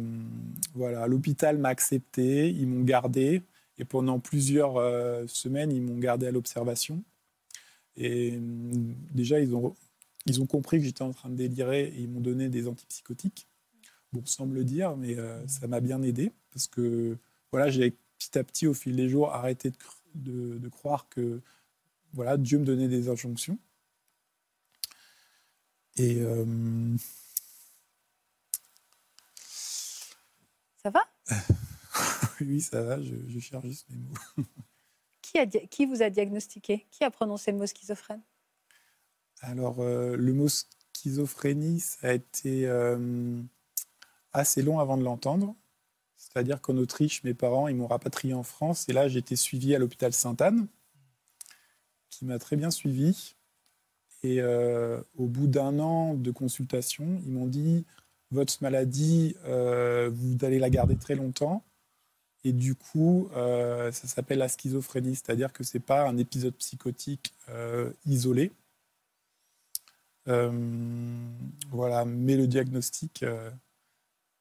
voilà, 0.73 1.07
l'hôpital 1.07 1.57
m'a 1.57 1.69
accepté, 1.69 2.49
ils 2.49 2.67
m'ont 2.67 2.83
gardé. 2.83 3.41
Et 3.77 3.85
pendant 3.85 4.19
plusieurs 4.19 4.77
euh, 4.77 5.25
semaines, 5.27 5.71
ils 5.71 5.81
m'ont 5.81 5.97
gardé 5.97 6.27
à 6.27 6.31
l'observation. 6.31 7.03
Et 7.97 8.37
hum, 8.37 8.95
déjà, 9.13 9.39
ils 9.39 9.55
ont, 9.55 9.75
ils 10.27 10.41
ont 10.41 10.45
compris 10.45 10.77
que 10.77 10.85
j'étais 10.85 11.01
en 11.01 11.11
train 11.11 11.29
de 11.29 11.35
délirer 11.35 11.85
et 11.85 12.01
ils 12.01 12.09
m'ont 12.09 12.21
donné 12.21 12.49
des 12.49 12.67
antipsychotiques. 12.67 13.47
Bon, 14.13 14.23
sans 14.25 14.45
me 14.45 14.53
le 14.53 14.63
dire, 14.65 14.97
mais 14.97 15.17
euh, 15.17 15.45
ça 15.47 15.67
m'a 15.67 15.79
bien 15.79 16.01
aidé 16.01 16.31
parce 16.51 16.67
que 16.67 17.17
voilà, 17.51 17.69
j'ai 17.69 17.95
petit 18.19 18.37
à 18.37 18.43
petit, 18.43 18.67
au 18.67 18.73
fil 18.73 18.95
des 18.95 19.09
jours, 19.09 19.33
arrêté 19.33 19.71
de, 20.15 20.57
de, 20.57 20.69
croire 20.69 21.07
que 21.09 21.41
voilà, 22.13 22.37
Dieu 22.37 22.59
me 22.59 22.65
donnait 22.65 22.89
des 22.89 23.09
injonctions. 23.09 23.57
Et 25.97 26.19
ça 30.81 30.89
va? 30.89 31.01
Oui, 32.41 32.61
ça 32.61 32.81
va. 32.81 33.01
Je, 33.01 33.13
je 33.27 33.39
cherche 33.39 33.65
juste 33.65 33.87
mes 33.89 33.97
mots. 33.97 34.45
Qui, 35.21 35.37
a, 35.37 35.45
qui, 35.45 35.85
vous 35.85 36.01
a 36.01 36.09
diagnostiqué? 36.09 36.87
Qui 36.91 37.03
a 37.05 37.11
prononcé 37.11 37.51
le 37.51 37.57
mot 37.57 37.65
schizophrène? 37.65 38.21
Alors, 39.39 39.79
euh, 39.79 40.17
le 40.17 40.33
mot 40.33 40.47
schizophrénie, 40.93 41.79
ça 41.79 42.09
a 42.09 42.13
été 42.13 42.67
euh, 42.67 43.41
assez 44.33 44.61
long 44.61 44.79
avant 44.79 44.97
de 44.97 45.03
l'entendre. 45.03 45.55
C'est-à-dire 46.17 46.59
qu'en 46.59 46.75
Autriche, 46.75 47.23
mes 47.23 47.33
parents, 47.33 47.69
ils 47.69 47.75
m'ont 47.75 47.87
rapatrié 47.87 48.33
en 48.33 48.43
France. 48.43 48.89
Et 48.89 48.93
là, 48.93 49.07
j'ai 49.07 49.19
été 49.19 49.37
suivi 49.37 49.73
à 49.73 49.79
l'hôpital 49.79 50.11
Sainte-Anne, 50.11 50.67
qui 52.09 52.25
m'a 52.25 52.37
très 52.37 52.57
bien 52.57 52.71
suivi. 52.71 53.35
Et 54.23 54.41
euh, 54.41 55.01
au 55.15 55.27
bout 55.27 55.47
d'un 55.47 55.79
an 55.79 56.13
de 56.13 56.31
consultation, 56.31 57.21
ils 57.25 57.31
m'ont 57.31 57.47
dit 57.47 57.85
votre 58.31 58.53
maladie, 58.61 59.35
euh, 59.45 60.09
vous 60.13 60.37
allez 60.45 60.59
la 60.59 60.69
garder 60.69 60.95
très 60.95 61.15
longtemps. 61.15 61.63
Et 62.43 62.53
du 62.53 62.75
coup, 62.75 63.29
euh, 63.35 63.91
ça 63.91 64.07
s'appelle 64.07 64.39
la 64.39 64.47
schizophrénie, 64.47 65.15
c'est-à-dire 65.15 65.53
que 65.53 65.63
ce 65.63 65.77
n'est 65.77 65.83
pas 65.83 66.07
un 66.07 66.17
épisode 66.17 66.55
psychotique 66.55 67.33
isolé. 68.05 68.51
voilà, 70.25 72.05
mais 72.05 72.35
le 72.37 72.47
diagnostic 72.47 73.25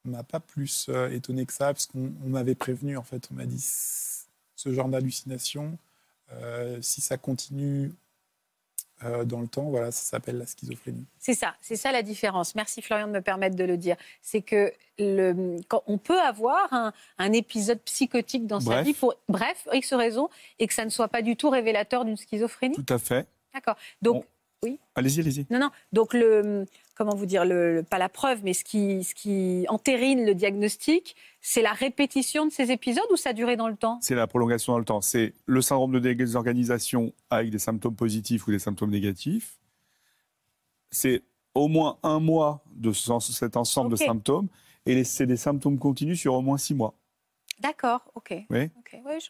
m'a 0.04 0.22
pas 0.22 0.40
plus 0.40 0.88
étonné 1.10 1.44
que 1.44 1.52
ça, 1.52 1.66
parce 1.66 1.86
qu'on 1.86 2.10
m'avait 2.24 2.54
prévenu, 2.54 2.96
en 2.96 3.02
fait, 3.02 3.28
on 3.30 3.34
m'a 3.34 3.46
dit 3.46 3.60
ce 3.60 4.72
genre 4.72 4.88
d'hallucination, 4.88 5.76
si 6.80 7.00
ça 7.02 7.18
continue 7.18 7.92
euh, 9.04 9.24
dans 9.24 9.40
le 9.40 9.48
temps. 9.48 9.64
Voilà, 9.64 9.90
ça 9.90 10.02
s'appelle 10.02 10.38
la 10.38 10.46
schizophrénie. 10.46 11.06
C'est 11.18 11.34
ça, 11.34 11.54
c'est 11.60 11.76
ça 11.76 11.92
la 11.92 12.02
différence. 12.02 12.54
Merci 12.54 12.82
Florian 12.82 13.06
de 13.06 13.12
me 13.12 13.20
permettre 13.20 13.56
de 13.56 13.64
le 13.64 13.76
dire. 13.76 13.96
C'est 14.22 14.42
que 14.42 14.72
le, 14.98 15.56
quand 15.68 15.82
on 15.86 15.98
peut 15.98 16.20
avoir 16.20 16.92
un, 17.18 17.32
épisode 17.32 17.80
psychotique 17.82 18.46
dans 18.46 18.60
sa 18.60 18.82
vie 18.82 18.92
pour 18.92 19.14
bref 19.28 19.66
X 19.72 19.94
raison 19.94 20.28
et 20.58 20.66
que 20.66 20.74
ça 20.74 20.84
ne 20.84 20.90
soit 20.90 21.08
pas 21.08 21.22
du 21.22 21.36
tout 21.36 21.48
révélateur 21.48 22.04
d'une 22.04 22.16
schizophrénie. 22.16 22.74
Tout 22.74 22.92
à 22.92 22.98
fait. 22.98 23.26
D'accord. 23.54 23.76
Donc 24.02 24.24
oui. 24.62 24.78
Allez-y, 24.94 25.20
allez-y. 25.20 25.46
Non, 25.50 25.58
non. 25.58 25.70
Donc 25.92 26.14
le 26.14 26.66
comment 27.00 27.14
vous 27.14 27.24
dire, 27.24 27.46
le, 27.46 27.82
pas 27.88 27.96
la 27.96 28.10
preuve, 28.10 28.40
mais 28.44 28.52
ce 28.52 28.62
qui, 28.62 29.04
ce 29.04 29.14
qui 29.14 29.64
entérine 29.70 30.26
le 30.26 30.34
diagnostic, 30.34 31.16
c'est 31.40 31.62
la 31.62 31.72
répétition 31.72 32.44
de 32.44 32.52
ces 32.52 32.72
épisodes 32.72 33.06
ou 33.10 33.16
ça 33.16 33.30
a 33.30 33.32
duré 33.32 33.56
dans 33.56 33.68
le 33.68 33.76
temps? 33.76 33.98
C'est 34.02 34.14
la 34.14 34.26
prolongation 34.26 34.74
dans 34.74 34.78
le 34.78 34.84
temps. 34.84 35.00
C'est 35.00 35.32
le 35.46 35.62
syndrome 35.62 35.92
de 35.92 35.98
désorganisation 35.98 37.14
avec 37.30 37.48
des 37.48 37.58
symptômes 37.58 37.96
positifs 37.96 38.46
ou 38.46 38.50
des 38.50 38.58
symptômes 38.58 38.90
négatifs. 38.90 39.56
C'est 40.90 41.22
au 41.54 41.68
moins 41.68 41.96
un 42.02 42.20
mois 42.20 42.62
de 42.74 42.92
cet 42.92 43.56
ensemble 43.56 43.92
de 43.92 43.96
symptômes 43.96 44.48
et 44.84 45.02
c'est 45.02 45.26
des 45.26 45.38
symptômes 45.38 45.78
continus 45.78 46.20
sur 46.20 46.34
au 46.34 46.42
moins 46.42 46.58
six 46.58 46.74
mois. 46.74 46.92
D'accord, 47.60 48.00
ok. 48.14 48.34
Oui. 48.48 48.70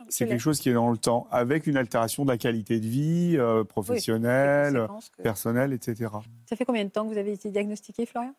c'est 0.09 0.29
quelque 0.29 0.40
chose 0.40 0.61
qui 0.61 0.71
est 0.71 0.73
dans 0.73 0.90
le 0.90 0.97
temps, 0.97 1.27
avec 1.33 1.66
une 1.66 1.77
altération 1.77 2.25
de 2.25 2.31
la 2.31 2.38
qualité 2.38 2.79
de 2.79 2.87
vie 2.87 3.37
euh, 3.37 3.64
professionnelle, 3.64 4.87
personnelle, 5.21 5.73
etc. 5.73 6.11
Ça 6.49 6.55
fait 6.55 6.64
combien 6.64 6.85
de 6.85 6.90
temps 6.90 7.05
que 7.05 7.12
vous 7.12 7.19
avez 7.19 7.33
été 7.33 7.51
diagnostiqué, 7.51 8.07
Florian? 8.07 8.35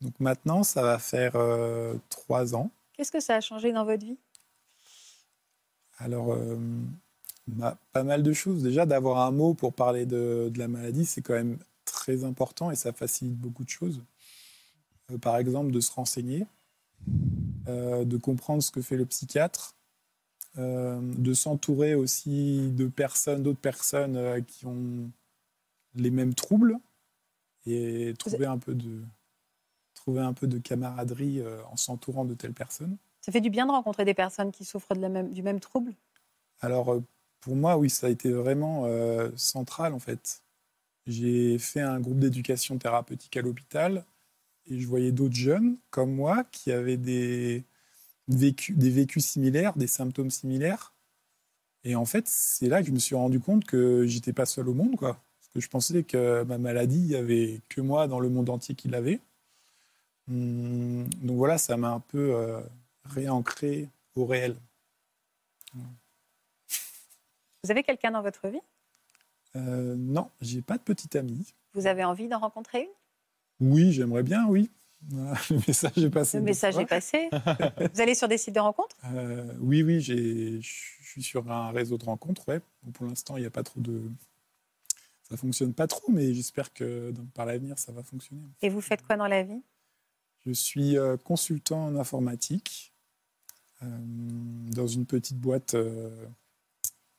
Donc 0.00 0.18
maintenant, 0.18 0.64
ça 0.64 0.82
va 0.82 0.98
faire 0.98 1.32
euh, 1.36 1.94
trois 2.08 2.56
ans. 2.56 2.70
Qu'est-ce 2.94 3.12
que 3.12 3.20
ça 3.20 3.36
a 3.36 3.40
changé 3.40 3.72
dans 3.72 3.84
votre 3.84 4.04
vie? 4.04 4.18
Alors, 5.98 6.32
euh, 6.32 6.58
pas 7.92 8.02
mal 8.02 8.24
de 8.24 8.32
choses. 8.32 8.64
Déjà, 8.64 8.86
d'avoir 8.86 9.20
un 9.20 9.30
mot 9.30 9.54
pour 9.54 9.72
parler 9.72 10.04
de, 10.04 10.50
de 10.52 10.58
la 10.58 10.66
maladie, 10.66 11.06
c'est 11.06 11.22
quand 11.22 11.34
même 11.34 11.58
très 11.84 12.24
important 12.24 12.72
et 12.72 12.76
ça 12.76 12.92
facilite 12.92 13.36
beaucoup 13.36 13.62
de 13.62 13.70
choses. 13.70 14.02
par 15.22 15.36
exemple, 15.36 15.70
de 15.70 15.80
se 15.80 15.92
renseigner. 15.92 16.44
Euh, 17.68 18.04
de 18.04 18.18
comprendre 18.18 18.62
ce 18.62 18.70
que 18.70 18.82
fait 18.82 18.96
le 18.96 19.06
psychiatre, 19.06 19.74
euh, 20.58 21.00
de 21.00 21.32
s'entourer 21.32 21.94
aussi 21.94 22.70
de 22.72 22.86
personnes, 22.86 23.42
d'autres 23.42 23.60
personnes 23.60 24.16
euh, 24.16 24.40
qui 24.42 24.66
ont 24.66 25.10
les 25.94 26.10
mêmes 26.10 26.34
troubles 26.34 26.76
et 27.64 28.12
trouver 28.18 28.44
un 28.44 28.58
peu 28.58 28.74
de 28.74 29.02
trouver 29.94 30.20
un 30.20 30.34
peu 30.34 30.46
de 30.46 30.58
camaraderie 30.58 31.42
en 31.70 31.76
s'entourant 31.78 32.26
de 32.26 32.34
telles 32.34 32.52
personnes. 32.52 32.98
Ça 33.22 33.32
fait 33.32 33.40
du 33.40 33.48
bien 33.48 33.64
de 33.64 33.70
rencontrer 33.70 34.04
des 34.04 34.12
personnes 34.12 34.52
qui 34.52 34.66
souffrent 34.66 34.94
de 34.94 35.00
la 35.00 35.08
même, 35.08 35.32
du 35.32 35.42
même 35.42 35.60
trouble? 35.60 35.94
Alors, 36.60 37.00
pour 37.40 37.56
moi, 37.56 37.78
oui, 37.78 37.88
ça 37.88 38.08
a 38.08 38.10
été 38.10 38.30
vraiment 38.30 38.86
central, 39.36 39.94
en 39.94 39.98
fait. 39.98 40.42
J'ai 41.06 41.58
fait 41.58 41.80
un 41.80 42.00
groupe 42.00 42.18
d'éducation 42.18 42.76
thérapeutique 42.76 43.34
à 43.38 43.40
l'hôpital 43.40 44.04
et 44.66 44.80
je 44.80 44.86
voyais 44.86 45.12
d'autres 45.12 45.34
jeunes 45.34 45.76
comme 45.90 46.14
moi 46.14 46.44
qui 46.44 46.72
avaient 46.72 46.96
des 46.96 47.64
vécus, 48.28 48.76
des 48.76 48.90
vécus 48.90 49.24
similaires, 49.24 49.76
des 49.76 49.86
symptômes 49.86 50.30
similaires. 50.30 50.94
Et 51.84 51.96
en 51.96 52.06
fait, 52.06 52.26
c'est 52.28 52.68
là 52.68 52.80
que 52.80 52.88
je 52.88 52.92
me 52.92 52.98
suis 52.98 53.14
rendu 53.14 53.40
compte 53.40 53.64
que 53.64 54.06
j'étais 54.06 54.32
pas 54.32 54.46
seul 54.46 54.68
au 54.68 54.74
monde, 54.74 54.96
quoi. 54.96 55.20
Parce 55.40 55.48
que 55.52 55.60
je 55.60 55.68
pensais 55.68 56.02
que 56.02 56.42
ma 56.44 56.58
maladie, 56.58 56.98
il 57.00 57.08
y 57.08 57.16
avait 57.16 57.60
que 57.68 57.80
moi 57.80 58.08
dans 58.08 58.20
le 58.20 58.30
monde 58.30 58.48
entier 58.48 58.74
qui 58.74 58.88
l'avait. 58.88 59.20
Hum, 60.30 61.06
donc 61.22 61.36
voilà, 61.36 61.58
ça 61.58 61.76
m'a 61.76 61.90
un 61.90 62.00
peu 62.00 62.34
euh, 62.34 62.60
réancré 63.04 63.88
au 64.14 64.24
réel. 64.24 64.56
Vous 67.62 67.70
avez 67.70 67.82
quelqu'un 67.82 68.10
dans 68.10 68.22
votre 68.22 68.48
vie? 68.48 68.60
Euh, 69.56 69.94
Non, 69.96 70.30
j'ai 70.40 70.62
pas 70.62 70.78
de 70.78 70.82
petite 70.82 71.16
amie. 71.16 71.54
Vous 71.74 71.86
avez 71.86 72.04
envie 72.04 72.28
d'en 72.28 72.38
rencontrer 72.38 72.82
une? 72.82 73.03
Oui, 73.64 73.92
j'aimerais 73.92 74.22
bien, 74.22 74.46
oui. 74.46 74.70
le 75.10 75.66
message 75.66 75.98
est 75.98 76.10
passé. 76.10 76.38
Le 76.38 76.44
message 76.44 76.78
est 76.78 76.86
passé. 76.86 77.28
Vous 77.30 78.00
allez 78.00 78.14
sur 78.14 78.28
des 78.28 78.38
sites 78.38 78.54
de 78.54 78.60
rencontres? 78.60 78.96
Euh, 79.12 79.52
Oui, 79.60 79.82
oui, 79.82 80.00
je 80.00 80.60
suis 80.62 81.22
sur 81.22 81.50
un 81.50 81.70
réseau 81.72 81.98
de 81.98 82.04
rencontres. 82.04 82.48
Ouais. 82.48 82.60
pour 82.94 83.06
l'instant, 83.06 83.36
il 83.36 83.40
n'y 83.40 83.46
a 83.46 83.50
pas 83.50 83.62
trop 83.62 83.80
de. 83.80 84.02
Ça 85.28 85.36
fonctionne 85.36 85.72
pas 85.72 85.86
trop, 85.86 86.10
mais 86.10 86.34
j'espère 86.34 86.72
que 86.72 87.12
par 87.34 87.46
l'avenir, 87.46 87.78
ça 87.78 87.92
va 87.92 88.02
fonctionner. 88.02 88.42
Et 88.62 88.68
vous 88.68 88.80
faites 88.80 89.02
quoi 89.02 89.16
dans 89.16 89.26
la 89.26 89.42
vie? 89.42 89.62
Je 90.46 90.52
suis 90.52 90.98
euh, 90.98 91.16
consultant 91.16 91.86
en 91.86 91.96
informatique 91.96 92.92
euh, 93.82 93.86
dans 94.74 94.86
une 94.86 95.06
petite 95.06 95.38
boîte 95.38 95.76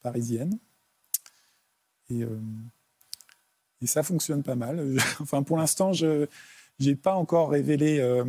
parisienne. 0.01 0.57
Et 2.09 2.23
et 3.81 3.87
ça 3.87 4.03
fonctionne 4.03 4.43
pas 4.43 4.55
mal. 4.55 4.95
enfin, 5.19 5.43
pour 5.43 5.57
l'instant, 5.57 5.93
je 5.93 6.27
n'ai 6.79 6.95
pas 6.95 7.15
encore 7.15 7.49
révélé 7.49 7.99
euh, 7.99 8.25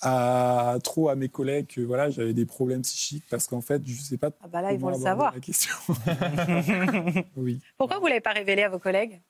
à, 0.00 0.78
trop 0.82 1.08
à 1.08 1.16
mes 1.16 1.28
collègues 1.28 1.66
que 1.66 1.80
voilà, 1.80 2.10
j'avais 2.10 2.34
des 2.34 2.46
problèmes 2.46 2.82
psychiques 2.82 3.24
parce 3.30 3.46
qu'en 3.46 3.60
fait, 3.60 3.82
je 3.86 3.92
ne 3.92 4.02
sais 4.02 4.18
pas. 4.18 4.30
Ah 4.42 4.48
bah 4.48 4.62
là, 4.62 4.72
ils 4.72 4.78
vont 4.78 4.90
le 4.90 4.98
savoir. 4.98 5.34
La 5.34 5.40
question. 5.40 5.74
oui. 7.36 7.60
Pourquoi 7.76 7.98
vous 7.98 8.04
ne 8.04 8.10
l'avez 8.10 8.20
pas 8.20 8.32
révélé 8.32 8.62
à 8.62 8.68
vos 8.68 8.78
collègues? 8.78 9.20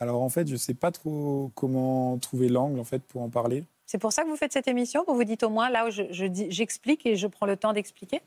Alors 0.00 0.22
en 0.22 0.28
fait, 0.28 0.46
je 0.46 0.52
ne 0.52 0.58
sais 0.58 0.74
pas 0.74 0.92
trop 0.92 1.50
comment 1.54 2.18
trouver 2.18 2.48
l'angle 2.48 2.78
en 2.78 2.84
fait 2.84 3.02
pour 3.02 3.22
en 3.22 3.30
parler. 3.30 3.64
C'est 3.86 3.98
pour 3.98 4.12
ça 4.12 4.22
que 4.22 4.28
vous 4.28 4.36
faites 4.36 4.52
cette 4.52 4.68
émission? 4.68 5.02
Vous 5.08 5.14
vous 5.14 5.24
dites 5.24 5.42
au 5.42 5.48
moins 5.48 5.70
là 5.70 5.88
où 5.88 5.90
j'explique 5.90 7.02
je, 7.04 7.08
et 7.10 7.16
je 7.16 7.26
prends 7.26 7.46
le 7.46 7.56
temps 7.56 7.72
d'expliquer? 7.72 8.20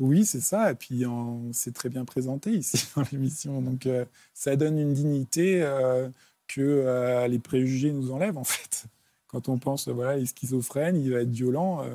Oui, 0.00 0.24
c'est 0.24 0.40
ça. 0.40 0.72
Et 0.72 0.74
puis, 0.74 1.04
c'est 1.52 1.74
très 1.74 1.90
bien 1.90 2.04
présenté 2.04 2.50
ici 2.52 2.86
dans 2.96 3.04
l'émission. 3.12 3.60
Donc, 3.60 3.86
euh, 3.86 4.04
ça 4.34 4.56
donne 4.56 4.78
une 4.78 4.94
dignité 4.94 5.62
euh, 5.62 6.08
que 6.48 6.60
euh, 6.60 7.28
les 7.28 7.38
préjugés 7.38 7.92
nous 7.92 8.10
enlèvent, 8.10 8.38
en 8.38 8.44
fait. 8.44 8.86
Quand 9.28 9.48
on 9.48 9.58
pense, 9.58 9.86
voilà, 9.88 10.16
il 10.16 10.24
est 10.24 10.26
schizophrène, 10.26 10.96
il 10.96 11.12
va 11.12 11.20
être 11.20 11.30
violent, 11.30 11.86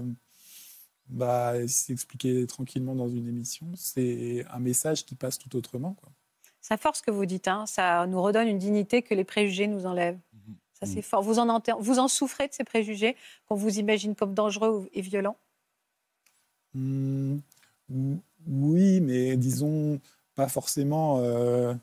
bah, 1.09 1.67
s'expliquer 1.67 2.47
tranquillement 2.47 2.95
dans 2.95 3.09
une 3.09 3.27
émission, 3.27 3.67
c'est 3.75 4.45
un 4.49 4.59
message 4.59 5.05
qui 5.05 5.15
passe 5.15 5.37
tout 5.37 5.53
autrement. 5.57 5.95
Quoi. 5.95 6.13
Ça 6.61 6.77
force 6.77 6.99
ce 6.99 7.03
que 7.03 7.11
vous 7.11 7.25
dites. 7.25 7.49
Hein. 7.49 7.65
Ça 7.65 8.07
nous 8.07 8.21
redonne 8.21 8.47
une 8.47 8.57
dignité 8.57 9.01
que 9.01 9.13
les 9.13 9.25
préjugés 9.25 9.67
nous 9.67 9.85
enlèvent. 9.85 10.17
Mmh. 10.31 10.53
Ça, 10.79 10.85
c'est 10.85 10.99
mmh. 10.99 11.03
fort. 11.03 11.23
Vous 11.23 11.39
en, 11.39 11.61
vous 11.79 11.99
en 11.99 12.07
souffrez 12.07 12.47
de 12.47 12.53
ces 12.53 12.63
préjugés 12.63 13.17
qu'on 13.47 13.55
vous 13.55 13.79
imagine 13.79 14.15
comme 14.15 14.33
dangereux 14.33 14.89
et 14.93 15.01
violents? 15.01 15.37
Mmh. 16.73 17.39
Oui, 18.47 19.01
mais 19.01 19.37
disons, 19.37 19.99
pas 20.35 20.47
forcément. 20.47 21.19
euh, 21.19 21.73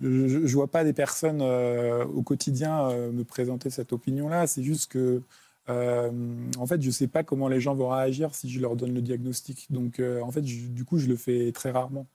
je 0.00 0.06
ne 0.38 0.46
vois 0.48 0.68
pas 0.70 0.84
des 0.84 0.92
personnes 0.92 1.40
euh, 1.42 2.04
au 2.06 2.22
quotidien 2.22 2.90
euh, 2.90 3.12
me 3.12 3.24
présenter 3.24 3.70
cette 3.70 3.92
opinion-là. 3.92 4.46
C'est 4.46 4.62
juste 4.62 4.90
que, 4.92 5.22
en 5.68 6.66
fait, 6.66 6.80
je 6.82 6.86
ne 6.88 6.92
sais 6.92 7.08
pas 7.08 7.24
comment 7.24 7.48
les 7.48 7.60
gens 7.60 7.74
vont 7.74 7.88
réagir 7.88 8.34
si 8.34 8.50
je 8.50 8.60
leur 8.60 8.76
donne 8.76 8.94
le 8.94 9.02
diagnostic. 9.02 9.70
Donc, 9.72 10.00
en 10.00 10.30
fait, 10.30 10.44
je- 10.46 10.68
du 10.68 10.84
coup, 10.84 10.98
je 10.98 11.06
le 11.08 11.16
fais 11.16 11.50
très 11.52 11.70
rarement. 11.70 12.06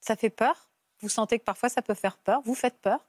Ça 0.00 0.16
fait 0.16 0.30
peur? 0.30 0.70
Vous 1.00 1.10
sentez 1.10 1.38
que 1.38 1.44
parfois 1.44 1.68
ça 1.68 1.82
peut 1.82 1.92
faire 1.94 2.16
peur? 2.16 2.40
Vous 2.42 2.54
faites 2.54 2.78
peur? 2.80 3.06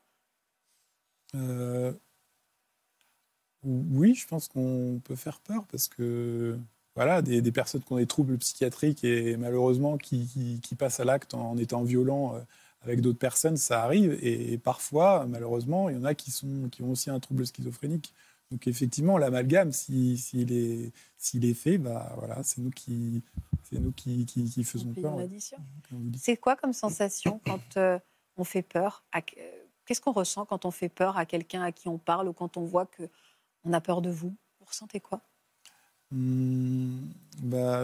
Oui, 3.64 4.16
je 4.16 4.28
pense 4.28 4.48
qu'on 4.48 5.02
peut 5.04 5.16
faire 5.16 5.40
peur 5.42 5.66
parce 5.68 5.88
que 5.88 6.58
voilà, 6.98 7.22
des, 7.22 7.42
des 7.42 7.52
personnes 7.52 7.82
qui 7.84 7.94
ont 7.94 7.98
des 7.98 8.08
troubles 8.08 8.38
psychiatriques 8.40 9.04
et 9.04 9.38
malheureusement 9.38 9.98
qui, 9.98 10.26
qui- 10.28 10.60
qui 10.62 10.74
passent 10.76 11.00
à 11.00 11.06
l'acte 11.06 11.36
en 11.36 11.56
étant 11.58 11.84
violents 11.84 12.34
euh, 12.36 12.40
avec 12.82 13.02
d'autres 13.02 13.20
personnes, 13.20 13.56
ça 13.56 13.84
arrive. 13.84 14.18
Et, 14.22 14.58
parfois, 14.58 15.26
malheureusement, 15.28 15.90
il 15.90 15.96
y 15.96 16.00
en 16.00 16.04
a 16.06 16.16
qui, 16.16 16.32
sont, 16.32 16.70
qui 16.72 16.82
ont 16.82 16.90
aussi 16.92 17.10
un 17.12 17.20
trouble 17.20 17.46
schizophrénique. 17.46 18.14
Donc 18.50 18.66
effectivement, 18.68 19.18
l'amalgame, 19.20 19.72
s'il 19.74 20.18
si, 20.18 20.42
est, 20.42 20.92
s'il 21.18 21.46
est 21.46 21.54
fait, 21.54 21.78
bah, 21.78 22.16
voilà, 22.18 22.42
c'est 22.44 22.62
nous 22.62 22.72
qui, 22.72 23.22
c'est 23.64 23.78
nous 23.80 23.92
qui, 23.92 24.26
qui, 24.26 24.46
qui 24.50 24.64
faisons 24.64 24.94
peur. 25.02 25.18
C'est 26.18 26.38
quoi 26.38 26.56
comme 26.56 26.74
sensation 26.74 27.40
quand 27.46 27.78
euh, 27.78 28.00
on 28.38 28.44
fait 28.44 28.64
peur 28.64 29.04
à- 29.12 29.22
Qu'est-ce 29.86 30.02
qu'on 30.02 30.14
ressent 30.14 30.46
quand 30.46 30.66
on 30.66 30.72
fait 30.72 30.90
peur 30.90 31.18
à 31.18 31.26
quelqu'un 31.26 31.62
à 31.62 31.72
qui 31.72 31.90
on 31.90 31.98
parle 31.98 32.28
ou 32.30 32.34
quand 32.34 32.58
on 32.58 32.64
voit 32.64 32.86
que 32.88 33.04
on 33.66 33.74
a 33.74 33.82
peur 33.82 34.02
de 34.02 34.10
vous? 34.10 34.36
Vous 34.60 34.66
ressentez 34.66 35.00
quoi? 35.00 35.22
Hmm, 36.12 37.10
bah, 37.42 37.84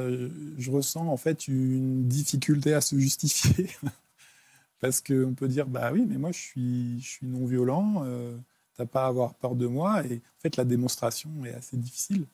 je 0.57 0.71
ressens 0.71 1.07
en 1.07 1.17
fait 1.17 1.47
une 1.47 2.07
difficulté 2.07 2.73
à 2.73 2.81
se 2.81 2.97
justifier. 2.97 3.69
Parce 4.79 5.01
qu'on 5.01 5.33
peut 5.35 5.47
dire, 5.47 5.67
bah 5.67 5.91
oui, 5.93 6.05
mais 6.07 6.17
moi 6.17 6.31
je 6.31 6.39
suis, 6.39 7.19
non 7.21 7.45
violent, 7.45 8.03
euh, 8.05 8.37
t'as 8.75 8.85
pas 8.85 9.05
à 9.05 9.07
avoir 9.07 9.33
peur 9.35 9.55
de 9.55 9.67
moi. 9.67 10.05
Et 10.05 10.17
en 10.17 10.41
fait, 10.41 10.57
la 10.57 10.65
démonstration 10.65 11.29
est 11.45 11.53
assez 11.53 11.77
difficile. 11.77 12.25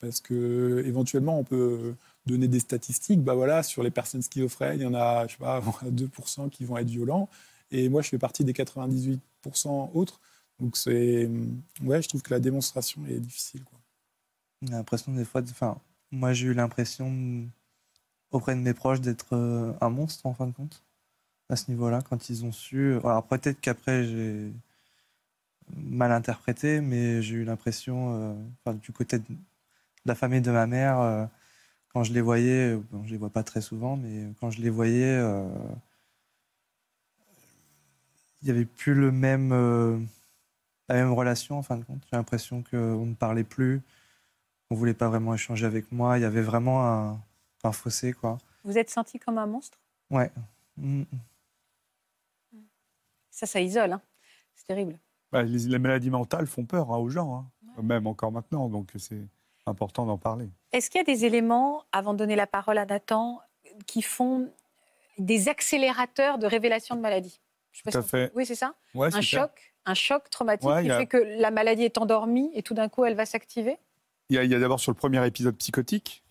Parce 0.00 0.20
que 0.20 0.82
éventuellement, 0.86 1.38
on 1.38 1.44
peut 1.44 1.94
donner 2.26 2.48
des 2.48 2.60
statistiques. 2.60 3.22
Bah 3.22 3.34
voilà, 3.34 3.62
sur 3.62 3.82
les 3.82 3.90
personnes 3.90 4.22
schizophrènes, 4.22 4.80
il 4.80 4.82
y 4.84 4.86
en 4.86 4.94
a, 4.94 5.26
je 5.28 5.32
sais 5.32 5.38
pas, 5.38 5.60
2% 5.90 6.50
qui 6.50 6.64
vont 6.64 6.76
être 6.78 6.88
violents. 6.90 7.28
Et 7.70 7.88
moi, 7.88 8.02
je 8.02 8.08
fais 8.10 8.18
partie 8.18 8.44
des 8.44 8.52
98% 8.52 9.18
autres. 9.94 10.20
Donc, 10.60 10.76
c'est. 10.76 11.30
Ouais, 11.82 12.02
je 12.02 12.08
trouve 12.08 12.22
que 12.22 12.30
la 12.34 12.40
démonstration 12.40 13.02
est 13.06 13.20
difficile. 13.20 13.64
Quoi. 13.64 13.81
J'ai 14.62 14.72
l'impression 14.72 15.12
des 15.12 15.24
fois, 15.24 15.42
enfin, 15.42 15.76
moi 16.12 16.32
j'ai 16.32 16.46
eu 16.46 16.54
l'impression 16.54 17.12
auprès 18.30 18.54
de 18.54 18.60
mes 18.60 18.74
proches 18.74 19.00
d'être 19.00 19.34
euh, 19.34 19.72
un 19.80 19.90
monstre 19.90 20.26
en 20.26 20.34
fin 20.34 20.46
de 20.46 20.52
compte 20.52 20.82
à 21.48 21.56
ce 21.56 21.70
niveau-là 21.70 22.00
quand 22.08 22.30
ils 22.30 22.44
ont 22.44 22.52
su. 22.52 22.96
Alors 23.04 23.26
peut-être 23.26 23.60
qu'après 23.60 24.04
j'ai 24.04 24.52
mal 25.76 26.12
interprété, 26.12 26.80
mais 26.80 27.22
j'ai 27.22 27.36
eu 27.36 27.44
l'impression, 27.44 28.14
euh, 28.14 28.34
enfin, 28.64 28.76
du 28.76 28.92
côté 28.92 29.18
de 29.18 29.24
la 30.06 30.14
famille 30.14 30.40
de 30.40 30.50
ma 30.52 30.66
mère, 30.66 31.00
euh, 31.00 31.26
quand 31.92 32.04
je 32.04 32.12
les 32.12 32.20
voyais, 32.20 32.76
bon, 32.92 33.04
je 33.04 33.10
les 33.12 33.18
vois 33.18 33.30
pas 33.30 33.42
très 33.42 33.60
souvent, 33.60 33.96
mais 33.96 34.28
quand 34.40 34.50
je 34.50 34.62
les 34.62 34.70
voyais, 34.70 35.20
il 38.42 38.48
y 38.48 38.50
avait 38.50 38.64
plus 38.64 38.94
le 38.94 39.12
même, 39.12 39.50
la 40.88 40.94
même 40.94 41.12
relation 41.12 41.58
en 41.58 41.62
fin 41.62 41.76
de 41.76 41.84
compte. 41.84 42.02
J'ai 42.10 42.16
l'impression 42.16 42.62
qu'on 42.70 43.06
ne 43.06 43.14
parlait 43.14 43.44
plus 43.44 43.82
on 44.72 44.74
voulait 44.74 44.94
pas 44.94 45.08
vraiment 45.08 45.34
échanger 45.34 45.66
avec 45.66 45.92
moi. 45.92 46.18
Il 46.18 46.22
y 46.22 46.24
avait 46.24 46.40
vraiment 46.42 46.86
un, 46.86 47.20
un 47.62 47.72
fossé, 47.72 48.12
quoi. 48.14 48.38
Vous 48.64 48.78
êtes 48.78 48.88
senti 48.90 49.18
comme 49.18 49.36
un 49.38 49.46
monstre? 49.46 49.78
Ouais. 50.10 50.30
Mm. 50.78 51.02
Ça, 53.30 53.46
ça 53.46 53.60
isole. 53.60 53.92
hein. 53.92 54.00
C'est 54.54 54.66
terrible. 54.66 54.98
Bah, 55.30 55.42
les, 55.42 55.58
les 55.66 55.78
maladies 55.78 56.10
mentales 56.10 56.46
font 56.46 56.64
peur 56.64 56.90
hein, 56.92 56.98
aux 56.98 57.08
gens, 57.08 57.34
hein, 57.76 57.82
même 57.82 58.06
encore 58.06 58.32
maintenant. 58.32 58.68
Donc 58.68 58.90
c'est 58.98 59.22
important 59.66 60.04
d'en 60.06 60.18
parler. 60.18 60.48
Est-ce 60.72 60.90
qu'il 60.90 60.98
y 60.98 61.02
a 61.02 61.04
des 61.04 61.24
éléments, 61.24 61.84
avant 61.92 62.12
de 62.12 62.18
donner 62.18 62.36
la 62.36 62.46
parole 62.46 62.78
à 62.78 62.86
Nathan, 62.86 63.40
qui 63.86 64.02
font 64.02 64.50
des 65.18 65.48
accélérateurs 65.48 66.38
de 66.38 66.46
révélation 66.46 66.94
de 66.96 67.00
maladie? 67.00 67.40
Je 67.72 67.78
sais 67.78 67.82
pas 67.84 67.92
Tout 67.92 67.98
à 67.98 68.02
si 68.02 68.06
on- 68.06 68.08
fait. 68.10 68.32
Oui, 68.34 68.44
c'est 68.46 68.54
ça? 68.54 68.74
Ouais, 68.94 69.08
Un 69.14 69.22
super. 69.22 69.42
choc, 69.44 69.74
un 69.86 69.94
choc 69.94 70.28
traumatique 70.30 70.68
Ouais, 70.68 70.82
qui 70.84 70.90
a- 70.90 70.98
fait 70.98 71.06
que 71.06 71.16
la 71.16 71.50
maladie 71.50 71.84
est 71.84 71.96
endormie 71.98 72.50
et 72.54 72.62
tout 72.62 72.74
d'un 72.74 72.88
coup 72.90 73.04
elle 73.04 73.14
va 73.14 73.24
s'activer? 73.26 73.78
Il 74.32 74.50
y 74.50 74.54
a, 74.54 74.58
d'abord 74.58 74.80
sur 74.80 74.90
le 74.92 74.96
premier 74.96 75.24
épisode 75.26 75.56
psychotique, 75.56 76.24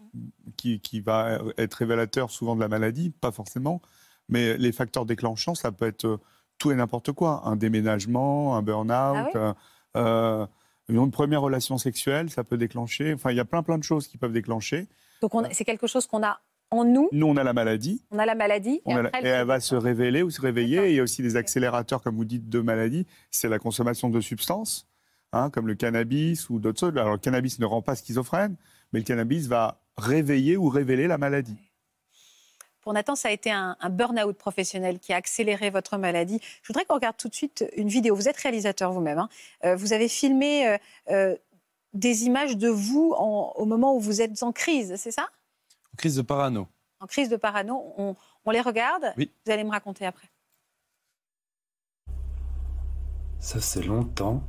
qui, 0.58 0.80
qui 0.80 0.99
va 1.02 1.39
être 1.58 1.76
révélateur 1.76 2.32
souvent 2.32 2.56
de 2.56 2.60
la 2.62 2.68
maladie, 2.68 3.12
pas 3.12 3.32
forcément, 3.32 3.82
mais 4.30 4.58
les 4.58 4.72
facteurs 4.72 5.06
déclenchants, 5.06 5.56
ça 5.56 5.72
peut 5.72 5.86
être 5.88 6.06
euh, 6.06 6.18
tout 6.58 6.72
et 6.72 6.76
n'importe 6.76 7.12
quoi. 7.14 7.41
Un 7.45 7.56
déménagement, 7.56 8.56
un 8.58 8.62
burn-out, 8.62 8.91
Ah 8.93 9.24
oui 9.26 9.32
euh, 9.36 9.54
euh, 9.97 10.45
une 10.89 11.12
première 11.12 11.41
relation 11.41 11.78
sexuelle, 11.78 12.30
ça 12.30 12.43
peut 12.43 12.58
déclencher. 12.58 13.14
Enfin, 13.14 13.32
il 13.32 13.38
y 13.38 13.39
a 13.39 13.45
plein 13.45 13.64
plein 13.64 13.78
de 13.78 13.84
choses 13.84 14.08
qui 14.08 14.18
peuvent 14.18 14.34
déclencher. 14.34 14.88
Donc 15.22 15.34
on- 15.34 15.43
c'est 15.52 15.64
quelque 15.66 15.88
chose 15.88 16.08
qu'on 16.08 16.24
a 16.24 16.41
en 16.74 16.86
nous, 16.86 17.10
Nous, 17.12 17.28
on 17.28 17.36
a 17.36 17.43
la 17.43 17.52
maladie, 17.54 18.02
on 18.12 18.20
a 18.20 18.26
la 18.26 18.34
maladie 18.36 18.82
on 18.86 18.95
a 18.95 19.02
la- 19.02 19.08
après, 19.10 19.24
et 19.24 19.28
elle 19.28 19.45
va 19.45 19.60
se 19.60 19.76
révéler 19.76 20.24
ou 20.24 20.30
se 20.30 20.39
réveiller. 20.41 20.86
Et 20.88 20.89
il 20.91 20.95
y 20.95 20.99
a 20.99 21.04
aussi 21.04 21.22
des 21.22 21.36
accélérateurs, 21.36 22.02
comme 22.02 22.16
vous 22.16 22.24
dites, 22.26 22.47
de 22.49 22.60
maladies. 22.62 23.06
C'est 23.30 23.49
la 23.49 23.60
consommation 23.60 24.10
de 24.10 24.22
substances, 24.22 24.88
hein, 25.34 25.50
comme 25.50 25.68
le 25.68 25.76
cannabis 25.76 26.50
ou 26.50 26.60
d'autres 26.60 26.80
choses. 26.80 26.98
Alors, 26.98 27.14
le 27.14 27.18
cannabis 27.18 27.60
ne 27.60 27.66
rend 27.66 27.82
pas 27.82 27.96
schizophrène, 27.96 28.56
mais 28.94 29.00
le 29.00 29.06
cannabis 29.06 29.48
va 29.48 29.82
réveiller 29.98 30.58
ou 30.58 30.70
révéler 30.70 31.08
la 31.08 31.18
maladie. 31.18 31.58
Pour 32.82 32.94
Nathan, 32.94 33.16
ça 33.16 33.28
a 33.28 33.32
été 33.32 33.52
un, 33.52 33.78
un 33.80 33.90
burn-out 33.92 34.36
professionnel 34.38 34.98
qui 35.00 35.14
a 35.14 35.16
accéléré 35.16 35.70
votre 35.70 35.98
maladie. 35.98 36.40
Je 36.64 36.68
voudrais 36.68 36.84
qu'on 36.86 36.96
regarde 36.96 37.16
tout 37.16 37.30
de 37.30 37.36
suite 37.36 37.64
une 37.78 37.90
vidéo. 37.90 38.16
Vous 38.16 38.28
êtes 38.28 38.38
réalisateur 38.38 38.92
vous-même. 38.92 39.20
hein. 39.20 39.30
Euh, 39.66 39.76
vous 39.76 39.94
avez 39.94 40.08
filmé 40.08 40.68
euh, 40.68 40.78
euh, 41.12 41.36
des 41.94 42.24
images 42.24 42.58
de 42.58 42.70
vous 42.70 43.14
en- 43.18 43.54
au 43.56 43.66
moment 43.66 43.96
où 43.96 44.00
vous 44.00 44.22
êtes 44.22 44.42
en 44.42 44.52
crise, 44.52 44.96
c'est 44.96 45.12
ça? 45.12 45.28
Crise 45.98 46.16
de 46.16 46.24
parano. 46.24 46.68
En 47.00 47.06
crise 47.06 47.30
de 47.30 47.36
parano. 47.36 47.94
On, 47.98 48.16
on 48.46 48.52
les 48.52 48.62
regarde 48.62 49.14
Oui. 49.16 49.30
Vous 49.46 49.52
allez 49.52 49.64
me 49.64 49.70
raconter 49.70 50.06
après. 50.08 50.28
Ça 53.40 53.60
faisait 53.60 53.84
longtemps 53.86 54.42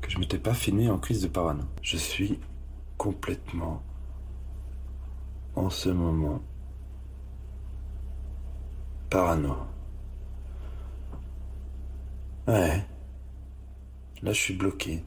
que 0.00 0.10
je 0.10 0.18
m'étais 0.18 0.38
pas 0.38 0.54
filmé 0.54 0.90
en 0.90 0.98
crise 0.98 1.22
de 1.22 1.28
parano. 1.28 1.64
Je 1.82 1.96
suis 1.96 2.40
complètement 2.96 3.82
en 5.54 5.70
ce 5.70 5.88
moment 5.88 6.42
parano. 9.10 9.56
Ouais. 12.46 12.86
Là, 14.22 14.32
je 14.32 14.40
suis 14.40 14.54
bloqué. 14.54 15.04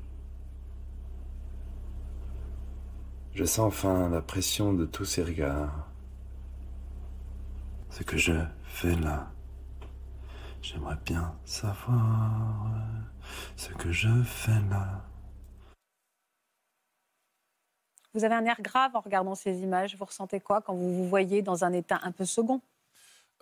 Je 3.34 3.46
sens 3.46 3.68
enfin 3.68 4.10
la 4.10 4.22
pression 4.22 4.74
de 4.74 4.86
tous 4.86 5.06
ces 5.06 5.24
regards. 5.24 5.88
Ce 7.90 8.04
que 8.04 8.18
je 8.18 8.34
fais 8.64 8.96
là. 8.96 9.32
J'aimerais 10.62 10.98
bien 11.06 11.34
savoir 11.46 12.72
ce 13.56 13.70
que 13.74 13.92
je 13.92 14.24
fais 14.24 14.60
là. 14.70 15.06
Vous 18.14 18.24
avez 18.24 18.36
un 18.36 18.46
air 18.46 18.62
grave 18.62 18.96
en 18.96 19.02
regardant 19.02 19.36
ces 19.36 19.62
images. 19.62 19.96
Vous 19.96 20.06
ressentez 20.06 20.40
quoi 20.40 20.62
quand 20.62 20.74
vous 20.74 20.94
vous 20.94 21.08
voyez 21.08 21.42
dans 21.42 21.64
un 21.64 21.74
état 21.74 22.00
un 22.04 22.12
peu 22.12 22.26
second? 22.26 22.62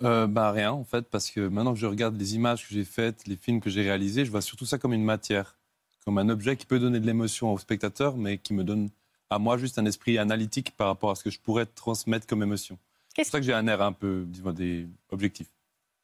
Euh, 0.03 0.27
bah 0.27 0.51
rien 0.51 0.71
en 0.71 0.83
fait, 0.83 1.09
parce 1.09 1.31
que 1.31 1.47
maintenant 1.47 1.73
que 1.73 1.79
je 1.79 1.87
regarde 1.87 2.15
les 2.17 2.35
images 2.35 2.67
que 2.67 2.73
j'ai 2.73 2.85
faites, 2.85 3.25
les 3.25 3.35
films 3.35 3.59
que 3.59 3.69
j'ai 3.69 3.81
réalisés, 3.81 4.25
je 4.25 4.31
vois 4.31 4.41
surtout 4.41 4.65
ça 4.65 4.77
comme 4.77 4.93
une 4.93 5.03
matière, 5.03 5.57
comme 6.05 6.19
un 6.19 6.29
objet 6.29 6.55
qui 6.55 6.67
peut 6.67 6.79
donner 6.79 6.99
de 6.99 7.05
l'émotion 7.05 7.51
au 7.51 7.57
spectateur, 7.57 8.15
mais 8.15 8.37
qui 8.37 8.53
me 8.53 8.63
donne 8.63 8.89
à 9.29 9.39
moi 9.39 9.57
juste 9.57 9.79
un 9.79 9.85
esprit 9.85 10.19
analytique 10.19 10.75
par 10.77 10.87
rapport 10.87 11.11
à 11.11 11.15
ce 11.15 11.23
que 11.23 11.31
je 11.31 11.39
pourrais 11.39 11.65
transmettre 11.65 12.27
comme 12.27 12.43
émotion. 12.43 12.77
C'est 13.15 13.23
pour 13.23 13.31
ça 13.31 13.39
que 13.39 13.45
j'ai 13.45 13.53
un 13.53 13.65
air 13.67 13.81
un 13.81 13.93
peu, 13.93 14.25
disons, 14.27 14.51
des 14.51 14.87
objectifs. 15.09 15.49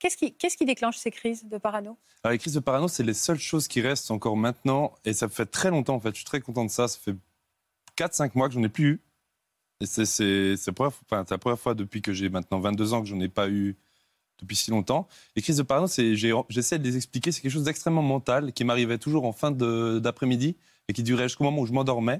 Qu'est-ce 0.04 0.58
qui, 0.58 0.66
déclenche 0.66 0.98
ces 0.98 1.12
crises 1.12 1.46
de 1.46 1.58
parano? 1.58 1.98
Alors, 2.24 2.34
les 2.34 2.38
crises 2.38 2.56
de 2.56 2.60
parano, 2.60 2.90
c'est 2.90 3.04
les 3.04 3.14
seules 3.14 3.40
choses 3.40 3.70
qui 3.70 3.80
restent 3.80 4.12
encore 4.12 4.36
maintenant, 4.36 4.94
et 5.06 5.14
ça 5.14 5.30
fait 5.30 5.46
très 5.46 5.70
longtemps 5.70 5.96
en 5.96 6.00
fait. 6.02 6.10
Je 6.10 6.18
suis 6.18 6.26
très 6.26 6.42
content 6.42 6.66
de 6.66 6.70
ça. 6.70 6.90
Ça 6.90 7.00
fait 7.00 7.16
4-5 7.96 8.32
mois 8.36 8.50
que 8.50 8.56
j'en 8.56 8.64
ai 8.64 8.70
plus 8.70 8.86
eu. 8.86 9.02
Et 9.80 9.86
c'est, 9.86 10.56
la 10.68 11.38
première 11.38 11.60
fois- 11.60 11.74
depuis 11.74 12.02
que 12.02 12.12
j'ai 12.12 12.28
maintenant 12.28 12.60
22 12.60 12.94
ans 12.94 13.02
que 13.02 13.08
j'en 13.08 13.20
ai 13.22 13.30
pas 13.30 13.48
eu 13.48 13.78
depuis 14.40 14.58
si 14.58 14.72
longtemps. 14.72 15.08
Les 15.38 15.42
crises 15.42 15.58
de 15.58 15.64
parano, 15.64 15.88
j'essaie 15.88 16.80
de 16.80 16.84
les 16.84 16.98
expliquer. 16.98 17.32
C'est 17.32 17.40
quelque 17.40 17.52
chose 17.52 17.64
d'extrêmement 17.64 18.02
mental 18.02 18.52
qui 18.52 18.66
m'arrivait 18.66 18.98
toujours 18.98 19.26
en 19.26 19.32
fin 19.32 19.52
d'après-midi 19.52 20.58
et 20.90 20.94
qui 20.94 21.04
durait 21.04 21.30
jusqu'au 21.30 21.46
moment 21.46 21.62
où 21.62 21.66
je 21.66 21.72
m'endormais 21.72 22.20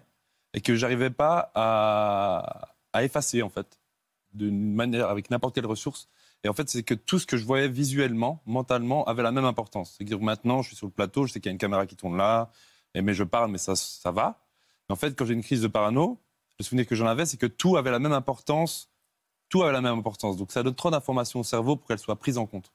et 0.54 0.62
que 0.62 0.76
j'arrivais 0.76 1.10
pas 1.10 1.52
à, 1.54 2.70
à 2.94 3.04
effacer 3.04 3.42
en 3.42 3.50
fait, 3.50 3.78
d'une 4.34 4.74
manière 4.74 5.10
avec 5.10 5.30
n'importe 5.30 5.56
quelle 5.56 5.66
ressource. 5.66 6.08
Et 6.44 6.50
en 6.50 6.54
fait, 6.54 6.70
c'est 6.70 6.84
que 6.84 6.94
tout 6.94 7.20
ce 7.20 7.26
que 7.26 7.38
je 7.38 7.46
voyais 7.46 7.70
visuellement, 7.70 8.42
mentalement, 8.46 9.06
avait 9.06 9.24
la 9.24 9.32
même 9.32 9.46
importance. 9.46 9.96
C'est-à-dire 9.96 10.20
maintenant, 10.20 10.62
je 10.62 10.70
suis 10.70 10.76
sur 10.76 10.88
le 10.88 10.92
plateau, 10.92 11.26
je 11.26 11.34
sais 11.34 11.40
qu'il 11.40 11.50
y 11.50 11.52
a 11.52 11.54
une 11.54 11.58
caméra 11.58 11.86
qui 11.86 11.96
tourne 11.96 12.18
là, 12.18 12.52
et 12.94 13.02
mais 13.02 13.14
je 13.14 13.24
parle, 13.24 13.50
mais 13.50 13.58
ça, 13.58 13.76
ça 13.76 14.12
va. 14.12 14.42
Mais 14.90 14.94
en 14.94 14.98
fait, 14.98 15.16
quand 15.18 15.26
j'ai 15.26 15.34
une 15.34 15.44
crise 15.44 15.62
de 15.62 15.68
parano, 15.68 16.22
le 16.60 16.64
souvenir 16.64 16.86
que 16.86 16.96
j'en 16.96 17.08
avais, 17.08 17.26
c'est 17.26 17.38
que 17.38 17.46
tout 17.46 17.78
avait 17.78 17.92
la 17.92 18.00
même 18.00 18.12
importance. 18.12 18.90
Tout 19.50 19.64
avait 19.64 19.72
la 19.72 19.82
même 19.82 19.98
importance. 19.98 20.38
Donc 20.38 20.52
ça 20.52 20.64
donne 20.64 20.76
trop 20.76 20.92
d'informations 20.92 21.40
au 21.40 21.44
cerveau 21.44 21.76
pour 21.76 21.88
qu'elles 21.88 22.00
soient 22.00 22.16
prises 22.18 22.38
en 22.38 22.46
compte. 22.46 22.72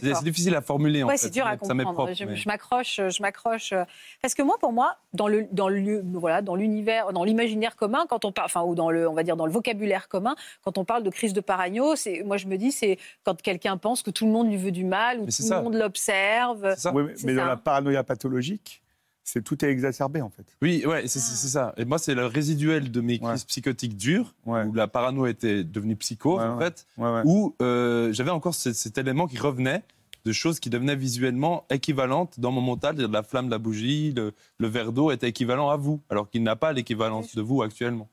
C'est 0.00 0.24
difficile 0.24 0.54
à 0.54 0.60
formuler 0.62 1.02
en 1.02 1.08
Ouais, 1.08 1.14
fait. 1.16 1.24
c'est 1.24 1.30
dur 1.30 1.46
à 1.46 1.56
comprendre. 1.56 1.92
propre, 1.92 2.12
je 2.14 2.24
mais- 2.24 2.36
je 2.36 2.48
m'accroche, 2.48 2.96
je 3.08 3.22
m'accroche. 3.22 3.72
euh, 3.72 3.84
Parce 4.20 4.34
que 4.34 4.42
moi, 4.42 4.56
pour 4.60 4.72
moi, 4.72 4.96
dans 5.12 5.28
le, 5.28 5.46
dans 5.52 5.68
le, 5.68 6.02
voilà, 6.14 6.42
dans 6.42 6.54
l'univers, 6.54 7.12
dans 7.12 7.24
l'imaginaire 7.24 7.76
commun, 7.76 8.06
quand 8.08 8.24
on 8.24 8.32
parle, 8.32 8.46
enfin, 8.46 8.62
ou 8.62 8.74
dans 8.74 8.90
le, 8.90 9.08
on 9.08 9.14
va 9.14 9.22
dire 9.22 9.36
dans 9.36 9.46
le 9.46 9.52
vocabulaire 9.52 10.08
commun, 10.08 10.34
quand 10.62 10.78
on 10.78 10.84
parle 10.84 11.02
de 11.02 11.10
crise 11.10 11.32
de 11.32 11.40
parano, 11.40 11.96
c'est, 11.96 12.22
moi, 12.24 12.36
je 12.36 12.46
me 12.46 12.56
dis, 12.56 12.72
c'est 12.72 12.98
quand 13.24 13.40
quelqu'un 13.40 13.76
pense 13.76 14.02
que 14.02 14.10
tout 14.10 14.24
le 14.26 14.32
monde 14.32 14.48
lui 14.48 14.56
veut 14.56 14.72
du 14.72 14.84
mal 14.84 15.20
ou 15.20 15.24
tout 15.26 15.30
ça. 15.30 15.58
le 15.58 15.64
monde 15.64 15.74
l'observe. 15.74 16.70
C'est 16.74 16.80
ça 16.80 16.92
Oui, 16.92 17.04
mais, 17.06 17.14
mais 17.24 17.34
dans 17.34 17.44
la 17.44 17.56
paranoïa 17.56 18.02
pathologique, 18.04 18.81
c'est 19.24 19.42
tout 19.42 19.64
est 19.64 19.68
exacerbé 19.68 20.20
en 20.20 20.30
fait. 20.30 20.44
Oui, 20.62 20.84
ouais, 20.86 21.06
c'est 21.06 21.18
ça. 21.20 21.74
Et 21.76 21.84
moi, 21.84 21.98
c'est 21.98 22.14
le 22.14 22.26
résiduel 22.26 22.90
de 22.90 23.00
mes 23.00 23.18
crises 23.18 23.30
Ouais. 23.42 23.46
psychotiques 23.46 23.96
dures, 23.96 24.34
Ouais. 24.46 24.64
où 24.64 24.72
la 24.74 24.88
parano 24.88 25.26
était 25.26 25.64
devenue 25.64 25.96
Ouais, 26.24 26.30
en 26.42 26.58
ouais. 26.58 26.64
fait, 26.64 26.86
Ouais, 26.98 27.10
ouais. 27.12 27.22
où 27.24 27.54
euh, 27.62 28.12
j'avais 28.12 28.30
encore 28.30 28.54
ce- 28.54 28.72
cet 28.72 28.98
élément 28.98 29.26
qui 29.26 29.38
revenait 29.38 29.82
de 30.24 30.32
choses 30.32 30.60
qui 30.60 30.70
devenaient 30.70 30.94
visuellement 30.96 31.64
équivalentes 31.70 32.38
dans 32.38 32.52
mon 32.52 32.60
mental. 32.60 32.96
La 32.96 33.22
flamme 33.22 33.46
de 33.46 33.50
la 33.50 33.58
bougie, 33.58 34.12
le, 34.16 34.32
le 34.58 34.68
verre 34.68 34.92
d'eau 34.92 35.10
était 35.10 35.28
équivalent 35.28 35.68
à 35.70 35.76
vous, 35.76 36.00
alors 36.10 36.28
qu'il 36.30 36.42
n'a 36.44 36.54
pas 36.56 36.72
l'équivalence 36.72 37.34
de 37.34 37.42
vous 37.42 37.62
actuellement. 37.62 38.08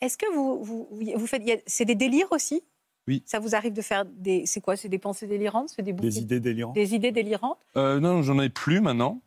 Est-ce 0.00 0.18
que 0.18 0.26
vous, 0.34 0.64
vous, 0.64 0.88
vous 1.16 1.26
faites, 1.26 1.62
c'est 1.66 1.84
des 1.84 1.94
délires 1.94 2.30
aussi? 2.32 2.62
Oui. 3.06 3.22
Ça 3.26 3.38
vous 3.38 3.54
arrive 3.54 3.72
de 3.72 3.82
faire 3.82 4.04
des, 4.04 4.46
c'est 4.46 4.60
quoi 4.60 4.76
C'est 4.76 4.88
des 4.88 4.98
pensées 4.98 5.26
délirantes 5.26 5.68
C'est 5.76 5.82
des, 5.82 5.92
Des 5.92 6.18
idées 6.18 6.40
délirantes. 6.40 6.74
des 6.74 6.94
idées 6.94 7.12
délirantes? 7.12 7.58
Euh, 7.76 8.00
non, 8.00 8.22
j'en 8.22 8.40
ai 8.40 8.48
plus 8.48 8.80
maintenant. 8.80 9.20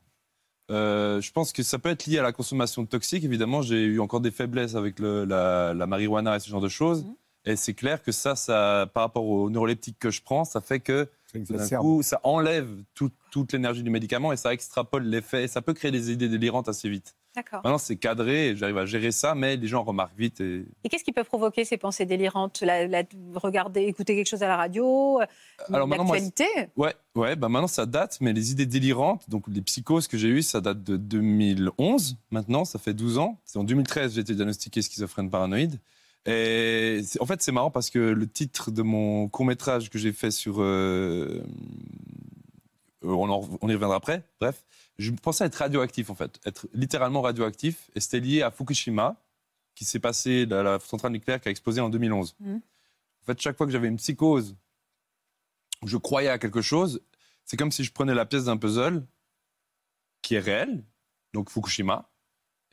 Euh, 0.70 1.22
je 1.22 1.32
pense 1.32 1.54
que 1.54 1.64
ça 1.64 1.80
peut 1.80 1.90
être 1.90 2.06
lié 2.06 2.20
à 2.20 2.24
la 2.24 2.32
consommation 2.34 2.82
de 2.84 2.88
toxiques. 2.88 3.24
Évidemment, 3.24 3.62
j'ai 3.62 3.84
eu 3.86 4.00
encore 4.00 4.20
des 4.22 4.32
faiblesses 4.32 4.76
avec 4.76 5.00
le- 5.00 5.26
la, 5.26 5.74
la 5.74 5.88
marijuana 5.88 6.36
et 6.36 6.40
ce 6.40 6.50
genre 6.50 6.62
de 6.62 6.68
choses. 6.70 7.04
Mhm. 7.06 7.16
Et 7.46 7.56
c'est 7.56 7.74
clair 7.74 8.04
que 8.04 8.12
ça, 8.12 8.36
ça, 8.36 8.90
par 8.94 9.04
rapport 9.04 9.26
aux 9.26 9.50
neuroleptiques 9.50 10.00
que 10.00 10.10
je 10.12 10.22
prends, 10.22 10.44
ça 10.44 10.60
fait 10.60 10.82
que 10.82 11.08
d'un 11.60 11.64
coup, 11.82 12.04
ça 12.04 12.20
enlève 12.24 12.68
tout- 12.94 13.12
toute 13.32 13.54
l'énergie 13.54 13.84
du 13.84 13.90
médicament 13.90 14.34
et 14.34 14.38
ça 14.38 14.52
extrapole 14.54 15.04
l'effet. 15.04 15.46
Et 15.46 15.48
ça 15.48 15.62
peut 15.62 15.74
créer 15.74 15.92
des 15.92 16.12
idées 16.12 16.28
délirantes 16.30 16.68
assez 16.68 16.90
vite. 16.90 17.16
D'accord. 17.38 17.62
Maintenant, 17.64 17.78
c'est 17.78 17.98
cadré, 17.98 18.56
j'arrive 18.56 18.80
à 18.80 18.86
gérer 18.88 19.12
ça, 19.12 19.36
mais 19.36 19.58
les 19.58 19.68
gens 19.68 19.84
remarquent 19.84 20.18
vite. 20.18 20.42
Et... 20.42 20.66
Et 20.84 20.90
qu'est-ce 20.90 21.04
qui 21.04 21.12
peut 21.12 21.24
provoquer 21.24 21.66
ces 21.66 21.78
pensées 21.78 22.08
délirantes? 22.08 22.62
La, 22.62 22.88
la- 22.88 23.04
Regarder, 23.36 23.82
écouter 23.84 24.16
quelque 24.16 24.28
chose 24.28 24.42
à 24.42 24.48
la 24.48 24.58
radio, 24.58 25.22
euh, 25.22 25.26
Alors 25.72 25.88
maintenant, 25.88 26.04
moi, 26.06 26.16
l'actualité? 26.18 26.70
Ouais, 26.76 26.96
ouais 27.14 27.36
bah 27.36 27.48
maintenant 27.48 27.68
ça 27.68 27.86
date, 27.86 28.18
mais 28.22 28.34
les 28.34 28.52
idées 28.52 28.66
délirantes, 28.66 29.30
donc 29.30 29.44
les 29.48 29.62
psychoses 29.62 30.08
que 30.08 30.18
j'ai 30.18 30.30
eues, 30.30 30.42
ça 30.42 30.62
date 30.62 30.84
de 30.84 30.98
2011. 30.98 32.18
Maintenant, 32.32 32.66
ça 32.66 32.80
fait 32.80 32.96
12 32.96 33.20
ans. 33.20 33.40
C'est 33.46 33.60
en 33.60 33.64
2013 33.64 34.16
j'ai 34.16 34.22
été 34.22 34.34
diagnostiqué 34.34 34.82
schizophrène 34.82 35.30
paranoïde. 35.30 35.80
Et 36.26 37.02
en 37.20 37.26
fait, 37.28 37.42
c'est 37.44 37.52
marrant 37.52 37.70
parce 37.72 37.92
que 37.92 38.00
le 38.00 38.28
titre 38.28 38.72
de 38.72 38.82
mon 38.82 39.30
court 39.30 39.46
métrage 39.46 39.90
que 39.92 40.00
j'ai 40.00 40.12
fait 40.12 40.32
sur, 40.32 40.56
euh, 40.60 41.42
euh, 43.04 43.10
on, 43.10 43.30
en- 43.30 43.48
on 43.62 43.70
y 43.70 43.74
reviendra 43.74 43.96
après. 43.96 44.24
Bref, 44.42 44.64
je 44.98 45.12
pensais 45.12 45.46
être 45.46 45.56
radioactif 45.56 46.10
en 46.10 46.16
fait, 46.16 46.40
être 46.46 46.68
littéralement 46.74 47.22
radioactif, 47.22 47.90
et 47.96 48.00
c'était 48.00 48.20
lié 48.20 48.42
à 48.42 48.52
Fukushima, 48.52 49.16
qui 49.76 49.86
s'est 49.86 50.00
passé 50.00 50.46
la, 50.46 50.64
la 50.64 50.80
centrale 50.80 51.12
nucléaire 51.12 51.40
qui 51.40 51.50
a 51.50 51.52
explosé 51.52 51.82
en 51.82 51.90
2011. 51.90 52.36
Mhm. 52.40 52.62
En 53.22 53.26
fait, 53.26 53.40
chaque 53.40 53.58
fois 53.58 53.66
que 53.66 53.72
j'avais 53.72 53.88
une 53.88 53.98
psychose 53.98 54.56
où 55.84 55.88
je 55.88 55.98
croyais 55.98 56.30
à 56.30 56.40
quelque 56.40 56.62
chose, 56.62 57.02
c'est 57.46 57.58
comme 57.58 57.72
si 57.72 57.84
je 57.84 57.92
prenais 57.92 58.16
la 58.16 58.26
pièce 58.26 58.46
d'un 58.46 58.58
puzzle 58.58 59.06
qui 60.22 60.36
est 60.36 60.40
réel, 60.40 60.84
donc 61.34 61.50
Fukushima, 61.50 62.10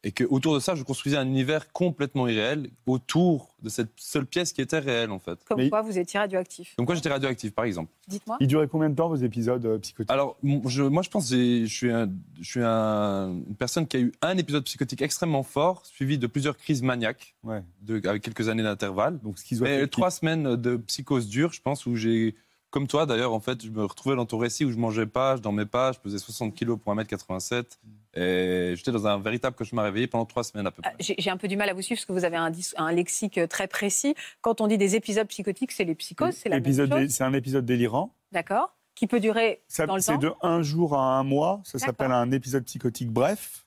et 0.07 0.13
que 0.13 0.23
autour 0.25 0.55
de 0.55 0.61
ça, 0.61 0.75
je 0.75 0.83
construisais 0.85 1.17
un 1.17 1.27
univers 1.27 1.73
complètement 1.73 2.29
irréel 2.29 2.69
autour 2.87 3.55
de 3.63 3.69
cette 3.71 3.89
seule 3.97 4.27
pièce 4.27 4.53
qui 4.53 4.61
était 4.61 4.79
réelle 4.79 5.11
en 5.11 5.19
fait. 5.19 5.43
Comme 5.45 5.57
Mais- 5.59 5.71
quoi 5.71 5.81
vous 5.83 5.99
étiez 5.99 6.21
radioactif. 6.21 6.77
Donc 6.77 6.87
moi, 6.89 6.95
j'étais 6.95 7.09
radioactif, 7.09 7.53
par 7.55 7.65
exemple. 7.65 7.91
Dites-moi. 8.07 8.37
Ils 8.41 8.47
duraient 8.47 8.69
combien 8.69 8.91
de 8.91 8.95
temps 8.95 9.09
vos 9.09 9.17
épisodes 9.17 9.65
euh, 9.65 9.79
psychotiques? 9.79 10.11
Alors, 10.13 10.37
je- 10.67 10.83
moi, 10.83 11.03
je 11.03 11.09
pense 11.09 11.31
que 11.31 11.65
je 11.65 11.75
suis, 11.75 11.91
un- 11.91 12.11
je 12.39 12.45
suis 12.45 12.61
un- 12.63 13.31
une 13.49 13.57
personne 13.57 13.87
qui 13.87 13.97
a 13.97 14.01
eu 14.01 14.13
un 14.21 14.37
épisode 14.37 14.63
psychotique 14.65 15.01
extrêmement 15.01 15.43
fort, 15.43 15.85
suivi 15.87 16.19
de 16.19 16.27
plusieurs 16.27 16.57
crises 16.59 16.83
maniaques, 16.83 17.35
Ouais. 17.43 17.63
de- 17.83 18.07
avec 18.07 18.23
quelques 18.23 18.49
années 18.51 18.63
d'intervalle. 18.63 19.19
Donc 19.21 19.37
Mais 19.37 19.41
schizoaffectif. 19.41 19.91
trois 19.91 20.11
semaines 20.11 20.57
de 20.57 20.77
psychose 20.77 21.27
dure, 21.29 21.53
je 21.55 21.63
pense, 21.63 21.87
où 21.87 21.97
j'ai, 21.97 22.35
comme 22.71 22.87
toi 22.87 23.07
d'ailleurs, 23.07 23.33
en 23.33 23.41
fait, 23.41 23.65
je 23.65 23.71
me 23.71 23.85
retrouvais 23.87 24.17
dans 24.17 24.27
ton 24.27 24.37
récit 24.37 24.67
où 24.67 24.71
je 24.71 24.77
mangeais 24.77 25.07
pas, 25.07 25.37
je 25.37 25.41
dormais 25.41 25.65
pas, 25.65 25.93
je 25.93 25.99
pesais 26.01 26.19
60 26.19 26.55
kilos 26.55 26.79
pour 26.79 26.93
1m87. 26.93 27.79
Et 28.17 28.75
j'étais 28.77 28.93
dans 28.93 29.07
un 29.07 29.19
véritable 29.19 29.57
cauchemar 29.57 29.85
réveillé 29.85 30.07
pendant 30.07 30.25
trois 30.25 30.45
semaines 30.45 30.67
à 30.67 30.71
peu 30.71 30.83
Ah, 30.85 30.91
près. 30.91 30.97
J'ai 31.01 31.15
j'ai 31.19 31.31
un 31.31 31.37
peu 31.37 31.49
du 31.49 31.57
mal 31.57 31.69
à 31.69 31.75
vous 31.75 31.83
suivre 31.83 31.99
parce 31.99 32.07
que 32.07 32.13
vous 32.13 32.25
avez 32.25 32.37
un, 32.37 32.93
lexique 32.93 33.39
euh, 33.39 33.47
très 33.47 33.67
précis. 33.67 34.15
Quand 34.41 34.61
on 34.61 34.67
dit 34.69 34.79
des 34.79 34.95
épisodes 34.97 35.27
psychotiques, 35.27 35.73
c'est 35.73 35.85
les 35.85 35.95
psychoses, 35.95 36.35
c'est 36.35 36.49
la 36.49 36.57
même 36.57 36.65
Épisode 36.65 36.91
chose. 36.93 37.01
dé- 37.01 37.09
C'est 37.09 37.25
un 37.25 37.33
épisode 37.33 37.65
délirant. 37.65 38.15
D'accord 38.33 38.77
Qui 38.95 39.07
peut 39.07 39.21
durer 39.21 39.63
Ça- 39.69 39.87
dans 39.87 39.97
le 39.97 40.01
C'est 40.01 40.13
temps 40.13 40.19
de 40.19 40.33
un 40.43 40.63
jour 40.63 40.95
à 40.97 41.19
un 41.19 41.25
mois. 41.25 41.61
Ça 41.65 41.79
s'appelle 41.79 42.13
un 42.13 42.31
épisode 42.31 42.65
psychotique 42.65 43.11
bref. 43.11 43.67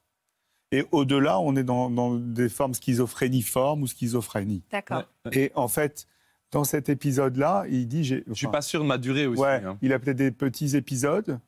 Et 0.72 0.86
au-delà, 0.92 1.40
on 1.40 1.56
est 1.56 1.64
dans, 1.64 1.90
dans 1.90 2.16
des 2.16 2.50
formes 2.50 2.74
schizophréniformes 2.74 3.84
ou 3.84 3.88
schizophrénie. 3.88 4.64
D'accord. 4.72 5.04
Ouais. 5.26 5.32
Et 5.38 5.52
en 5.56 5.68
fait, 5.70 6.08
dans 6.52 6.64
cet 6.66 6.90
épisode-là, 6.90 7.66
il 7.70 7.88
dit. 7.88 8.04
Je 8.04 8.16
suis 8.34 8.48
enfin, 8.48 8.52
pas 8.58 8.62
sûr 8.62 8.82
de 8.82 8.86
ma 8.86 8.98
durée 8.98 9.28
aussi. 9.28 9.42
Ouais, 9.42 9.62
hein. 9.66 9.78
il 9.82 9.94
a 9.94 10.00
peut-être 10.00 10.18
des 10.18 10.32
petits 10.32 10.76
épisodes, 10.76 11.40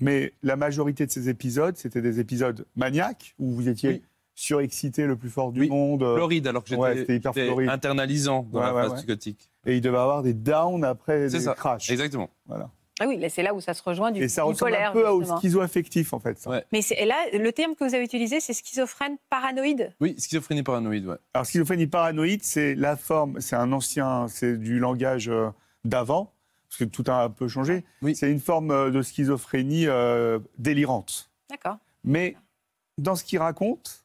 mais 0.00 0.32
la 0.42 0.56
majorité 0.56 1.06
de 1.06 1.10
ces 1.10 1.28
épisodes, 1.28 1.76
c'était 1.76 2.02
des 2.02 2.20
épisodes 2.20 2.66
maniaques 2.76 3.34
où 3.38 3.50
vous 3.52 3.68
étiez 3.68 3.88
Oui. 3.90 4.02
surexcité 4.34 5.06
le 5.06 5.16
plus 5.16 5.30
fort 5.30 5.52
du 5.52 5.60
Oui, 5.62 5.68
monde. 5.68 6.02
euh, 6.02 6.14
Floride, 6.16 6.46
alors 6.46 6.62
que 6.62 6.68
j'étais 6.70 6.80
Ouais, 7.28 7.68
internalisant 7.68 8.46
dans 8.52 8.60
Ouais, 8.60 8.66
la 8.66 8.72
phase 8.74 8.90
ouais. 8.92 8.96
psychotique. 8.98 9.50
Et 9.64 9.76
il 9.76 9.80
devait 9.80 9.96
avoir 9.98 10.22
des 10.22 10.34
downs 10.34 10.84
après 10.84 11.28
des 11.28 11.40
ça. 11.40 11.54
crashs. 11.54 11.90
Exactement. 11.90 12.30
Voilà. 12.46 12.70
Ah 12.98 13.04
oui, 13.06 13.18
là, 13.18 13.28
c'est 13.28 13.42
là 13.42 13.52
où 13.52 13.60
ça 13.60 13.74
se 13.74 13.82
rejoint 13.82 14.10
du 14.10 14.22
Et 14.22 14.28
ça 14.28 14.44
ressemble 14.44 14.74
un 14.74 14.90
peu 14.92 15.06
au 15.06 15.22
schizo-affectif, 15.22 16.14
en 16.14 16.18
fait. 16.18 16.38
ça. 16.38 16.48
Ouais. 16.48 16.64
Mais 16.72 16.80
et 16.96 17.04
là, 17.04 17.14
le 17.32 17.52
terme 17.52 17.74
que 17.74 17.84
vous 17.84 17.94
avez 17.94 18.04
utilisé, 18.04 18.40
c'est 18.40 18.54
schizophrène 18.54 19.16
paranoïde? 19.28 19.92
Oui, 20.00 20.14
schizophrénie 20.18 20.62
paranoïde, 20.62 21.06
ouais. 21.06 21.16
Alors, 21.34 21.44
schizophrénie 21.44 21.86
paranoïde, 21.88 22.42
c'est 22.42 22.74
la 22.74 22.96
forme, 22.96 23.38
c'est 23.40 23.56
un 23.56 23.70
ancien, 23.72 24.28
c'est 24.28 24.56
du 24.56 24.78
langage 24.78 25.28
euh, 25.28 25.50
d'avant, 25.84 26.32
parce 26.76 26.90
que 26.90 26.94
tout 26.94 27.10
a 27.10 27.24
un 27.24 27.30
peu 27.30 27.48
changé. 27.48 27.84
Oui. 28.02 28.14
C'est 28.14 28.30
une 28.30 28.40
forme 28.40 28.70
euh, 28.70 28.90
de 28.90 29.02
schizophrénie 29.02 29.86
euh, 29.86 30.38
délirante. 30.58 31.30
D'accord. 31.50 31.78
Mais 32.04 32.36
dans 32.98 33.16
ce 33.16 33.24
qu'il 33.24 33.38
raconte, 33.38 34.04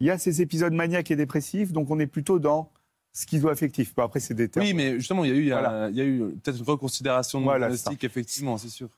il 0.00 0.06
y 0.06 0.10
a 0.10 0.18
ces 0.18 0.42
épisodes 0.42 0.72
maniaques 0.72 1.10
et 1.10 1.16
dépressifs, 1.16 1.72
donc 1.72 1.90
on 1.90 1.98
est 1.98 2.06
plutôt 2.06 2.38
dans 2.38 2.70
schizo-affectif. 3.12 3.94
Bon, 3.94 4.04
après, 4.04 4.20
c'est 4.20 4.34
des 4.34 4.48
termes. 4.48 4.64
Oui, 4.66 4.72
mais 4.74 4.94
justement, 4.98 5.24
il 5.24 5.30
y 5.30 5.34
a 5.34 5.36
eu, 5.36 5.50
Voilà. 5.50 5.70
un- 5.84 5.90
il 5.90 5.96
y 5.96 6.00
a 6.00 6.04
eu 6.04 6.18
peut-être 6.42 6.58
une 6.58 6.64
reconsidération 6.64 7.40
de 7.40 7.44
Voilà, 7.44 7.68
effectivement, 7.70 8.56
c'est 8.56 8.68
sûr. 8.70 8.88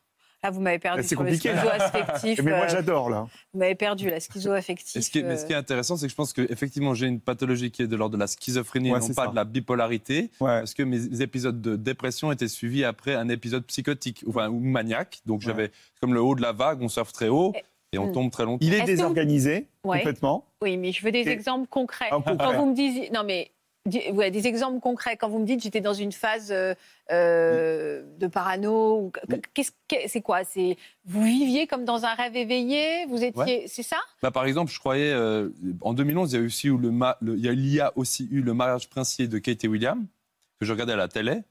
Là, 0.44 0.50
vous 0.50 0.60
m'avez 0.60 0.78
perdu 0.78 0.98
Là, 1.00 1.02
c'est 1.08 1.14
le 1.14 1.18
compliqué, 1.22 1.48
schizo-affectif. 1.48 2.40
Mais 2.44 2.50
moi, 2.50 2.66
euh, 2.66 2.68
j'adore, 2.68 3.08
là. 3.08 3.26
vous 3.54 3.58
m'avez 3.60 3.74
perdu, 3.74 4.10
la 4.10 4.20
schizo-affectif. 4.20 4.94
Et 4.96 5.00
ce 5.00 5.10
qui 5.10 5.20
est, 5.20 5.22
mais 5.22 5.38
ce 5.38 5.46
qui 5.46 5.52
est 5.54 5.56
intéressant, 5.56 5.96
c'est 5.96 6.04
que 6.06 6.10
je 6.10 6.14
pense 6.16 6.34
qu'effectivement, 6.34 6.92
j'ai 6.92 7.06
une 7.06 7.18
pathologie 7.20 7.70
qui 7.70 7.80
est 7.82 7.86
de 7.86 7.96
l'ordre 7.96 8.14
de 8.16 8.20
la 8.20 8.26
schizophrénie 8.26 8.92
Ouais, 8.92 8.98
et 8.98 9.00
non 9.00 9.14
pas 9.14 9.24
ça. 9.24 9.30
de 9.30 9.34
la 9.36 9.44
bipolarité. 9.44 10.30
Ouais. 10.40 10.58
Parce 10.60 10.74
que 10.74 10.82
mes 10.82 11.22
épisodes 11.22 11.62
de 11.62 11.76
dépression 11.76 12.30
étaient 12.30 12.48
suivis 12.48 12.84
après 12.84 13.14
un 13.14 13.30
épisode 13.30 13.64
psychotique 13.64 14.22
enfin, 14.28 14.48
ou 14.50 14.60
maniaque. 14.60 15.20
Donc 15.24 15.40
Ouais. 15.40 15.46
j'avais 15.46 15.70
comme 16.02 16.12
le 16.12 16.20
haut 16.20 16.34
de 16.34 16.42
la 16.42 16.52
vague, 16.52 16.82
on 16.82 16.88
surfe 16.88 17.12
très 17.12 17.28
haut 17.28 17.54
et 17.94 17.98
on 17.98 18.08
Mm. 18.08 18.12
tombe 18.12 18.30
très 18.30 18.44
longtemps. 18.44 18.66
Il 18.66 18.74
est, 18.74 18.80
vous- 18.80 18.86
désorganisé, 18.86 19.68
Ouais. 19.82 19.98
complètement. 19.98 20.44
Oui, 20.62 20.76
mais 20.76 20.92
je 20.92 21.02
veux 21.02 21.10
des 21.12 21.20
Et- 21.20 21.28
exemples 21.30 21.68
concrets. 21.68 22.10
Quand 22.10 22.20
vous 22.54 22.66
me 22.66 22.74
disiez, 22.74 23.08
non 23.14 23.22
mais 23.24 23.50
di- 23.86 24.10
ouais, 24.12 24.30
des 24.30 24.46
exemples 24.46 24.80
concrets. 24.80 25.16
Quand 25.16 25.28
vous 25.28 25.38
me 25.38 25.46
dites 25.46 25.62
j'étais 25.62 25.80
dans 25.80 25.94
une 25.94 26.12
phase 26.12 26.50
euh, 26.50 26.74
euh, 27.10 28.02
de 28.18 28.26
parano, 28.26 29.12
que 29.54 29.62
c'est 30.06 30.20
quoi? 30.22 30.44
C'est 30.44 30.76
vous 31.04 31.22
viviez 31.22 31.66
comme 31.66 31.84
dans 31.84 32.04
un 32.04 32.14
rêve 32.14 32.36
éveillé? 32.36 33.06
Vous 33.08 33.22
étiez, 33.22 33.68
c'est 33.68 33.82
ça? 33.82 33.96
Bah, 34.22 34.30
par 34.30 34.46
exemple, 34.46 34.72
je 34.72 34.78
croyais, 34.78 35.12
euh, 35.12 35.50
en 35.82 35.92
2011, 35.94 36.32
il 36.32 36.36
y 36.40 36.42
a 36.42 36.44
aussi 36.46 36.68
eu 36.68 36.78
le, 36.78 36.90
ma- 36.90 37.16
le- 37.20 37.36
il 37.36 37.44
y 37.44 37.48
a, 37.48 37.52
il 37.52 37.66
y 37.74 37.80
a 37.80 37.92
aussi 37.96 38.28
eu 38.30 38.40
le 38.40 38.54
mariage 38.54 38.88
princier 38.88 39.28
de 39.28 39.38
Kate 39.38 39.64
et 39.64 39.68
William, 39.68 40.06
que 40.60 40.66
je 40.66 40.72
regardais 40.72 40.94
à 40.94 40.96
la 40.96 41.08
télé. 41.08 41.42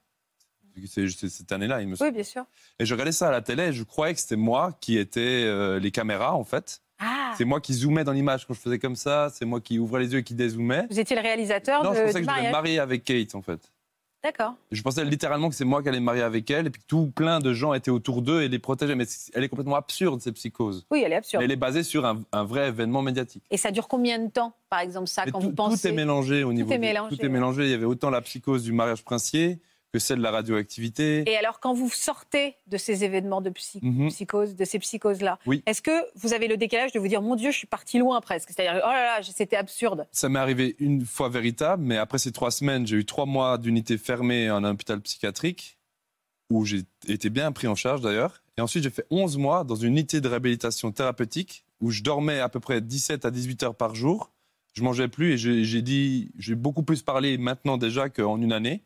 C'est 0.87 1.07
cette 1.07 1.51
année-là, 1.51 1.81
il 1.83 1.87
me 1.87 1.95
semble. 1.95 2.09
Oui, 2.09 2.15
bien 2.15 2.23
sûr. 2.23 2.45
Et 2.79 2.85
je 2.87 2.93
regardais 2.95 3.11
ça 3.11 3.27
à 3.27 3.31
la 3.31 3.41
télé 3.43 3.65
et 3.67 3.73
je 3.73 3.83
croyais 3.83 4.15
que 4.15 4.19
c'était 4.19 4.35
moi 4.35 4.75
qui 4.81 4.97
étais 4.97 5.19
euh, 5.45 5.79
les 5.79 5.91
caméras, 5.91 6.33
en 6.33 6.43
fait. 6.43 6.81
C'est 7.37 7.45
moi 7.45 7.59
qui 7.61 7.73
zoomais 7.73 8.03
dans 8.03 8.11
l'image 8.11 8.45
quand 8.47 8.53
je 8.53 8.59
faisais 8.59 8.79
comme 8.79 8.95
ça. 8.95 9.29
C'est 9.33 9.45
moi 9.45 9.59
qui 9.61 9.79
ouvrais 9.79 10.01
les 10.01 10.13
yeux 10.13 10.19
et 10.19 10.23
qui 10.23 10.33
dézoomais. 10.33 10.87
vous 10.89 10.99
étiez 10.99 11.15
le 11.15 11.21
réalisateur 11.21 11.83
Non, 11.83 11.91
de, 11.91 11.95
je 11.95 12.01
pensais 12.01 12.21
que 12.21 12.27
je 12.29 12.35
devais 12.35 12.47
me 12.47 12.51
marier 12.51 12.79
avec 12.79 13.03
Kate, 13.03 13.35
en 13.35 13.41
fait. 13.41 13.59
D'accord. 14.23 14.53
Je 14.71 14.81
pensais 14.81 15.03
littéralement 15.03 15.49
que 15.49 15.55
c'est 15.55 15.65
moi 15.65 15.83
qui 15.83 15.89
allais 15.89 15.99
me 15.99 16.05
marier 16.05 16.21
avec 16.21 16.49
elle 16.49 16.67
et 16.67 16.69
puis 16.69 16.81
que 16.81 16.87
tout 16.87 17.11
plein 17.13 17.39
de 17.39 17.51
gens 17.53 17.73
étaient 17.73 17.91
autour 17.91 18.21
d'eux 18.21 18.41
et 18.41 18.47
les 18.47 18.57
protégeaient. 18.57 18.95
Mais 18.95 19.03
elle 19.33 19.43
est 19.43 19.49
complètement 19.49 19.75
absurde, 19.75 20.21
cette 20.21 20.35
psychose. 20.35 20.85
Oui, 20.91 21.03
elle 21.05 21.11
est 21.11 21.17
absurde. 21.17 21.41
Mais 21.41 21.45
elle 21.45 21.51
est 21.51 21.57
basée 21.57 21.83
sur 21.83 22.05
un, 22.05 22.21
un 22.31 22.45
vrai 22.45 22.69
événement 22.69 23.01
médiatique. 23.01 23.43
Et 23.51 23.57
ça 23.57 23.69
dure 23.69 23.89
combien 23.89 24.19
de 24.19 24.29
temps, 24.31 24.53
par 24.69 24.79
exemple, 24.79 25.07
ça, 25.09 25.25
Mais 25.25 25.33
quand 25.33 25.39
tout, 25.41 25.47
vous 25.47 25.53
pensez 25.53 25.89
tout 25.89 25.93
est 25.93 25.97
mélangé 25.97 26.45
au 26.45 26.53
niveau. 26.53 26.71
est 26.71 26.75
du- 26.75 26.79
mélangé, 26.79 27.17
tout 27.17 27.25
est 27.25 27.27
mélangé. 27.29 27.65
Il 27.65 27.71
y 27.71 27.73
avait 27.73 27.83
autant 27.83 28.09
la 28.09 28.21
psychose 28.21 28.63
du 28.63 28.71
mariage 28.71 29.03
princier 29.03 29.59
que 29.93 29.99
c'est 29.99 30.15
de 30.15 30.21
la 30.21 30.31
radioactivité. 30.31 31.23
Et 31.29 31.37
alors, 31.37 31.59
quand 31.59 31.73
vous 31.73 31.89
sortez 31.89 32.55
de 32.65 32.77
ces 32.77 33.03
événements 33.03 33.41
de 33.41 33.51
psy- 33.51 33.79
Mhm. 33.83 34.09
psychose, 34.09 34.55
de 34.55 34.65
ces 34.65 34.79
psychoses-là, 34.79 35.37
Oui. 35.45 35.61
est-ce 35.67 35.83
que 35.83 35.91
vous 36.15 36.33
avez 36.33 36.47
le 36.47 36.57
décalage 36.57 36.91
de 36.93 36.99
vous 36.99 37.07
dire, 37.07 37.21
mon 37.21 37.35
Dieu, 37.35 37.51
je 37.51 37.57
suis 37.57 37.67
parti 37.67 37.99
loin 37.99 38.19
presque? 38.19 38.49
C'est-à-dire, 38.49 38.81
oh 38.83 38.87
là 38.89 39.19
là, 39.19 39.23
c'était 39.23 39.55
absurde. 39.55 40.07
Ça 40.11 40.29
m'est 40.29 40.39
arrivé 40.39 40.75
une 40.79 41.05
fois 41.05 41.29
véritable, 41.29 41.83
mais 41.83 41.97
après 41.97 42.17
ces 42.17 42.31
trois 42.31 42.49
semaines, 42.49 42.87
j'ai 42.87 42.97
eu 42.97 43.05
trois 43.05 43.27
mois 43.27 43.59
d'unité 43.59 43.99
fermée 43.99 44.49
en 44.49 44.63
hôpital 44.63 44.99
psychiatrique, 44.99 45.77
où 46.49 46.65
j'ai 46.65 46.81
été 47.07 47.29
bien 47.29 47.51
pris 47.51 47.67
en 47.67 47.75
charge 47.75 48.01
d'ailleurs. 48.01 48.41
Et 48.57 48.61
ensuite, 48.61 48.83
j'ai 48.83 48.89
fait 48.89 49.05
11 49.11 49.37
mois 49.37 49.63
dans 49.63 49.75
une 49.75 49.89
unité 49.91 50.21
de 50.21 50.27
réhabilitation 50.27 50.91
thérapeutique, 50.91 51.65
où 51.81 51.91
je 51.91 52.01
dormais 52.01 52.39
à 52.39 52.49
peu 52.49 52.59
près 52.59 52.81
17 52.81 53.25
à 53.25 53.31
18 53.31 53.61
heures 53.61 53.75
par 53.75 53.93
jour. 53.93 54.31
Je 54.73 54.81
mangeais 54.81 55.07
plus 55.07 55.33
et 55.33 55.37
j'ai 55.63 55.81
dit, 55.83 56.31
j'ai 56.39 56.55
beaucoup 56.55 56.81
plus 56.81 57.03
parlé 57.03 57.37
maintenant 57.37 57.77
déjà 57.77 58.09
qu'en 58.09 58.41
une 58.41 58.51
année. 58.53 58.81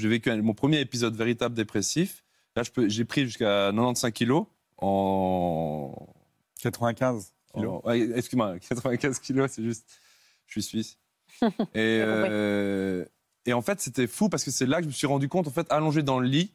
J'ai 0.00 0.08
vécu 0.08 0.30
un- 0.30 0.40
mon 0.42 0.54
premier 0.54 0.80
épisode 0.80 1.14
véritable 1.14 1.54
dépressif. 1.54 2.24
Là, 2.56 2.62
j'ai 2.88 3.04
pris 3.04 3.22
jusqu'à 3.26 3.70
95 3.70 4.10
kilos 4.12 4.46
en 4.78 5.94
95 6.62 7.32
kilos. 7.54 7.82
Excuse-moi, 8.16 8.58
95 8.68 9.18
kilos, 9.20 9.50
c'est 9.52 9.62
juste. 9.62 9.86
Je 10.46 10.52
suis 10.52 10.62
suisse. 10.62 10.98
et, 11.42 11.48
euh, 11.76 13.04
et 13.46 13.52
en 13.52 13.62
fait, 13.62 13.80
c'était 13.80 14.06
fou 14.06 14.28
parce 14.28 14.42
que 14.44 14.50
c'est 14.50 14.66
là 14.66 14.78
que 14.78 14.82
je 14.84 14.88
me 14.88 14.92
suis 14.92 15.06
rendu 15.06 15.28
compte, 15.28 15.46
en 15.46 15.50
fait, 15.52 15.66
allongé 15.70 16.02
dans 16.02 16.18
le 16.18 16.26
lit, 16.26 16.52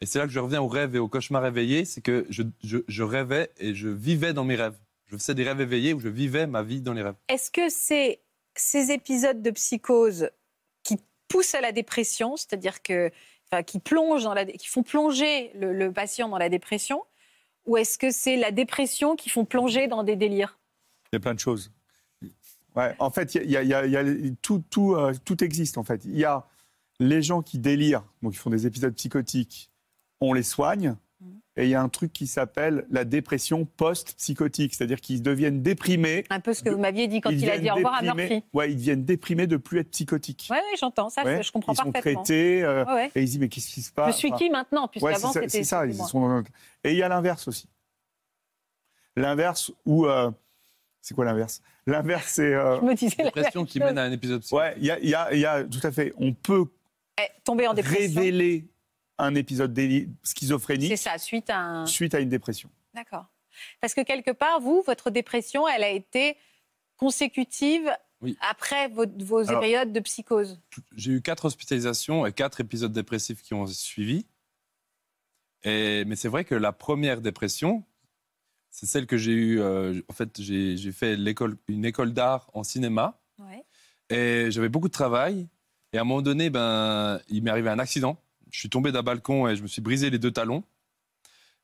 et 0.00 0.06
c'est 0.06 0.18
là 0.18 0.26
que 0.26 0.32
je 0.32 0.40
reviens 0.40 0.60
au 0.60 0.68
rêve 0.68 0.94
et 0.96 0.98
au 0.98 1.08
cauchemar 1.08 1.46
éveillé, 1.46 1.84
c'est 1.84 2.00
que 2.00 2.26
je, 2.30 2.42
je- 2.64 2.78
je 2.88 3.02
rêvais 3.02 3.50
et 3.58 3.74
je 3.74 3.88
vivais 3.88 4.32
dans 4.32 4.44
mes 4.44 4.56
rêves. 4.56 4.76
Je 5.06 5.16
faisais 5.16 5.34
des 5.34 5.44
rêves 5.44 5.60
éveillés 5.60 5.94
où 5.94 6.00
je 6.00 6.08
vivais 6.08 6.46
ma 6.46 6.62
vie 6.62 6.80
dans 6.80 6.92
les 6.92 7.02
rêves. 7.02 7.14
Est-ce 7.28 7.50
que 7.50 7.68
c'est 7.70 8.20
ces 8.54 8.90
épisodes 8.90 9.40
de 9.40 9.50
psychose 9.52 10.30
poussent 11.28 11.54
à 11.54 11.60
la 11.60 11.72
dépression, 11.72 12.36
c'est-à-dire 12.36 12.82
que, 12.82 13.10
qui 13.66 13.78
plongent 13.78 14.28
qui 14.58 14.66
font 14.66 14.82
plonger 14.82 15.52
le, 15.54 15.90
patient 15.90 16.28
dans 16.28 16.38
la 16.38 16.48
dépression, 16.48 17.04
ou 17.66 17.76
est-ce 17.76 17.98
que 17.98 18.10
c'est 18.10 18.36
la 18.36 18.50
dépression 18.50 19.16
qui 19.16 19.30
font 19.30 19.44
plonger 19.44 19.88
dans 19.88 20.02
des 20.02 20.16
délires? 20.16 20.58
Il 21.12 21.16
y 21.16 21.18
a 21.18 21.20
plein 21.20 21.34
de 21.34 21.40
choses. 21.40 21.72
Ouais, 22.76 22.94
en 22.98 23.10
fait, 23.10 23.34
y 23.34 23.50
y 23.50 23.74
a- 23.74 24.04
tout, 24.42 24.62
tout, 24.70 24.94
euh, 24.94 25.12
tout 25.24 25.42
existe. 25.42 25.78
En 25.78 25.82
fait, 25.84 26.04
il 26.04 26.16
y 26.16 26.24
a 26.24 26.46
les 27.00 27.22
gens 27.22 27.42
qui 27.42 27.58
délirent, 27.58 28.04
donc 28.22 28.34
ils 28.34 28.38
font 28.38 28.50
des 28.50 28.66
épisodes 28.66 28.94
psychotiques, 28.94 29.70
on 30.20 30.32
les 30.32 30.42
soigne. 30.42 30.96
Et 31.60 31.64
il 31.64 31.70
y 31.70 31.74
a 31.74 31.82
un 31.82 31.88
truc 31.88 32.12
qui 32.12 32.28
s'appelle 32.28 32.86
la 32.88 33.04
dépression 33.04 33.64
post-psychotique, 33.64 34.74
c'est-à-dire 34.74 35.00
qu'ils 35.00 35.22
deviennent 35.22 35.60
déprimés. 35.60 36.24
Un 36.30 36.38
peu 36.38 36.54
ce 36.54 36.62
que 36.62 36.70
vous 36.70 36.78
m'aviez 36.78 37.08
dit 37.08 37.20
quand 37.20 37.30
Ils 37.30 37.42
il 37.42 37.50
a 37.50 37.58
dit 37.58 37.68
au 37.68 37.74
revoir 37.74 37.94
à 37.96 38.02
Murphy. 38.02 38.44
Ouais, 38.52 38.70
ils 38.70 38.76
deviennent 38.76 39.04
déprimés 39.04 39.48
de 39.48 39.56
plus 39.56 39.80
être 39.80 39.90
psychotiques. 39.90 40.46
Oui, 40.52 40.56
oui, 40.70 40.76
j'entends 40.80 41.10
ça, 41.10 41.24
Ouais, 41.24 41.42
je 41.42 41.50
comprends 41.50 41.72
ils 41.72 41.76
sont 41.76 41.90
parfaitement. 41.90 42.22
traités 42.22 42.62
euh, 42.62 42.84
Ouais, 42.84 42.92
ouais. 42.94 43.10
et 43.16 43.22
ils 43.22 43.26
se 43.26 43.32
disent 43.32 43.40
mais 43.40 43.48
qu'est-ce 43.48 43.74
qui 43.74 43.82
se 43.82 43.90
passe? 43.92 44.14
Je 44.14 44.18
suis 44.18 44.30
qui 44.32 44.50
maintenant 44.50 44.82
Ouais, 44.82 44.88
Puisqu'avant, 44.92 45.32
c'est 45.32 45.40
ça, 45.40 45.48
c'était. 45.48 45.64
c'est 45.64 45.88
ils 45.88 45.94
sont 45.96 46.44
Et 46.84 46.92
il 46.92 46.96
y 46.96 47.02
a 47.02 47.08
l'inverse 47.08 47.48
aussi. 47.48 47.68
L'inverse 49.16 49.72
où. 49.84 50.06
euh, 50.06 50.30
C'est 51.00 51.14
quoi 51.14 51.24
l'inverse? 51.24 51.60
L'inverse, 51.86 52.32
c'est. 52.34 52.54
euh, 52.54 52.78
Je 52.80 52.84
me 52.84 52.94
disais 52.94 53.16
la 53.18 53.24
Dépression 53.24 53.64
qui 53.64 53.80
mène 53.80 53.98
à 53.98 54.02
un 54.04 54.12
épisode 54.12 54.42
psychotique. 54.42 54.58
Ouais, 54.64 54.74
il 54.78 54.84
y 54.86 54.90
a, 54.92 54.98
il 55.00 55.08
y 55.08 55.14
a- 55.14 55.34
il 55.34 55.40
y 55.40 55.46
a- 55.46 55.64
tout 55.64 55.80
à 55.84 55.90
fait. 55.90 56.12
On 56.18 56.32
peut 56.34 56.66
Eh, 57.20 57.24
Tomber 57.42 57.66
en 57.66 57.74
dépression. 57.74 58.20
révéler 58.20 58.68
un 59.18 59.34
épisode 59.34 59.72
déli- 59.72 60.08
C'est 60.22 60.38
schizophrénique 60.38 60.96
ça, 60.98 61.18
suite 61.18 61.50
à 61.50 61.58
un. 61.58 61.86
suite 61.86 62.14
à 62.14 62.20
une 62.20 62.28
dépression. 62.28 62.70
D'accord. 62.94 63.26
Parce 63.80 63.94
que 63.94 64.02
quelque 64.02 64.30
part, 64.30 64.60
vous, 64.60 64.82
votre 64.86 65.10
dépression, 65.10 65.66
elle 65.68 65.82
a 65.82 65.90
été 65.90 66.36
consécutive 66.96 67.90
Oui. 68.20 68.36
après 68.40 68.88
vos, 68.88 69.04
vos 69.18 69.48
Alors- 69.48 69.60
périodes 69.60 69.92
de 69.92 70.00
psychose. 70.00 70.60
J'ai 70.96 71.12
eu 71.12 71.22
quatre 71.22 71.44
hospitalisations 71.46 72.26
et 72.26 72.32
quatre 72.32 72.60
épisodes 72.60 72.92
dépressifs 72.92 73.42
qui 73.42 73.54
ont 73.54 73.66
suivi. 73.66 74.26
Et, 75.64 76.04
mais 76.04 76.16
c'est 76.16 76.28
vrai 76.28 76.44
que 76.44 76.54
la 76.54 76.72
première 76.72 77.20
dépression, 77.20 77.84
c'est 78.70 78.86
celle 78.86 79.06
que 79.06 79.16
j'ai 79.16 79.32
eue. 79.32 79.60
euh, 79.60 80.00
en 80.08 80.12
fait, 80.12 80.40
j'ai 80.40 80.92
fait 80.92 81.16
une 81.68 81.84
école 81.84 82.12
d'art 82.12 82.50
en 82.54 82.62
cinéma 82.62 83.20
Ouais. 83.38 83.64
et 84.10 84.50
j'avais 84.50 84.68
beaucoup 84.68 84.88
de 84.88 84.92
travail. 84.92 85.48
Et 85.92 85.98
à 85.98 86.02
un 86.02 86.04
moment 86.04 86.22
donné, 86.22 86.50
ben, 86.50 87.20
il 87.28 87.42
m'est 87.42 87.50
arrivé 87.50 87.70
un 87.70 87.78
accident. 87.78 88.20
Je 88.50 88.58
suis 88.58 88.68
tombé 88.68 88.92
d'un 88.92 89.02
balcon 89.02 89.48
et 89.48 89.56
je 89.56 89.62
me 89.62 89.68
suis 89.68 89.82
brisé 89.82 90.10
les 90.10 90.18
deux 90.18 90.30
talons. 90.30 90.64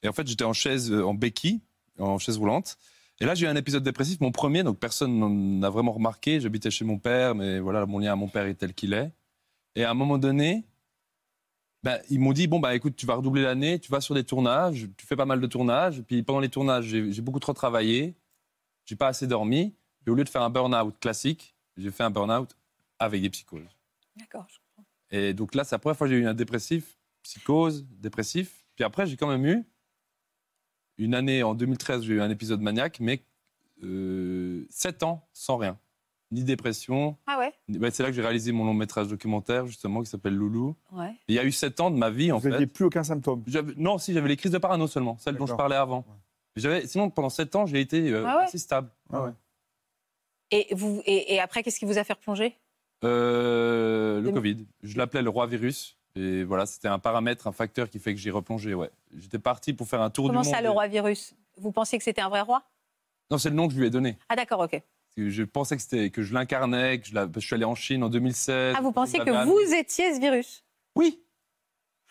Et 0.02 0.08
en 0.08 0.12
fait, 0.12 0.26
j'étais 0.26 0.44
en 0.44 0.52
chaise, 0.52 0.92
euh, 0.92 1.04
en 1.04 1.14
béquille, 1.14 1.60
en 1.98 2.18
chaise 2.18 2.36
roulante. 2.36 2.76
Et 3.20 3.24
là, 3.24 3.34
j'ai 3.34 3.46
eu 3.46 3.48
un 3.48 3.56
épisode 3.56 3.82
dépressif, 3.82 4.20
mon 4.20 4.32
premier, 4.32 4.62
donc 4.64 4.78
personne 4.78 5.18
n'en 5.18 5.62
a 5.62 5.70
vraiment 5.70 5.92
remarqué. 5.92 6.40
J'habitais 6.40 6.70
chez 6.70 6.84
mon 6.84 6.98
père, 6.98 7.34
mais 7.34 7.60
voilà, 7.60 7.86
mon 7.86 8.00
lien 8.00 8.12
à 8.12 8.16
mon 8.16 8.28
père 8.28 8.46
est 8.46 8.54
tel 8.54 8.74
qu'il 8.74 8.92
est. 8.92 9.12
Et 9.76 9.84
à 9.84 9.90
un 9.90 9.94
moment 9.94 10.18
donné, 10.18 10.64
ben, 11.82 12.00
ils 12.10 12.18
m'ont 12.18 12.32
dit 12.32 12.46
bon, 12.48 12.60
bah, 12.60 12.74
écoute, 12.74 12.96
tu 12.96 13.06
vas 13.06 13.14
redoubler 13.14 13.42
l'année, 13.42 13.78
tu 13.78 13.90
vas 13.90 14.00
sur 14.00 14.14
des 14.14 14.24
tournages, 14.24 14.88
tu 14.96 15.06
fais 15.06 15.16
pas 15.16 15.26
mal 15.26 15.40
de 15.40 15.46
tournages. 15.46 16.02
Puis 16.02 16.22
pendant 16.22 16.40
les 16.40 16.48
tournages, 16.48 16.86
j'ai 16.86 17.22
beaucoup 17.22 17.40
trop 17.40 17.52
travaillé, 17.52 18.16
j'ai 18.84 18.96
pas 18.96 19.08
assez 19.08 19.26
dormi. 19.26 19.74
Et 20.06 20.10
au 20.10 20.14
lieu 20.14 20.24
de 20.24 20.28
faire 20.28 20.42
un 20.42 20.50
burn-out 20.50 20.98
classique, 20.98 21.54
j'ai 21.76 21.90
fait 21.90 22.02
un 22.02 22.10
burn-out 22.10 22.56
avec 22.98 23.22
des 23.22 23.30
psychoses. 23.30 23.62
D'accord. 24.16 24.46
Et 25.16 25.32
donc 25.32 25.54
là, 25.54 25.62
c'est 25.64 25.74
la 25.74 25.78
première 25.78 25.96
fois 25.96 26.08
que 26.08 26.12
j'ai 26.12 26.18
eu 26.18 26.26
un 26.26 26.34
dépressif, 26.34 26.98
psychose, 27.22 27.86
dépressif. 27.88 28.64
Puis 28.74 28.84
après, 28.84 29.06
j'ai 29.06 29.16
quand 29.16 29.28
même 29.28 29.46
eu 29.46 29.64
une 30.98 31.14
année, 31.14 31.42
en 31.44 31.54
2013, 31.54 32.02
j'ai 32.02 32.14
eu 32.14 32.20
un 32.20 32.30
épisode 32.30 32.60
maniaque, 32.60 32.98
mais 33.00 33.24
euh, 33.84 34.66
sept 34.70 35.02
ans 35.04 35.28
sans 35.32 35.56
rien. 35.56 35.78
Ni 36.32 36.42
dépression. 36.42 37.16
Ah 37.28 37.38
ouais? 37.38 37.52
Ben, 37.68 37.92
c'est 37.92 38.02
là 38.02 38.08
que 38.08 38.14
j'ai 38.16 38.22
réalisé 38.22 38.50
mon 38.50 38.64
long 38.64 38.74
métrage 38.74 39.06
documentaire, 39.06 39.66
justement, 39.68 40.02
qui 40.02 40.10
s'appelle 40.10 40.34
Loulou. 40.34 40.74
Ouais. 40.90 41.10
Et 41.28 41.32
il 41.32 41.34
y 41.36 41.38
a 41.38 41.44
eu 41.44 41.52
sept 41.52 41.78
ans 41.80 41.92
de 41.92 41.96
ma 41.96 42.10
vie, 42.10 42.32
en 42.32 42.38
Vous 42.38 42.48
n'aviez 42.48 42.66
fait. 42.66 42.72
plus 42.72 42.84
aucun 42.86 43.04
symptôme? 43.04 43.44
Non, 43.76 43.98
si, 43.98 44.12
j'avais 44.14 44.28
les 44.28 44.36
crises 44.36 44.50
de 44.50 44.58
parano 44.58 44.88
seulement, 44.88 45.16
celles 45.18 45.36
dont 45.36 45.46
je 45.46 45.54
parlais 45.54 45.76
avant. 45.76 46.04
Ouais. 46.58 46.86
Sinon, 46.86 47.10
pendant 47.10 47.28
sept 47.30 47.54
ans, 47.54 47.66
j'ai 47.66 47.80
été 47.80 48.10
euh, 48.10 48.24
Ah 48.26 48.38
ouais? 48.38 48.44
assez 48.44 48.58
stable. 48.58 48.90
Ah 49.12 49.22
ouais. 49.22 49.30
Et, 50.50 50.74
vous, 50.74 51.02
et, 51.04 51.34
et 51.34 51.40
après, 51.40 51.62
qu'est-ce 51.62 51.78
qui 51.78 51.84
vous 51.84 51.98
a 51.98 52.04
fait 52.04 52.14
plonger 52.16 52.56
Euh, 53.04 54.20
le 54.20 54.30
Covid. 54.32 54.66
Je 54.82 54.96
l'appelais 54.98 55.22
le 55.22 55.30
roi 55.30 55.46
virus. 55.46 55.96
Et 56.16 56.44
voilà, 56.44 56.64
c'était 56.64 56.88
un 56.88 56.98
paramètre, 57.00 57.46
un 57.48 57.52
facteur 57.52 57.90
qui 57.90 57.98
fait 57.98 58.14
que 58.14 58.20
j'ai 58.20 58.30
replongé. 58.30 58.72
Ouais. 58.74 58.90
J'étais 59.16 59.38
parti 59.40 59.72
pour 59.72 59.88
faire 59.88 60.00
un 60.00 60.10
tour 60.10 60.28
Comment 60.28 60.42
du 60.42 60.46
monde. 60.46 60.54
ça, 60.54 60.62
le 60.62 60.70
roi 60.70 60.86
virus? 60.86 61.34
Vous 61.56 61.72
pensiez 61.72 61.98
que 61.98 62.04
c'était 62.04 62.20
un 62.20 62.28
vrai 62.28 62.40
roi? 62.40 62.62
Non, 63.30 63.38
c'est 63.38 63.50
le 63.50 63.56
nom 63.56 63.66
que 63.66 63.74
je 63.74 63.80
lui 63.80 63.86
ai 63.86 63.90
donné. 63.90 64.16
Ah 64.28 64.36
d'accord, 64.36 64.60
ok. 64.60 64.80
Je 65.16 65.42
pensais 65.44 65.76
que, 65.76 65.82
c'était, 65.82 66.10
que 66.10 66.22
je 66.22 66.34
l'incarnais, 66.34 66.98
que 67.00 67.06
je, 67.06 67.14
la- 67.14 67.28
suis 67.38 67.54
allé 67.54 67.64
en 67.64 67.74
Chine 67.74 68.02
en 68.02 68.08
2016. 68.08 68.74
Ah, 68.76 68.80
vous 68.80 68.92
pensiez 68.92 69.18
que 69.20 69.44
vous 69.44 69.74
étiez 69.74 70.14
ce 70.14 70.20
virus? 70.20 70.64
Oui, 70.96 71.20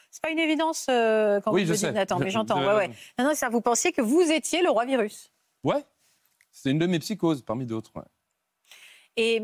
C'est 0.09 0.21
pas 0.21 0.29
une 0.31 0.39
évidence 0.39 0.87
euh, 0.89 1.39
quand 1.41 1.53
oui, 1.53 1.63
vous 1.63 1.69
je 1.69 1.77
sais. 1.77 1.87
dites, 1.87 1.95
Nathan, 1.95 2.19
mais 2.19 2.29
j'entends. 2.29 2.59
Ouais, 2.65 2.75
ouais. 2.75 2.87
Non, 3.17 3.25
non, 3.25 3.35
ça, 3.35 3.47
vous 3.49 3.61
pensiez 3.61 3.91
que 3.93 4.01
vous 4.01 4.21
étiez 4.31 4.61
le 4.61 4.69
roi 4.69 4.85
virus? 4.85 5.31
Ouais, 5.63 5.83
c'était 6.51 6.71
une 6.71 6.79
de 6.79 6.87
mes 6.87 6.99
psychoses 6.99 7.41
parmi 7.41 7.65
d'autres. 7.65 7.91
ouais. 7.95 8.03
Et 9.15 9.41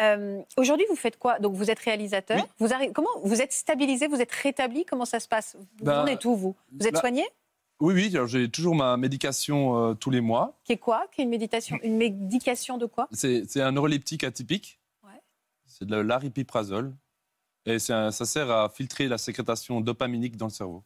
euh, 0.00 0.42
aujourd'hui, 0.56 0.86
vous 0.88 0.96
faites 0.96 1.18
quoi? 1.18 1.38
Donc, 1.38 1.54
vous 1.54 1.70
êtes 1.70 1.78
réalisateur. 1.78 2.38
Oui. 2.60 2.68
Vous 2.68 2.92
comment 2.94 3.08
vous 3.24 3.40
êtes 3.40 3.52
stabilisé? 3.52 4.06
Vous 4.08 4.20
êtes 4.20 4.32
rétabli? 4.32 4.84
Comment 4.84 5.04
ça 5.04 5.20
se 5.20 5.28
passe? 5.28 5.56
Vous 5.78 5.84
Ben, 5.84 6.02
en 6.02 6.06
êtes 6.06 6.24
où 6.24 6.34
vous? 6.36 6.54
Vous 6.72 6.86
êtes 6.86 6.94
là- 6.94 7.00
soigné? 7.00 7.24
Oui, 7.78 7.92
oui, 7.94 8.16
j'ai 8.26 8.50
toujours 8.50 8.74
ma 8.74 8.96
médication 8.96 9.90
euh, 9.90 9.94
tous 9.94 10.08
les 10.10 10.22
mois. 10.22 10.58
Qui 10.64 10.72
est 10.72 10.78
quoi? 10.78 11.06
Qui 11.12 11.20
est 11.20 11.24
une 11.24 11.30
méditation? 11.30 11.78
Une 11.82 11.98
médication 11.98 12.78
de 12.78 12.86
quoi? 12.86 13.06
C'est, 13.12 13.44
un 13.60 13.72
neuroleptique 13.72 14.24
atypique. 14.24 14.80
Ouais. 15.04 15.20
C'est 15.66 15.84
de 15.86 15.96
l'aripiprazole. 15.96 16.94
Et 17.66 17.76
un- 17.90 18.10
ça 18.12 18.24
sert 18.24 18.50
à 18.50 18.68
filtrer 18.70 19.08
la 19.08 19.18
sécrétation 19.18 19.80
dopaminique 19.82 20.36
dans 20.38 20.46
le 20.46 20.52
cerveau. 20.52 20.84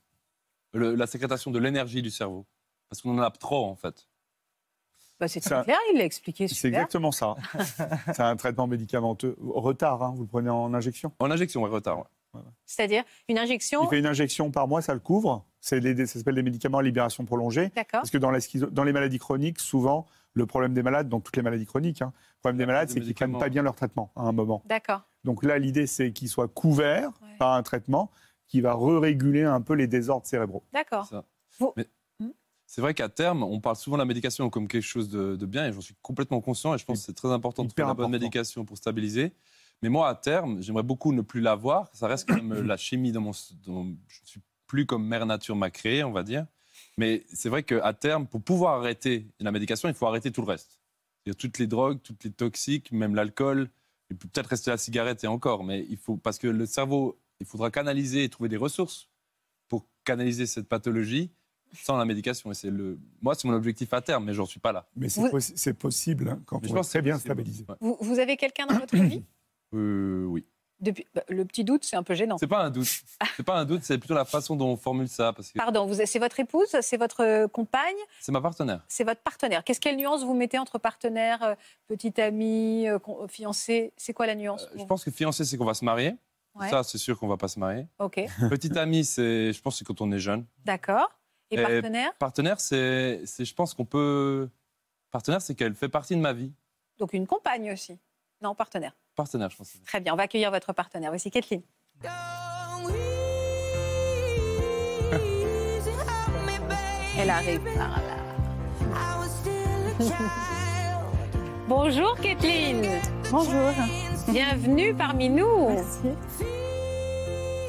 Le- 0.73 0.95
la 0.97 1.07
sécrétation 1.07 1.51
de 1.53 1.59
l'énergie 1.61 2.03
du 2.03 2.11
cerveau. 2.11 2.45
Parce 2.89 3.03
qu'on 3.03 3.17
en 3.17 3.23
a 3.23 3.31
trop, 3.31 3.67
en 3.67 3.77
fait. 3.77 4.09
Bah, 5.21 5.29
C'est 5.29 5.41
très 5.41 5.55
un- 5.55 5.63
clair, 5.65 5.77
il 5.93 5.99
l'a 5.99 6.05
expliqué 6.05 6.49
C'est 6.49 6.69
exactement 6.69 7.13
ça. 7.13 7.37
c'est 8.15 8.21
un 8.23 8.37
traitement 8.37 8.67
médicamenteux. 8.67 9.37
Retard, 9.41 10.03
hein, 10.03 10.13
vous 10.17 10.23
le 10.23 10.29
prenez 10.29 10.51
en 10.51 10.73
injection? 10.75 11.13
En 11.21 11.31
injection, 11.31 11.63
ouais, 11.63 11.69
retard. 11.71 11.99
ouais. 11.99 12.41
C'est-à-dire 12.65 13.05
une 13.29 13.39
injection. 13.39 13.83
Il 13.85 13.89
fait 13.89 13.99
une 13.99 14.07
injection 14.07 14.51
par 14.51 14.67
mois, 14.69 14.81
ça 14.83 14.95
le 14.95 15.01
couvre. 15.01 15.45
C'est 15.61 15.83
ça 16.07 16.19
s'appelle 16.19 16.37
des 16.37 16.43
médicaments 16.43 16.79
à 16.79 16.83
libération 16.83 17.25
prolongée. 17.27 17.69
D'accord. 17.77 18.01
Parce 18.01 18.11
que 18.11 18.19
dans, 18.19 18.31
la 18.31 18.39
schizo- 18.39 18.71
dans 18.71 18.85
les 18.85 18.93
maladies 18.93 19.19
chroniques, 19.19 19.59
souvent, 19.61 20.07
le 20.33 20.47
problème 20.47 20.73
des 20.73 20.83
malades, 20.83 21.09
dans 21.09 21.21
toutes 21.21 21.37
les 21.37 21.43
maladies 21.43 21.67
chroniques, 21.67 22.01
hein, 22.03 22.13
le 22.37 22.41
problème 22.41 22.57
des 22.59 22.67
malades, 22.67 22.89
des 22.89 22.95
c'est 22.95 23.01
qu'ils 23.01 23.15
prennent 23.15 23.29
médicaments. 23.31 23.39
pas 23.45 23.49
bien 23.51 23.63
leur 23.63 23.75
traitement 23.75 24.11
à 24.17 24.23
un 24.23 24.33
moment. 24.33 24.63
D'accord. 24.67 25.03
Donc 25.25 25.43
là, 25.45 25.59
l'idée, 25.59 25.87
c'est 25.87 26.13
qu'ils 26.13 26.29
soient 26.31 26.49
couverts 26.49 27.11
Ouais. 27.23 27.37
par 27.39 27.53
un 27.55 27.63
traitement 27.63 28.11
qui 28.47 28.61
va 28.63 28.73
re-réguler 28.73 29.43
un 29.45 29.61
peu 29.61 29.75
les 29.75 29.87
désordres 29.87 30.27
cérébraux. 30.27 30.63
D'accord. 30.73 31.07
Ça. 31.07 31.25
Vous- 31.59 31.73
Mais. 31.77 31.87
C'est 32.71 32.81
vrai 32.81 32.95
qu'à 32.95 33.09
terme, 33.09 33.43
on 33.43 33.59
parle 33.59 33.75
souvent 33.75 33.97
de 33.97 34.03
la 34.03 34.07
médication 34.07 34.49
comme 34.49 34.69
quelque 34.69 34.85
chose 34.85 35.09
de, 35.09 35.35
de 35.35 35.45
bien, 35.45 35.67
et 35.67 35.73
j'en 35.73 35.81
suis 35.81 35.97
complètement 36.03 36.41
conscient, 36.41 36.73
et 36.73 36.79
je 36.79 36.85
pense 36.85 37.01
que 37.01 37.05
c'est 37.07 37.15
très 37.15 37.33
important 37.33 37.65
de 37.65 37.73
faire 37.73 37.89
la 37.89 37.95
bonne 37.95 38.05
important. 38.05 38.21
médication 38.21 38.65
pour 38.65 38.77
stabiliser. 38.77 39.33
Mais 39.83 39.89
moi, 39.89 40.09
à 40.09 40.15
terme, 40.15 40.63
j'aimerais 40.63 40.85
beaucoup 40.85 41.13
ne 41.13 41.21
plus 41.21 41.41
l'avoir. 41.41 41.91
Ça 41.95 42.07
reste 42.07 42.29
quand 42.29 42.41
même 42.41 42.63
la 42.67 42.77
chimie 42.77 43.11
dans 43.11 43.23
mon... 43.23 43.33
dans- 43.67 43.87
je 44.07 44.21
ne 44.23 44.27
suis 44.27 44.41
plus 44.69 44.87
comme 44.87 45.05
Mère 45.05 45.27
Nature 45.27 45.57
m'a 45.57 45.71
créé, 45.71 46.05
on 46.05 46.13
va 46.13 46.23
dire. 46.23 46.47
Mais 46.97 47.25
c'est 47.33 47.49
vrai 47.49 47.65
qu'à 47.65 47.93
terme, 47.93 48.29
pour 48.29 48.41
pouvoir 48.41 48.79
arrêter 48.79 49.27
la 49.41 49.51
médication, 49.51 49.89
il 49.89 49.95
faut 49.97 50.07
arrêter 50.07 50.31
tout 50.31 50.43
le 50.43 50.47
reste. 50.47 50.79
C'est-à-dire 51.25 51.39
toutes 51.39 51.59
les 51.59 51.67
drogues, 51.67 51.99
toutes 52.05 52.23
les 52.23 52.31
toxiques, 52.31 52.93
même 52.93 53.17
l'alcool, 53.17 53.69
et 54.13 54.15
peut-être 54.15 54.47
rester 54.47 54.71
la 54.71 54.79
cigarette 54.79 55.25
et 55.25 55.27
encore. 55.27 55.65
Mais 55.65 55.85
il 55.91 55.97
faut... 55.97 56.17
Parce 56.17 56.39
que 56.39 56.47
le 56.47 56.67
cerveau 56.67 57.19
il 57.41 57.47
faudra 57.47 57.73
canaliser 57.73 58.23
et 58.23 58.29
trouver 58.29 58.49
des 58.49 58.57
ressources 58.57 59.09
pour 59.69 59.87
canaliser 60.05 60.47
cette 60.47 60.69
pathologie 60.69 61.31
sans 61.73 61.97
la 61.97 62.05
médication. 62.05 62.51
Et 62.51 62.55
c'est 62.55 62.71
le, 62.71 62.99
moi, 63.23 63.35
c'est 63.35 63.47
mon 63.49 63.55
objectif 63.55 63.93
à 63.93 64.01
terme, 64.01 64.25
mais 64.25 64.35
j'en 64.35 64.47
suis 64.47 64.61
pas 64.61 64.73
là. 64.73 64.87
Mais 64.97 65.09
c'est 65.09 65.21
Vous- 65.21 65.29
possi- 65.29 65.53
c'est 65.57 65.75
possible 65.75 66.29
hein, 66.31 66.41
quand 66.47 66.61
Mais 66.63 66.69
je 66.69 66.73
on 66.73 66.77
est 66.77 66.79
pense 66.81 66.87
que 66.89 66.93
très 66.93 67.03
bien 67.03 67.19
stabilisé. 67.19 67.65
Ouais. 67.69 67.75
Vous, 67.81 67.97
vous 68.01 68.19
avez 68.19 68.37
quelqu'un 68.37 68.67
dans 68.67 68.79
votre 68.79 68.97
vie 68.97 69.23
Euh, 69.75 70.25
oui. 70.25 70.45
Depuis, 70.81 71.07
bah, 71.15 71.23
Le 71.29 71.45
petit 71.45 71.63
doute, 71.63 71.85
c'est 71.85 71.95
un 71.95 72.03
peu 72.03 72.15
gênant. 72.15 72.39
C'est 72.39 72.47
pas 72.49 72.65
un 72.65 72.71
doute. 72.71 72.87
C'est 73.37 73.43
pas 73.45 73.57
un 73.59 73.65
doute, 73.65 73.83
c'est 73.85 73.99
plutôt 73.99 74.15
la 74.15 74.25
façon 74.25 74.57
dont 74.57 74.67
on 74.69 74.77
formule 74.77 75.09
ça, 75.09 75.33
parce 75.33 75.53
que 75.53 75.59
Pardon, 75.59 75.89
c'est 76.07 76.19
votre 76.19 76.41
épouse, 76.41 76.75
c'est 76.81 76.97
votre 76.97 77.23
euh, 77.23 77.49
compagne, 77.49 77.95
c'est 78.21 78.33
ma 78.33 78.41
partenaire. 78.41 78.83
c'est 78.89 79.05
votre 79.05 79.21
partenaire. 79.23 79.63
Qu'est-ce 79.65 79.81
quelle 79.81 79.97
nuance 79.97 80.25
vous 80.25 80.35
mettez 80.35 80.59
entre 80.59 80.79
partenaire, 80.79 81.43
euh, 81.43 81.55
petite 81.87 82.19
amie, 82.19 82.89
euh, 82.89 82.99
fiancé? 83.29 83.93
C'est 83.97 84.13
quoi 84.13 84.27
la 84.27 84.35
nuance 84.35 84.67
Euh, 84.75 84.79
je 84.81 84.85
pense 84.85 85.05
que 85.05 85.11
fiancé, 85.11 85.45
c'est 85.45 85.57
qu'on 85.57 85.65
va 85.65 85.75
se 85.75 85.85
marier. 85.85 86.17
Ouais. 86.55 86.69
Ça, 86.69 86.83
c'est 86.83 86.99
sûr 86.99 87.19
qu'on 87.19 87.29
va 87.29 87.37
pas 87.37 87.49
se 87.49 87.59
marier. 87.61 87.87
Ok, 87.99 88.21
Petite 88.51 88.77
amie, 88.77 89.05
c'est, 89.05 89.53
je 89.53 89.61
pense, 89.63 89.75
que 89.75 89.79
c'est 89.79 89.85
quand 89.85 90.01
on 90.01 90.11
est 90.13 90.19
jeune. 90.19 90.45
d'accord. 90.65 91.09
Et 91.51 91.59
Et- 91.59 91.63
partenaire 91.63 92.15
Partenaire, 92.19 92.61
c'est, 92.61 93.23
c'est, 93.25 93.45
je 93.45 93.55
pense 93.55 93.75
qu'on 93.75 93.85
peut. 93.85 94.49
Partenaire, 95.11 95.43
c'est 95.43 95.55
qu'elle 95.55 95.75
fait 95.75 95.89
partie 95.89 96.15
de 96.15 96.21
ma 96.21 96.33
vie. 96.33 96.53
Donc 96.99 97.13
une 97.13 97.27
compagne 97.27 97.73
aussi 97.73 97.99
Non, 98.41 98.55
partenaire. 98.55 98.93
Partenaire, 99.17 99.51
je 99.51 99.57
pense. 99.57 99.73
Très 99.85 100.01
bien, 100.01 100.13
on 100.13 100.17
va 100.17 100.23
accueillir 100.25 100.51
votre 100.51 100.73
partenaire. 100.73 101.11
Voici 101.11 101.31
Kathleen. 101.31 101.63
Elle 107.19 107.31
arrive 107.31 107.61
par 107.77 108.01
là. 108.01 108.17
Bonjour 111.69 112.17
Kathleen. 112.17 112.87
Bonjour. 113.31 113.71
Bienvenue 114.29 114.95
parmi 114.95 115.29
nous. 115.29 115.69
Merci. 115.69 116.09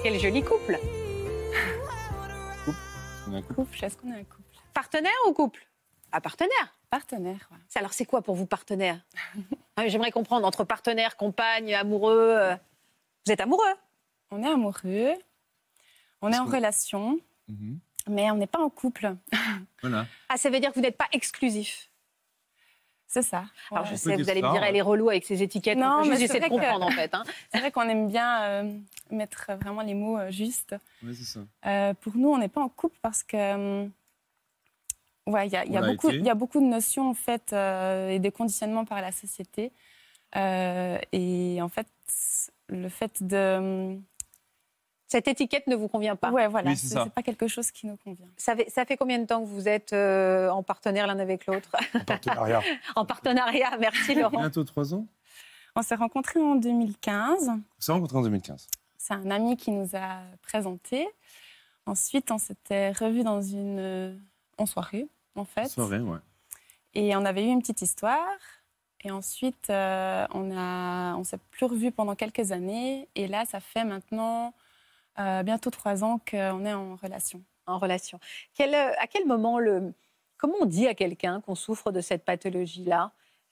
Quel 0.03 0.19
joli 0.19 0.41
couple. 0.41 0.79
Un 3.33 3.41
couple. 3.41 3.83
Est-ce 3.83 3.97
qu'on 3.97 4.11
est 4.11 4.19
un 4.19 4.23
couple 4.23 4.43
Partenaire 4.73 5.11
ou 5.27 5.33
couple? 5.33 5.65
Ah, 6.11 6.21
partenaire. 6.21 6.75
Partenaire, 6.89 7.47
ouais. 7.51 7.57
Alors 7.75 7.93
c'est 7.93 8.05
quoi 8.05 8.21
pour 8.21 8.35
vous 8.35 8.45
partenaire? 8.45 8.99
Ah, 9.77 9.87
J'aimerais 9.87 10.11
comprendre 10.11 10.45
entre 10.45 10.63
partenaire, 10.65 11.15
compagne, 11.15 11.73
amoureux. 11.73 12.35
euh, 12.37 12.55
Vous 13.25 13.31
êtes 13.31 13.39
amoureux? 13.41 13.73
On 14.31 14.43
est 14.43 14.47
amoureux, 14.49 15.13
on 16.21 16.31
est 16.31 16.37
en 16.37 16.45
que- 16.45 16.51
relation, 16.51 17.19
Mhm. 17.47 17.79
mais 18.09 18.29
on 18.31 18.35
n'est 18.35 18.47
pas 18.47 18.59
en 18.59 18.69
couple. 18.69 19.15
Voilà. 19.81 20.05
Ah, 20.29 20.37
ça 20.37 20.49
veut 20.49 20.59
dire 20.59 20.69
que 20.71 20.75
vous 20.75 20.81
n'êtes 20.81 20.97
pas 20.97 21.07
exclusif? 21.13 21.89
C'est 23.13 23.23
ça. 23.23 23.43
Alors 23.71 23.83
Ouais. 23.83 23.89
je 23.91 23.95
sais, 23.97 24.15
vous 24.15 24.29
allez 24.29 24.41
me 24.41 24.49
dire, 24.53 24.61
ouais. 24.61 24.69
elle 24.69 24.75
est 24.77 24.81
relou 24.81 25.09
avec 25.09 25.25
ses 25.25 25.43
étiquettes. 25.43 25.77
Non, 25.77 26.05
mais 26.05 26.15
j'essaie 26.15 26.35
c'est 26.35 26.39
de 26.39 26.47
comprendre 26.47 26.85
en 26.85 26.91
fait. 26.91 27.13
hein. 27.13 27.23
C'est 27.51 27.59
vrai 27.59 27.69
qu'on 27.69 27.81
aime 27.89 28.07
bien 28.07 28.41
euh, 28.43 28.73
mettre 29.09 29.51
vraiment 29.61 29.81
les 29.81 29.93
mots 29.95 30.17
euh, 30.17 30.31
justes. 30.31 30.75
Ouais, 31.03 31.11
c'est 31.13 31.25
ça. 31.25 31.41
Euh, 31.65 31.93
pour 31.93 32.15
nous, 32.15 32.29
on 32.29 32.37
n'est 32.37 32.47
pas 32.47 32.61
en 32.61 32.69
couple 32.69 32.95
parce 33.01 33.21
que. 33.23 33.35
euh, 33.35 33.85
ouais, 35.27 35.45
il 35.47 35.51
y 35.51 35.57
a, 35.57 35.65
il 35.65 35.73
y 35.73 35.77
a 35.77 35.81
beaucoup- 35.81 36.07
été. 36.07 36.19
il 36.19 36.25
y 36.25 36.29
a 36.29 36.35
beaucoup 36.35 36.61
de 36.61 36.65
notions 36.67 37.09
en 37.09 37.13
fait 37.13 37.51
euh, 37.51 38.11
et 38.11 38.19
des 38.19 38.31
conditionnements 38.31 38.85
par 38.85 39.01
la 39.01 39.11
société. 39.11 39.73
Euh, 40.37 40.97
et 41.11 41.59
en 41.61 41.67
fait, 41.67 41.87
le 42.69 42.87
fait 42.87 43.21
de. 43.21 43.97
Cette 45.11 45.27
étiquette 45.27 45.67
ne 45.67 45.75
vous 45.75 45.89
convient 45.89 46.15
pas. 46.15 46.31
Ouais, 46.31 46.47
voilà, 46.47 46.69
Oui, 46.69 46.77
c'est 46.77 46.87
c'est 46.87 46.93
ça. 46.93 47.03
c'est 47.03 47.13
pas 47.13 47.21
quelque 47.21 47.45
chose 47.45 47.69
qui 47.69 47.85
nous 47.85 47.97
convient. 47.97 48.29
Ça, 48.37 48.55
fait, 48.55 48.69
ça 48.69 48.85
fait 48.85 48.95
combien 48.95 49.19
de 49.19 49.25
temps 49.25 49.41
que 49.41 49.45
vous 49.45 49.67
êtes 49.67 49.91
euh, 49.91 50.49
en 50.49 50.63
partenaire 50.63 51.05
l'un 51.05 51.19
avec 51.19 51.47
l'autre? 51.47 51.69
En 51.93 52.05
partenariat. 52.05 52.61
En 52.95 53.05
partenariat, 53.05 53.77
merci 53.77 54.15
Laurent. 54.15 54.39
Bientôt 54.39 54.63
trois 54.63 54.93
ans. 54.93 55.05
On 55.75 55.81
s'est 55.81 55.95
rencontrés 55.95 56.39
en 56.39 56.55
2015. 56.55 57.49
On 57.49 57.61
s'est 57.77 57.91
rencontrés 57.91 58.19
en 58.19 58.21
2015. 58.21 58.67
C'est 58.97 59.13
un 59.13 59.29
ami 59.31 59.57
qui 59.57 59.71
nous 59.71 59.89
a 59.97 60.21
présentés. 60.43 61.09
Ensuite, 61.85 62.31
on 62.31 62.37
s'était 62.37 62.91
revus 62.93 63.23
dans 63.23 63.41
une 63.41 63.79
euh, 63.79 64.15
en 64.57 64.65
soirée, 64.65 65.07
en 65.35 65.43
fait. 65.43 65.67
Soirée, 65.67 65.99
ouais. 65.99 66.19
Et 66.93 67.17
on 67.17 67.25
avait 67.25 67.43
eu 67.43 67.49
une 67.49 67.59
petite 67.59 67.81
histoire. 67.81 68.37
Et 69.03 69.11
ensuite, 69.11 69.69
euh, 69.69 70.25
on 70.33 70.55
a, 70.57 71.15
on 71.17 71.25
s'est 71.25 71.39
plus 71.49 71.65
revus 71.65 71.91
pendant 71.91 72.15
quelques 72.15 72.53
années. 72.53 73.09
Et 73.15 73.27
là, 73.27 73.43
ça 73.43 73.59
fait 73.59 73.83
maintenant 73.83 74.53
euh, 75.19 75.43
bientôt 75.43 75.69
trois 75.69 76.03
ans 76.03 76.19
qu'on 76.29 76.65
est 76.65 76.73
en 76.73 76.95
relation. 76.95 77.41
En 77.67 77.77
relation. 77.77 78.19
Quel, 78.53 78.73
euh, 78.73 78.91
à 78.99 79.07
quel 79.07 79.25
moment 79.25 79.59
le. 79.59 79.93
Comment 80.37 80.55
on 80.61 80.65
dit 80.65 80.87
à 80.87 80.95
quelqu'un 80.95 81.39
qu'on 81.41 81.55
souffre 81.55 81.91
de 81.91 82.01
cette 82.01 82.25
pathologie-là? 82.25 83.11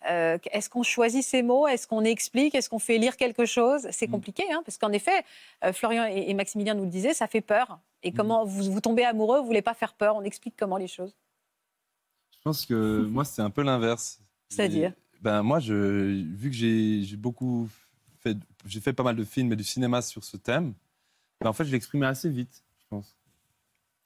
Euh, 0.09 0.37
Est-ce 0.51 0.69
qu'on 0.69 0.81
choisit 0.83 1.23
ses 1.23 1.43
mots? 1.43 1.67
Est-ce 1.67 1.85
qu'on 1.87 2.03
explique? 2.03 2.55
Est-ce 2.55 2.69
qu'on 2.69 2.79
fait 2.79 2.97
lire 2.97 3.17
quelque 3.17 3.45
chose? 3.45 3.87
C'est 3.91 4.07
Mm. 4.07 4.11
compliqué, 4.11 4.43
hein, 4.51 4.61
parce 4.65 4.77
qu'en 4.77 4.91
effet, 4.93 5.23
euh, 5.63 5.73
Florian 5.73 6.05
et, 6.05 6.29
et 6.29 6.33
Maximilien 6.33 6.73
nous 6.73 6.85
le 6.85 6.89
disaient, 6.89 7.13
ça 7.13 7.27
fait 7.27 7.41
peur. 7.41 7.69
Mm. 7.69 7.79
Et 8.03 8.11
comment 8.13 8.45
vous, 8.45 8.71
vous 8.71 8.81
tombez 8.81 9.03
amoureux, 9.03 9.39
vous 9.39 9.45
voulez 9.45 9.61
pas 9.61 9.73
faire 9.73 9.93
peur 9.93 10.15
On 10.15 10.23
explique 10.23 10.55
comment 10.57 10.77
les 10.77 10.87
choses. 10.87 11.15
Je 12.31 12.37
pense 12.43 12.65
que 12.65 12.73
moi, 13.11 13.25
c'est 13.25 13.41
un 13.41 13.49
peu 13.49 13.61
l'inverse. 13.61 14.19
C'est-à-dire? 14.47 14.93
Ben, 15.21 15.43
Moi, 15.43 15.59
je, 15.59 15.73
vu 16.33 16.49
que 16.49 16.55
j'ai 16.55 17.03
j'ai 17.03 17.17
beaucoup 17.17 17.67
fait, 18.21 18.37
j'ai 18.65 18.79
fait 18.79 18.93
pas 18.93 19.03
mal 19.03 19.15
de 19.17 19.23
films 19.25 19.51
et 19.53 19.55
du 19.57 19.63
cinéma 19.65 20.01
sur 20.01 20.23
ce 20.23 20.37
thème, 20.37 20.73
ben, 21.41 21.49
en 21.49 21.53
fait, 21.53 21.65
je 21.65 21.71
l'exprimais 21.71 22.05
assez 22.07 22.29
vite, 22.29 22.63
je 22.81 22.85
pense. 22.89 23.15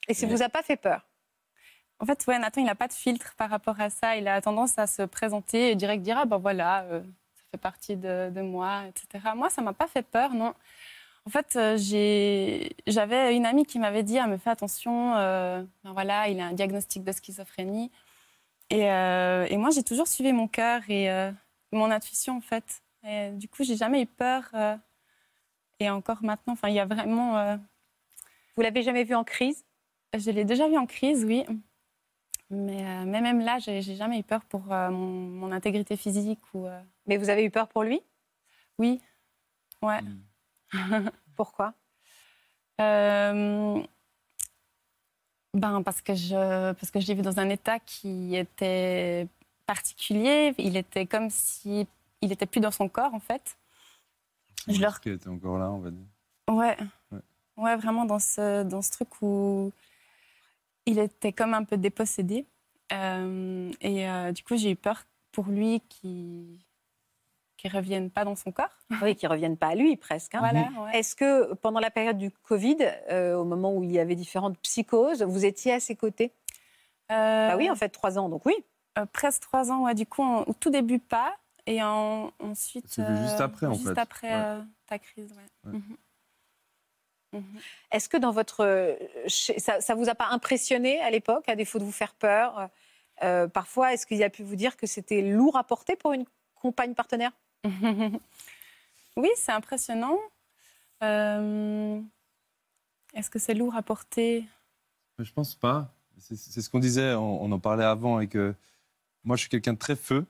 Et 0.08 0.14
ça 0.14 0.26
Mais- 0.26 0.34
vous 0.34 0.42
a 0.42 0.48
pas 0.48 0.62
fait 0.62 0.76
peur? 0.76 1.06
En 2.00 2.06
fait, 2.06 2.26
ouais, 2.26 2.38
Nathan, 2.38 2.60
il 2.60 2.64
n'a 2.66 2.74
pas 2.74 2.88
de 2.88 2.92
filtre 2.92 3.34
par 3.36 3.48
rapport 3.50 3.80
à 3.80 3.88
ça. 3.88 4.16
Il 4.16 4.26
a 4.28 4.40
tendance 4.40 4.78
à 4.78 4.86
se 4.86 5.02
présenter 5.02 5.70
et 5.70 5.74
direct 5.76 6.02
dire 6.02 6.18
Ah 6.18 6.24
ben 6.26 6.38
voilà, 6.38 6.82
euh, 6.84 7.00
ça 7.36 7.42
fait 7.52 7.58
partie 7.58 7.96
de, 7.96 8.30
de 8.30 8.40
moi, 8.42 8.82
etc. 8.88 9.34
Moi, 9.36 9.48
ça 9.48 9.62
m'a 9.62 9.72
pas 9.72 9.86
fait 9.86 10.02
peur, 10.02 10.34
non. 10.34 10.54
En 11.26 11.30
fait, 11.30 11.54
euh, 11.56 11.76
j'ai- 11.78 12.76
j'avais 12.86 13.34
une 13.36 13.46
amie 13.46 13.64
qui 13.64 13.78
m'avait 13.78 14.02
dit 14.02 14.18
Ah, 14.18 14.26
mais 14.26 14.38
fais 14.38 14.50
attention, 14.50 15.14
euh, 15.16 15.62
ben 15.84 15.92
voilà, 15.92 16.28
il 16.28 16.38
a 16.40 16.46
un 16.46 16.52
diagnostic 16.52 17.04
de 17.04 17.12
schizophrénie. 17.12 17.90
Et, 18.70 18.90
euh, 18.90 19.46
et 19.48 19.56
moi, 19.56 19.70
j'ai 19.70 19.84
toujours 19.84 20.08
suivi 20.08 20.32
mon 20.32 20.48
cœur 20.48 20.82
et 20.88 21.10
euh, 21.10 21.30
mon 21.72 21.90
intuition, 21.90 22.36
en 22.36 22.40
fait. 22.40 22.82
Et, 23.06 23.30
du 23.30 23.48
coup, 23.48 23.62
j'ai 23.64 23.76
jamais 23.76 24.02
eu 24.02 24.06
peur. 24.06 24.50
Et 25.80 25.90
encore 25.90 26.22
maintenant, 26.22 26.52
enfin, 26.54 26.68
il 26.68 26.74
y 26.74 26.80
a 26.80 26.86
vraiment. 26.86 27.38
euh, 27.38 27.56
Vous 28.56 28.62
l'avez 28.62 28.82
jamais 28.82 29.04
vu 29.04 29.14
en 29.14 29.24
crise? 29.24 29.64
Je 30.16 30.30
l'ai 30.30 30.44
déjà 30.44 30.68
vu 30.68 30.76
en 30.78 30.86
crise, 30.86 31.24
oui. 31.24 31.44
Mais, 32.50 32.84
euh, 32.84 33.04
mais 33.06 33.20
même 33.20 33.40
là, 33.40 33.58
j'ai 33.58 33.82
jamais 33.82 34.20
eu 34.20 34.22
peur 34.22 34.44
pour 34.44 34.72
euh, 34.72 34.90
mon, 34.90 35.10
mon 35.10 35.52
intégrité 35.52 35.96
physique. 35.96 36.40
Ou, 36.54 36.66
euh, 36.66 36.80
Mais 37.06 37.16
vous 37.16 37.30
avez 37.30 37.44
eu 37.44 37.50
peur 37.50 37.68
pour 37.68 37.82
lui? 37.82 38.00
Oui. 38.78 39.00
Ouais. 39.82 40.00
Pourquoi? 41.36 41.74
Euh, 42.80 43.82
ben, 45.54 45.82
parce 45.82 46.00
que 46.02 46.14
je, 46.14 46.72
parce 46.72 46.90
que 46.90 47.00
je 47.00 47.06
l'ai 47.06 47.14
vu 47.14 47.22
dans 47.22 47.38
un 47.38 47.48
état 47.48 47.78
qui 47.80 48.36
était 48.36 49.26
particulier. 49.66 50.54
Il 50.58 50.76
était 50.76 51.06
comme 51.06 51.30
si 51.30 51.86
il 52.20 52.32
était 52.32 52.46
plus 52.46 52.60
dans 52.60 52.70
son 52.70 52.88
corps, 52.88 53.14
en 53.14 53.20
fait. 53.20 53.56
Je 54.68 54.80
leur- 54.80 55.00
qui 55.00 55.10
était 55.10 55.28
encore 55.28 55.58
là, 55.58 55.70
on 55.70 55.78
va 55.78 55.90
dire. 55.90 56.06
Ouais. 56.50 56.76
Ouais. 57.12 57.18
ouais. 57.56 57.76
vraiment 57.76 58.04
dans 58.04 58.18
ce, 58.18 58.62
dans 58.62 58.82
ce 58.82 58.90
truc 58.90 59.08
où 59.22 59.72
il 60.86 60.98
était 60.98 61.32
comme 61.32 61.54
un 61.54 61.64
peu 61.64 61.76
dépossédé. 61.76 62.46
Euh, 62.92 63.70
et 63.80 64.08
euh, 64.08 64.32
du 64.32 64.42
coup, 64.44 64.56
j'ai 64.56 64.70
eu 64.70 64.76
peur 64.76 65.02
pour 65.32 65.46
lui 65.46 65.80
qu'il 65.88 66.58
ne 67.64 67.70
revienne 67.70 68.10
pas 68.10 68.24
dans 68.26 68.36
son 68.36 68.52
corps. 68.52 68.68
Oui, 69.02 69.16
qui 69.16 69.26
reviennent 69.26 69.56
pas 69.56 69.68
à 69.68 69.74
lui 69.74 69.96
presque. 69.96 70.34
hein. 70.34 70.40
Voilà, 70.40 70.68
ouais. 70.84 70.98
Est-ce 70.98 71.16
que 71.16 71.54
pendant 71.54 71.80
la 71.80 71.90
période 71.90 72.18
du 72.18 72.30
Covid, 72.30 72.76
euh, 73.10 73.36
au 73.36 73.44
moment 73.44 73.74
où 73.74 73.82
il 73.82 73.90
y 73.92 73.98
avait 73.98 74.14
différentes 74.16 74.58
psychoses, 74.58 75.22
vous 75.22 75.44
étiez 75.46 75.72
à 75.72 75.80
ses 75.80 75.96
côtés? 75.96 76.32
Euh, 77.10 77.48
Bah 77.48 77.56
oui, 77.56 77.70
en 77.70 77.74
fait, 77.74 77.88
trois 77.88 78.18
ans, 78.18 78.28
donc 78.28 78.44
oui. 78.46 78.54
euh, 78.98 79.06
presque 79.12 79.42
trois 79.42 79.70
ans, 79.72 79.84
ouais. 79.84 79.94
Du 79.94 80.04
coup, 80.06 80.22
en- 80.22 80.42
au 80.42 80.52
tout 80.52 80.70
début, 80.70 80.98
pas. 80.98 81.34
Et 81.66 81.82
en- 81.82 82.30
ensuite. 82.40 82.86
Juste 82.94 83.40
après, 83.40 83.66
en 83.66 83.74
juste 83.74 83.94
fait. 83.94 83.98
après 83.98 84.28
Ouais. 84.30 84.42
euh, 84.44 84.60
ta 84.86 84.98
crise, 84.98 85.32
ouais. 85.32 85.70
Ouais. 85.72 85.78
Mhm. 85.78 85.96
Mhm. 87.32 87.60
Est-ce 87.90 88.08
que 88.08 88.16
dans 88.16 88.30
votre, 88.30 88.60
euh, 88.64 88.94
ça, 89.28 89.80
ça 89.80 89.94
vous 89.94 90.08
a 90.08 90.14
pas 90.14 90.28
impressionné 90.28 91.00
à 91.00 91.10
l'époque, 91.10 91.48
à 91.48 91.56
défaut 91.56 91.78
de 91.78 91.84
vous 91.84 91.92
faire 91.92 92.14
peur 92.14 92.68
Euh, 93.22 93.46
Parfois, 93.48 93.92
est-ce 93.94 94.06
qu'il 94.06 94.22
a 94.24 94.30
pu 94.30 94.42
vous 94.42 94.56
dire 94.56 94.76
que 94.76 94.86
c'était 94.88 95.22
lourd 95.22 95.56
à 95.56 95.62
porter 95.64 95.94
pour 95.96 96.12
une 96.12 96.24
compagne 96.56 96.94
partenaire? 96.94 97.32
Oui, 99.16 99.28
c'est 99.36 99.52
impressionnant. 99.52 100.18
Euh, 101.04 102.00
Est-ce 103.14 103.30
que 103.30 103.38
c'est 103.38 103.54
lourd 103.54 103.76
à 103.76 103.82
porter? 103.82 104.44
Je 105.20 105.32
pense 105.32 105.54
pas. 105.54 105.94
C'est 106.18 106.34
c'est 106.36 106.60
ce 106.62 106.68
qu'on 106.68 106.80
disait, 106.80 107.14
on, 107.14 107.42
on 107.42 107.52
en 107.52 107.60
parlait 107.60 107.84
avant, 107.84 108.18
et 108.20 108.26
que 108.26 108.54
moi, 109.22 109.36
je 109.36 109.42
suis 109.42 109.48
quelqu'un 109.48 109.72
de 109.74 109.78
très 109.78 109.94
feu. 109.94 110.26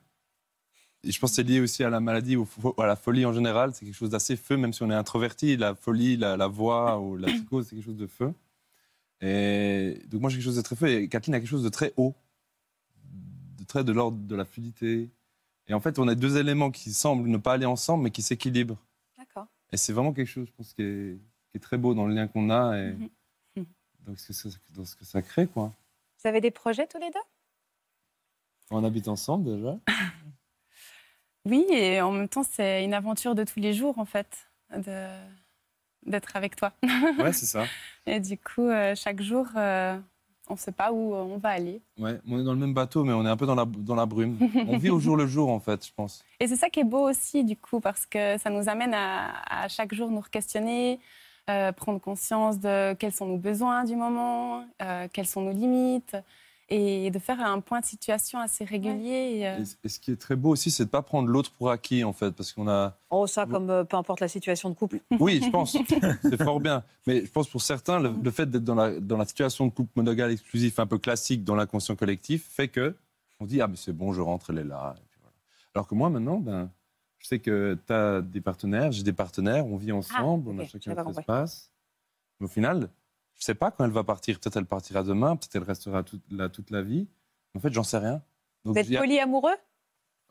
Je 1.05 1.19
pense 1.19 1.31
que 1.31 1.35
c'est 1.35 1.43
lié 1.43 1.59
aussi 1.59 1.83
à 1.83 1.89
la 1.89 1.99
maladie 1.99 2.35
ou 2.35 2.47
à 2.77 2.85
la 2.87 2.95
folie 2.95 3.25
en 3.25 3.33
général. 3.33 3.73
C'est 3.73 3.85
quelque 3.85 3.95
chose 3.95 4.09
d'assez 4.09 4.35
feu, 4.35 4.57
même 4.57 4.73
si 4.73 4.81
on 4.83 4.89
est 4.89 4.95
introverti. 4.95 5.55
La 5.57 5.75
folie, 5.75 6.17
la, 6.17 6.35
la 6.37 6.47
voix 6.47 6.99
ou 6.99 7.15
la 7.17 7.27
psychose, 7.27 7.67
c'est 7.67 7.75
quelque 7.75 7.85
chose 7.85 7.97
de 7.97 8.07
feu. 8.07 8.33
Et 9.21 10.01
donc, 10.07 10.21
moi, 10.21 10.29
j'ai 10.29 10.37
quelque 10.37 10.45
chose 10.45 10.55
de 10.57 10.61
très 10.61 10.75
feu. 10.75 10.87
Et 10.89 11.07
Kathleen 11.07 11.35
a 11.35 11.39
quelque 11.39 11.49
chose 11.49 11.63
de 11.63 11.69
très 11.69 11.93
haut, 11.97 12.15
de 13.57 13.63
très 13.63 13.83
de 13.83 13.91
l'ordre 13.91 14.17
de 14.17 14.35
la 14.35 14.45
fluidité. 14.45 15.09
Et 15.67 15.73
en 15.73 15.79
fait, 15.79 15.97
on 15.99 16.07
a 16.07 16.15
deux 16.15 16.37
éléments 16.37 16.69
qui 16.71 16.91
semblent 16.93 17.27
ne 17.29 17.37
pas 17.37 17.53
aller 17.53 17.65
ensemble, 17.65 18.03
mais 18.03 18.11
qui 18.11 18.21
s'équilibrent. 18.21 18.77
D'accord. 19.17 19.47
Et 19.71 19.77
c'est 19.77 19.93
vraiment 19.93 20.13
quelque 20.13 20.27
chose, 20.27 20.47
je 20.47 20.51
pense, 20.51 20.73
qui 20.73 20.81
est, 20.83 21.17
qui 21.51 21.57
est 21.57 21.59
très 21.59 21.77
beau 21.77 21.93
dans 21.93 22.05
le 22.07 22.13
lien 22.13 22.27
qu'on 22.27 22.49
a 22.49 22.77
et 22.77 22.93
Mhm. 23.55 23.65
dans 24.05 24.15
ce, 24.17 24.27
que 24.27 24.33
ça, 24.33 24.49
dans 24.75 24.85
ce 24.85 24.95
que 24.95 25.05
ça 25.05 25.21
crée, 25.21 25.47
quoi. 25.47 25.71
Vous 26.21 26.27
avez 26.27 26.41
des 26.41 26.51
projets 26.51 26.85
tous 26.87 26.99
les 26.99 27.09
deux? 27.09 27.19
On 28.71 28.83
habite 28.83 29.07
ensemble 29.07 29.55
déjà. 29.57 29.77
Oui, 31.45 31.65
et 31.69 32.01
en 32.01 32.11
même 32.11 32.27
temps, 32.27 32.43
c'est 32.43 32.83
une 32.83 32.93
aventure 32.93 33.35
de 33.35 33.43
tous 33.43 33.59
les 33.59 33.73
jours, 33.73 33.99
en 33.99 34.05
fait, 34.05 34.47
de- 34.75 35.07
d'être 36.05 36.35
avec 36.35 36.55
toi. 36.55 36.71
Ouais, 37.19 37.33
c'est 37.33 37.45
ça. 37.45 37.65
Et 38.05 38.19
du 38.19 38.37
coup, 38.37 38.67
euh, 38.67 38.93
chaque 38.95 39.21
jour, 39.21 39.47
euh, 39.55 39.97
on 40.49 40.53
ne 40.53 40.57
sait 40.59 40.71
pas 40.71 40.91
où 40.91 41.13
euh, 41.15 41.21
on 41.23 41.37
va 41.37 41.49
aller. 41.49 41.81
Ouais, 41.97 42.19
on 42.29 42.39
est 42.39 42.43
dans 42.43 42.53
le 42.53 42.59
même 42.59 42.73
bateau, 42.73 43.03
mais 43.03 43.13
on 43.13 43.25
est 43.25 43.29
un 43.29 43.37
peu 43.37 43.45
dans 43.45 43.55
la, 43.55 43.65
dans 43.65 43.95
la 43.95 44.05
brume. 44.05 44.37
On 44.67 44.77
vit 44.77 44.89
au 44.89 44.99
jour 44.99 45.17
le 45.17 45.25
jour, 45.27 45.49
en 45.49 45.59
fait, 45.59 45.85
je 45.85 45.91
pense. 45.95 46.23
Et 46.39 46.47
c'est 46.47 46.55
ça 46.55 46.69
qui 46.69 46.79
est 46.81 46.83
beau 46.83 47.09
aussi, 47.09 47.43
du 47.43 47.55
coup, 47.57 47.79
parce 47.79 48.05
que 48.05 48.37
ça 48.37 48.49
nous 48.49 48.69
amène 48.69 48.93
à, 48.93 49.63
à 49.63 49.67
chaque 49.67 49.93
jour 49.95 50.09
nous 50.11 50.21
questionner, 50.21 50.99
euh, 51.49 51.71
prendre 51.71 51.99
conscience 51.99 52.59
de 52.59 52.93
quels 52.93 53.11
sont 53.13 53.25
nos 53.27 53.37
besoins 53.37 53.83
du 53.85 53.95
moment, 53.95 54.65
quelles 55.13 55.27
sont 55.27 55.41
nos 55.41 55.51
limites, 55.53 56.15
et 56.69 57.11
de 57.11 57.19
faire 57.19 57.39
un 57.39 57.59
point 57.59 57.79
de 57.79 57.85
situation 57.85 58.39
assez 58.39 58.63
régulier. 58.65 59.37
et, 59.39 59.47
euh, 59.47 59.59
Et, 59.59 59.85
et 59.85 59.89
ce 59.89 59.99
qui 59.99 60.11
est 60.11 60.15
très 60.15 60.35
beau 60.35 60.49
aussi, 60.49 60.71
c'est 60.71 60.85
de 60.85 60.89
pas 60.89 61.03
prendre 61.03 61.27
l'autre 61.29 61.51
pour 61.51 61.69
acquis, 61.69 62.03
en 62.03 62.13
fait, 62.13 62.31
parce 62.31 62.53
qu'on 62.53 62.67
a. 62.67 62.97
Oh, 63.11 63.27
ça, 63.27 63.45
comme 63.45 63.69
euh, 63.69 63.83
peu 63.83 63.97
importe 63.97 64.19
la 64.19 64.27
situation 64.27 64.69
de 64.69 64.75
couple. 64.75 64.99
Oui, 65.19 65.41
je 65.43 65.49
pense. 65.49 65.77
c'est 66.23 66.43
fort 66.43 66.59
bien. 66.59 66.83
Mais 67.05 67.23
je 67.25 67.31
pense 67.31 67.47
pour 67.47 67.61
certains, 67.61 67.99
le, 67.99 68.13
le 68.23 68.31
fait 68.31 68.49
d'être 68.49 68.63
dans 68.63 68.75
la, 68.75 68.99
dans 68.99 69.17
la 69.17 69.25
situation 69.25 69.67
de 69.67 69.71
couple 69.71 69.91
monogame 69.95 70.31
exclusif 70.31 70.79
un 70.79 70.87
peu 70.87 70.97
classique 70.97 71.43
dans 71.43 71.55
l'inconscient 71.55 71.95
collectif 71.95 72.47
fait 72.49 72.67
que 72.67 72.95
on 73.39 73.45
dit 73.45 73.61
ah 73.61 73.67
mais 73.67 73.75
c'est 73.75 73.93
bon, 73.93 74.13
je 74.13 74.21
rentre, 74.21 74.49
elle 74.49 74.59
est 74.59 74.63
là. 74.63 74.95
Et 74.97 75.01
puis 75.09 75.19
voilà. 75.21 75.33
Alors 75.75 75.87
que 75.87 75.93
moi 75.93 76.09
maintenant, 76.09 76.39
ben, 76.39 76.71
je 77.19 77.27
sais 77.27 77.39
que 77.39 77.77
tu 77.85 77.93
as 77.93 78.21
des 78.21 78.41
partenaires, 78.41 78.91
j'ai 78.91 79.03
des 79.03 79.13
partenaires, 79.13 79.65
on 79.67 79.77
vit 79.77 79.91
ensemble, 79.91 80.49
on 80.49 80.59
a 80.59 80.65
chacun 80.65 80.95
notre 80.95 81.19
espace. 81.19 81.69
Mais 82.39 82.45
au 82.45 82.49
final, 82.49 82.89
je 83.37 83.43
sais 83.45 83.55
pas 83.55 83.71
quand 83.71 83.83
elle 83.85 83.91
va 83.91 84.03
partir. 84.03 84.39
Peut-être 84.39 84.57
elle 84.57 84.65
partira 84.65 85.03
demain, 85.03 85.35
peut-être 85.35 85.55
elle 85.55 85.63
restera 85.63 86.03
toute, 86.03 86.23
là 86.31 86.49
toute 86.49 86.71
la 86.71 86.81
vie. 86.81 87.07
En 87.55 87.59
fait, 87.59 87.71
j'en 87.73 87.83
sais 87.83 87.97
rien. 87.97 88.21
Donc, 88.63 88.73
Vous 88.75 88.77
êtes 88.79 88.87
dis, 88.87 88.97
polyamoureux? 88.97 89.55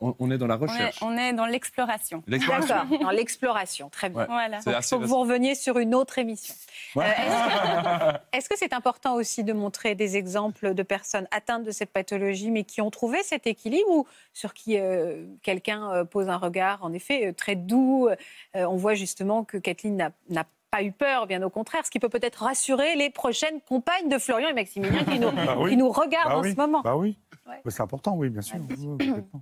On, 0.01 0.13
on 0.19 0.29
est 0.33 0.39
dans 0.39 0.49
la 0.49 0.57
on, 0.57 0.67
est, 0.67 0.71
recherche. 0.71 0.99
on 1.03 1.17
est 1.17 1.33
dans 1.33 1.47
l'exploration. 1.47 2.25
L'exploration. 2.27 2.75
D'accord, 2.75 2.99
dans 2.99 3.11
l'exploration, 3.11 3.89
très 3.91 4.09
bien. 4.11 4.23
Ouais. 4.23 4.27
Voilà. 4.27 4.59
Il 4.67 4.83
faut 4.83 4.99
que 4.99 5.05
vous 5.05 5.21
reveniez 5.21 5.55
sur 5.55 5.79
une 5.79 5.95
autre 5.95 6.19
émission. 6.19 6.53
Ouais. 6.97 7.05
Euh, 7.21 8.13
est-ce 8.33 8.49
que- 8.49 8.59
c'est 8.59 8.73
important 8.73 9.15
aussi 9.15 9.45
de 9.45 9.53
montrer 9.53 9.95
des 9.95 10.17
exemples 10.17 10.75
de 10.75 10.83
personnes 10.83 11.29
atteintes 11.31 11.63
de 11.63 11.71
cette 11.71 11.91
pathologie, 11.93 12.51
mais 12.51 12.65
qui 12.65 12.81
ont 12.81 12.91
trouvé 12.91 13.23
cet 13.23 13.47
équilibre 13.47 13.89
ou 13.89 14.07
sur 14.33 14.53
qui 14.53 14.79
euh, 14.81 15.27
quelqu'un 15.43 15.89
euh, 15.93 16.05
pose 16.05 16.29
un 16.29 16.39
regard, 16.39 16.83
en 16.83 16.93
effet, 16.93 17.29
euh, 17.29 17.33
très 17.33 17.55
doux 17.55 18.09
Euh, 18.09 18.65
On 18.67 18.77
voit 18.77 18.95
justement 18.95 19.45
que 19.45 19.59
Kathleen 19.59 19.97
n'a- 19.97 20.13
n'a 20.29 20.45
pas 20.75 20.83
eu 20.83 20.91
peur, 20.93 21.27
bien 21.29 21.41
au 21.43 21.51
contraire, 21.51 21.87
ce 21.87 21.91
qui 21.91 22.01
peut 22.01 22.09
peut-être 22.09 22.43
rassurer 22.43 22.97
les 22.97 23.09
prochaines 23.11 23.61
compagnes 23.61 24.09
de 24.09 24.19
Florian 24.19 24.49
et 24.49 24.53
Maximilien 24.55 25.05
qui 25.05 25.21
nous, 25.21 25.31
Bah 25.47 25.57
oui. 25.59 25.71
qui 25.71 25.77
nous 25.77 25.89
regardent 25.91 26.31
Bah 26.33 26.39
en 26.39 26.43
oui. 26.43 26.51
ce 26.53 26.57
moment. 26.57 26.81
Bah 26.83 26.97
oui. 26.97 27.17
Ouais. 27.47 27.61
C'est 27.69 27.81
important, 27.83 28.17
oui, 28.17 28.29
bien 28.29 28.43
sûr. 28.43 28.59
Oui, 28.69 28.77
oui. 29.01 29.11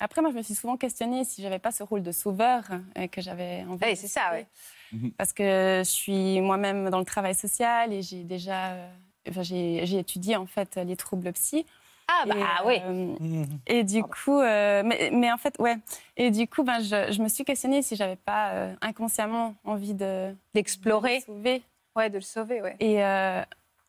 Après, 0.00 0.20
moi, 0.20 0.30
je 0.30 0.36
me 0.36 0.42
suis 0.42 0.54
souvent 0.54 0.76
questionnée 0.76 1.24
si 1.24 1.42
j'avais 1.42 1.58
pas 1.58 1.70
ce 1.70 1.82
rôle 1.82 2.02
de 2.02 2.12
sauveur 2.12 2.64
euh, 2.98 3.06
que 3.06 3.20
j'avais 3.22 3.64
envie. 3.68 3.84
Oui, 3.86 3.96
c'est 3.96 4.08
ça, 4.08 4.30
jouer. 4.30 4.46
Mhm. 4.92 5.12
Parce 5.12 5.32
que 5.32 5.82
je 5.84 5.88
suis 5.90 6.40
moi-même 6.40 6.90
dans 6.90 6.98
le 6.98 7.04
travail 7.04 7.34
social 7.34 7.92
et 7.92 8.02
j'ai 8.02 8.22
déjà, 8.24 8.72
euh, 8.72 8.88
enfin, 9.30 9.42
j'ai 9.42 9.86
j'ai 9.86 9.98
étudié 9.98 10.36
en 10.36 10.46
fait 10.46 10.76
les 10.76 10.96
troubles 10.96 11.32
psy. 11.32 11.64
Ah 12.08 12.24
bah 12.26 12.34
Et, 12.36 12.42
ah 12.42 12.62
oui. 12.66 12.80
euh, 12.82 13.44
Et 13.66 13.82
du 13.84 14.02
coup, 14.04 14.38
euh, 14.40 14.82
mais, 14.84 15.10
mais 15.12 15.32
en 15.32 15.36
fait, 15.38 15.56
ouais. 15.58 15.76
Et 16.16 16.30
du 16.30 16.46
coup, 16.46 16.62
ben, 16.62 16.80
je, 16.80 17.10
je 17.12 17.20
me 17.22 17.28
suis 17.28 17.44
questionnée 17.44 17.82
si 17.82 17.96
j'avais 17.96 18.16
pas 18.16 18.50
euh, 18.52 18.74
inconsciemment 18.80 19.54
envie 19.64 19.94
de 19.94 20.34
D'explorer, 20.54 21.18
de 21.20 21.24
sauver. 21.24 21.62
ouais, 21.96 22.08
de 22.10 22.14
le 22.16 22.20
sauver, 22.20 22.62
ouais. 22.62 22.76
Et 22.78 23.04
euh, 23.04 23.42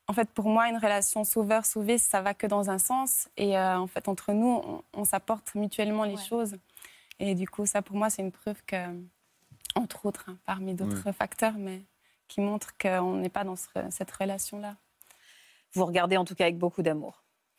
en 0.08 0.14
fait, 0.14 0.30
pour 0.32 0.50
moi, 0.50 0.68
une 0.70 0.78
relation 0.78 1.24
sauveur-sauvé, 1.24 1.98
ça 2.00 2.22
va 2.22 2.34
que 2.34 2.48
dans 2.48 2.70
un 2.72 2.80
sens. 2.80 3.30
Et 3.38 3.56
euh, 3.58 3.78
en 3.78 3.88
fait, 3.88 4.08
entre 4.08 4.34
nous, 4.34 4.62
on, 4.66 4.82
on 4.94 5.04
s'apporte 5.04 5.54
mutuellement 5.54 6.04
les 6.06 6.16
Ouais. 6.16 6.24
choses. 6.24 6.58
Et 7.20 7.36
du 7.36 7.48
coup, 7.48 7.66
ça, 7.68 7.82
pour 7.84 7.96
moi, 7.98 8.10
c'est 8.10 8.22
une 8.24 8.32
preuve 8.32 8.62
que, 8.66 8.78
entre 9.76 10.06
autres, 10.08 10.26
hein, 10.30 10.38
parmi 10.46 10.74
d'autres 10.74 11.12
facteurs, 11.12 11.54
mais 11.58 11.82
qui 12.28 12.42
montre 12.42 12.76
qu'on 12.78 13.16
n'est 13.18 13.30
pas 13.30 13.44
dans 13.44 13.56
ce- 13.56 13.68
cette 13.92 14.12
relation-là. 14.12 14.76
Vous 15.74 15.86
regardez 15.86 16.18
en 16.18 16.26
tout 16.26 16.36
cas 16.36 16.46
avec 16.46 16.58
beaucoup 16.58 16.82
d'amour. 16.82 17.24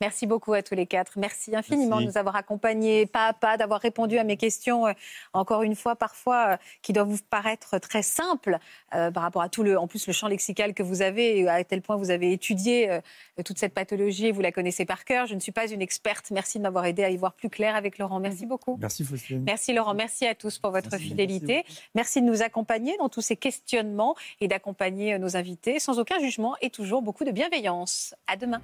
Merci 0.00 0.26
beaucoup 0.26 0.52
à 0.52 0.62
tous 0.62 0.74
les 0.74 0.86
quatre. 0.86 1.12
Merci 1.16 1.54
infiniment 1.54 1.96
Merci. 1.96 2.06
de 2.06 2.10
nous 2.10 2.18
avoir 2.18 2.34
accompagnés 2.34 3.06
pas 3.06 3.28
à 3.28 3.32
pas, 3.32 3.56
d'avoir 3.56 3.80
répondu 3.80 4.18
à 4.18 4.24
mes 4.24 4.36
questions, 4.36 4.86
euh, 4.86 4.92
encore 5.32 5.62
une 5.62 5.76
fois, 5.76 5.94
parfois, 5.94 6.52
euh, 6.52 6.56
qui 6.82 6.92
doivent 6.92 7.08
vous 7.08 7.18
paraître 7.30 7.78
très 7.78 8.02
simples 8.02 8.58
euh, 8.94 9.10
par 9.12 9.22
rapport 9.22 9.42
à 9.42 9.48
tout 9.48 9.62
le, 9.62 9.78
en 9.78 9.86
plus, 9.86 10.06
le 10.06 10.12
champ 10.12 10.26
lexical 10.26 10.74
que 10.74 10.82
vous 10.82 11.02
avez, 11.02 11.48
à 11.48 11.62
tel 11.62 11.82
point 11.82 11.96
vous 11.96 12.10
avez 12.10 12.32
étudié 12.32 12.90
euh, 12.90 13.00
toute 13.44 13.58
cette 13.58 13.74
pathologie 13.74 14.26
et 14.26 14.32
vous 14.32 14.40
la 14.40 14.50
connaissez 14.50 14.84
par 14.84 15.04
cœur. 15.04 15.26
Je 15.26 15.34
ne 15.34 15.40
suis 15.40 15.52
pas 15.52 15.70
une 15.70 15.82
experte. 15.82 16.30
Merci 16.32 16.58
de 16.58 16.64
m'avoir 16.64 16.84
aidé 16.86 17.04
à 17.04 17.10
y 17.10 17.16
voir 17.16 17.34
plus 17.34 17.48
clair 17.48 17.76
avec 17.76 17.98
Laurent. 17.98 18.18
Merci 18.18 18.46
beaucoup. 18.46 18.76
Merci, 18.80 19.04
Faustine. 19.04 19.44
Merci 19.44 19.72
Laurent, 19.72 19.94
merci 19.94 20.26
à 20.26 20.34
tous 20.34 20.58
pour 20.58 20.72
votre 20.72 20.88
Merci. 20.90 21.08
fidélité. 21.08 21.64
Merci 21.94 22.20
de 22.22 22.26
nous 22.26 22.42
accompagner 22.42 22.96
dans 22.98 23.08
tous 23.08 23.20
ces 23.20 23.36
questionnements 23.36 24.16
et 24.40 24.48
d'accompagner 24.48 25.18
nos 25.18 25.36
invités 25.36 25.78
sans 25.78 25.98
aucun 25.98 26.18
jugement 26.18 26.56
et 26.60 26.70
toujours 26.70 27.02
beaucoup 27.02 27.24
de 27.24 27.30
bienveillance. 27.30 28.14
À 28.26 28.36
demain. 28.36 28.60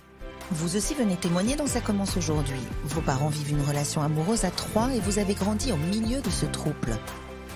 Vous 0.50 0.76
aussi 0.76 0.94
venez 0.94 1.16
témoigner 1.28 1.56
dans 1.56 1.66
Ça 1.66 1.82
commence 1.82 2.16
aujourd'hui. 2.16 2.62
Vos 2.84 3.02
parents 3.02 3.28
vivent 3.28 3.50
une 3.50 3.60
relation 3.60 4.00
amoureuse 4.00 4.46
à 4.46 4.50
trois 4.50 4.88
et 4.94 5.00
vous 5.00 5.18
avez 5.18 5.34
grandi 5.34 5.72
au 5.72 5.76
milieu 5.76 6.22
de 6.22 6.30
ce 6.30 6.46
trouble. 6.46 6.96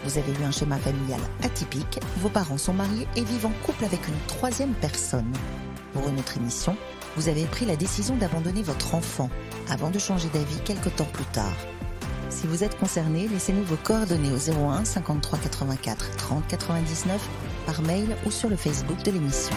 Vous 0.04 0.18
avez 0.18 0.30
eu 0.30 0.44
un 0.44 0.50
schéma 0.50 0.76
familial 0.76 1.20
atypique, 1.42 1.98
vos 2.18 2.28
parents 2.28 2.58
sont 2.58 2.74
mariés 2.74 3.08
et 3.16 3.24
vivent 3.24 3.46
en 3.46 3.52
couple 3.64 3.86
avec 3.86 4.06
une 4.06 4.26
troisième 4.26 4.74
personne. 4.74 5.32
Pour 5.94 6.06
une 6.06 6.18
autre 6.18 6.36
émission, 6.36 6.76
vous 7.16 7.30
avez 7.30 7.46
pris 7.46 7.64
la 7.64 7.76
décision 7.76 8.14
d'abandonner 8.16 8.62
votre 8.62 8.94
enfant 8.94 9.30
avant 9.70 9.88
de 9.88 9.98
changer 9.98 10.28
d'avis 10.34 10.60
quelques 10.66 10.94
temps 10.94 11.08
plus 11.10 11.24
tard. 11.32 11.56
Si 12.28 12.46
vous 12.46 12.64
êtes 12.64 12.78
concerné, 12.78 13.26
laissez-nous 13.28 13.64
vos 13.64 13.76
coordonnées 13.76 14.32
au 14.32 14.50
01 14.50 14.84
53 14.84 15.38
84 15.38 16.16
30 16.16 16.46
99 16.46 17.26
par 17.64 17.80
mail 17.80 18.18
ou 18.26 18.30
sur 18.30 18.50
le 18.50 18.56
Facebook 18.56 19.02
de 19.02 19.12
l'émission. 19.12 19.56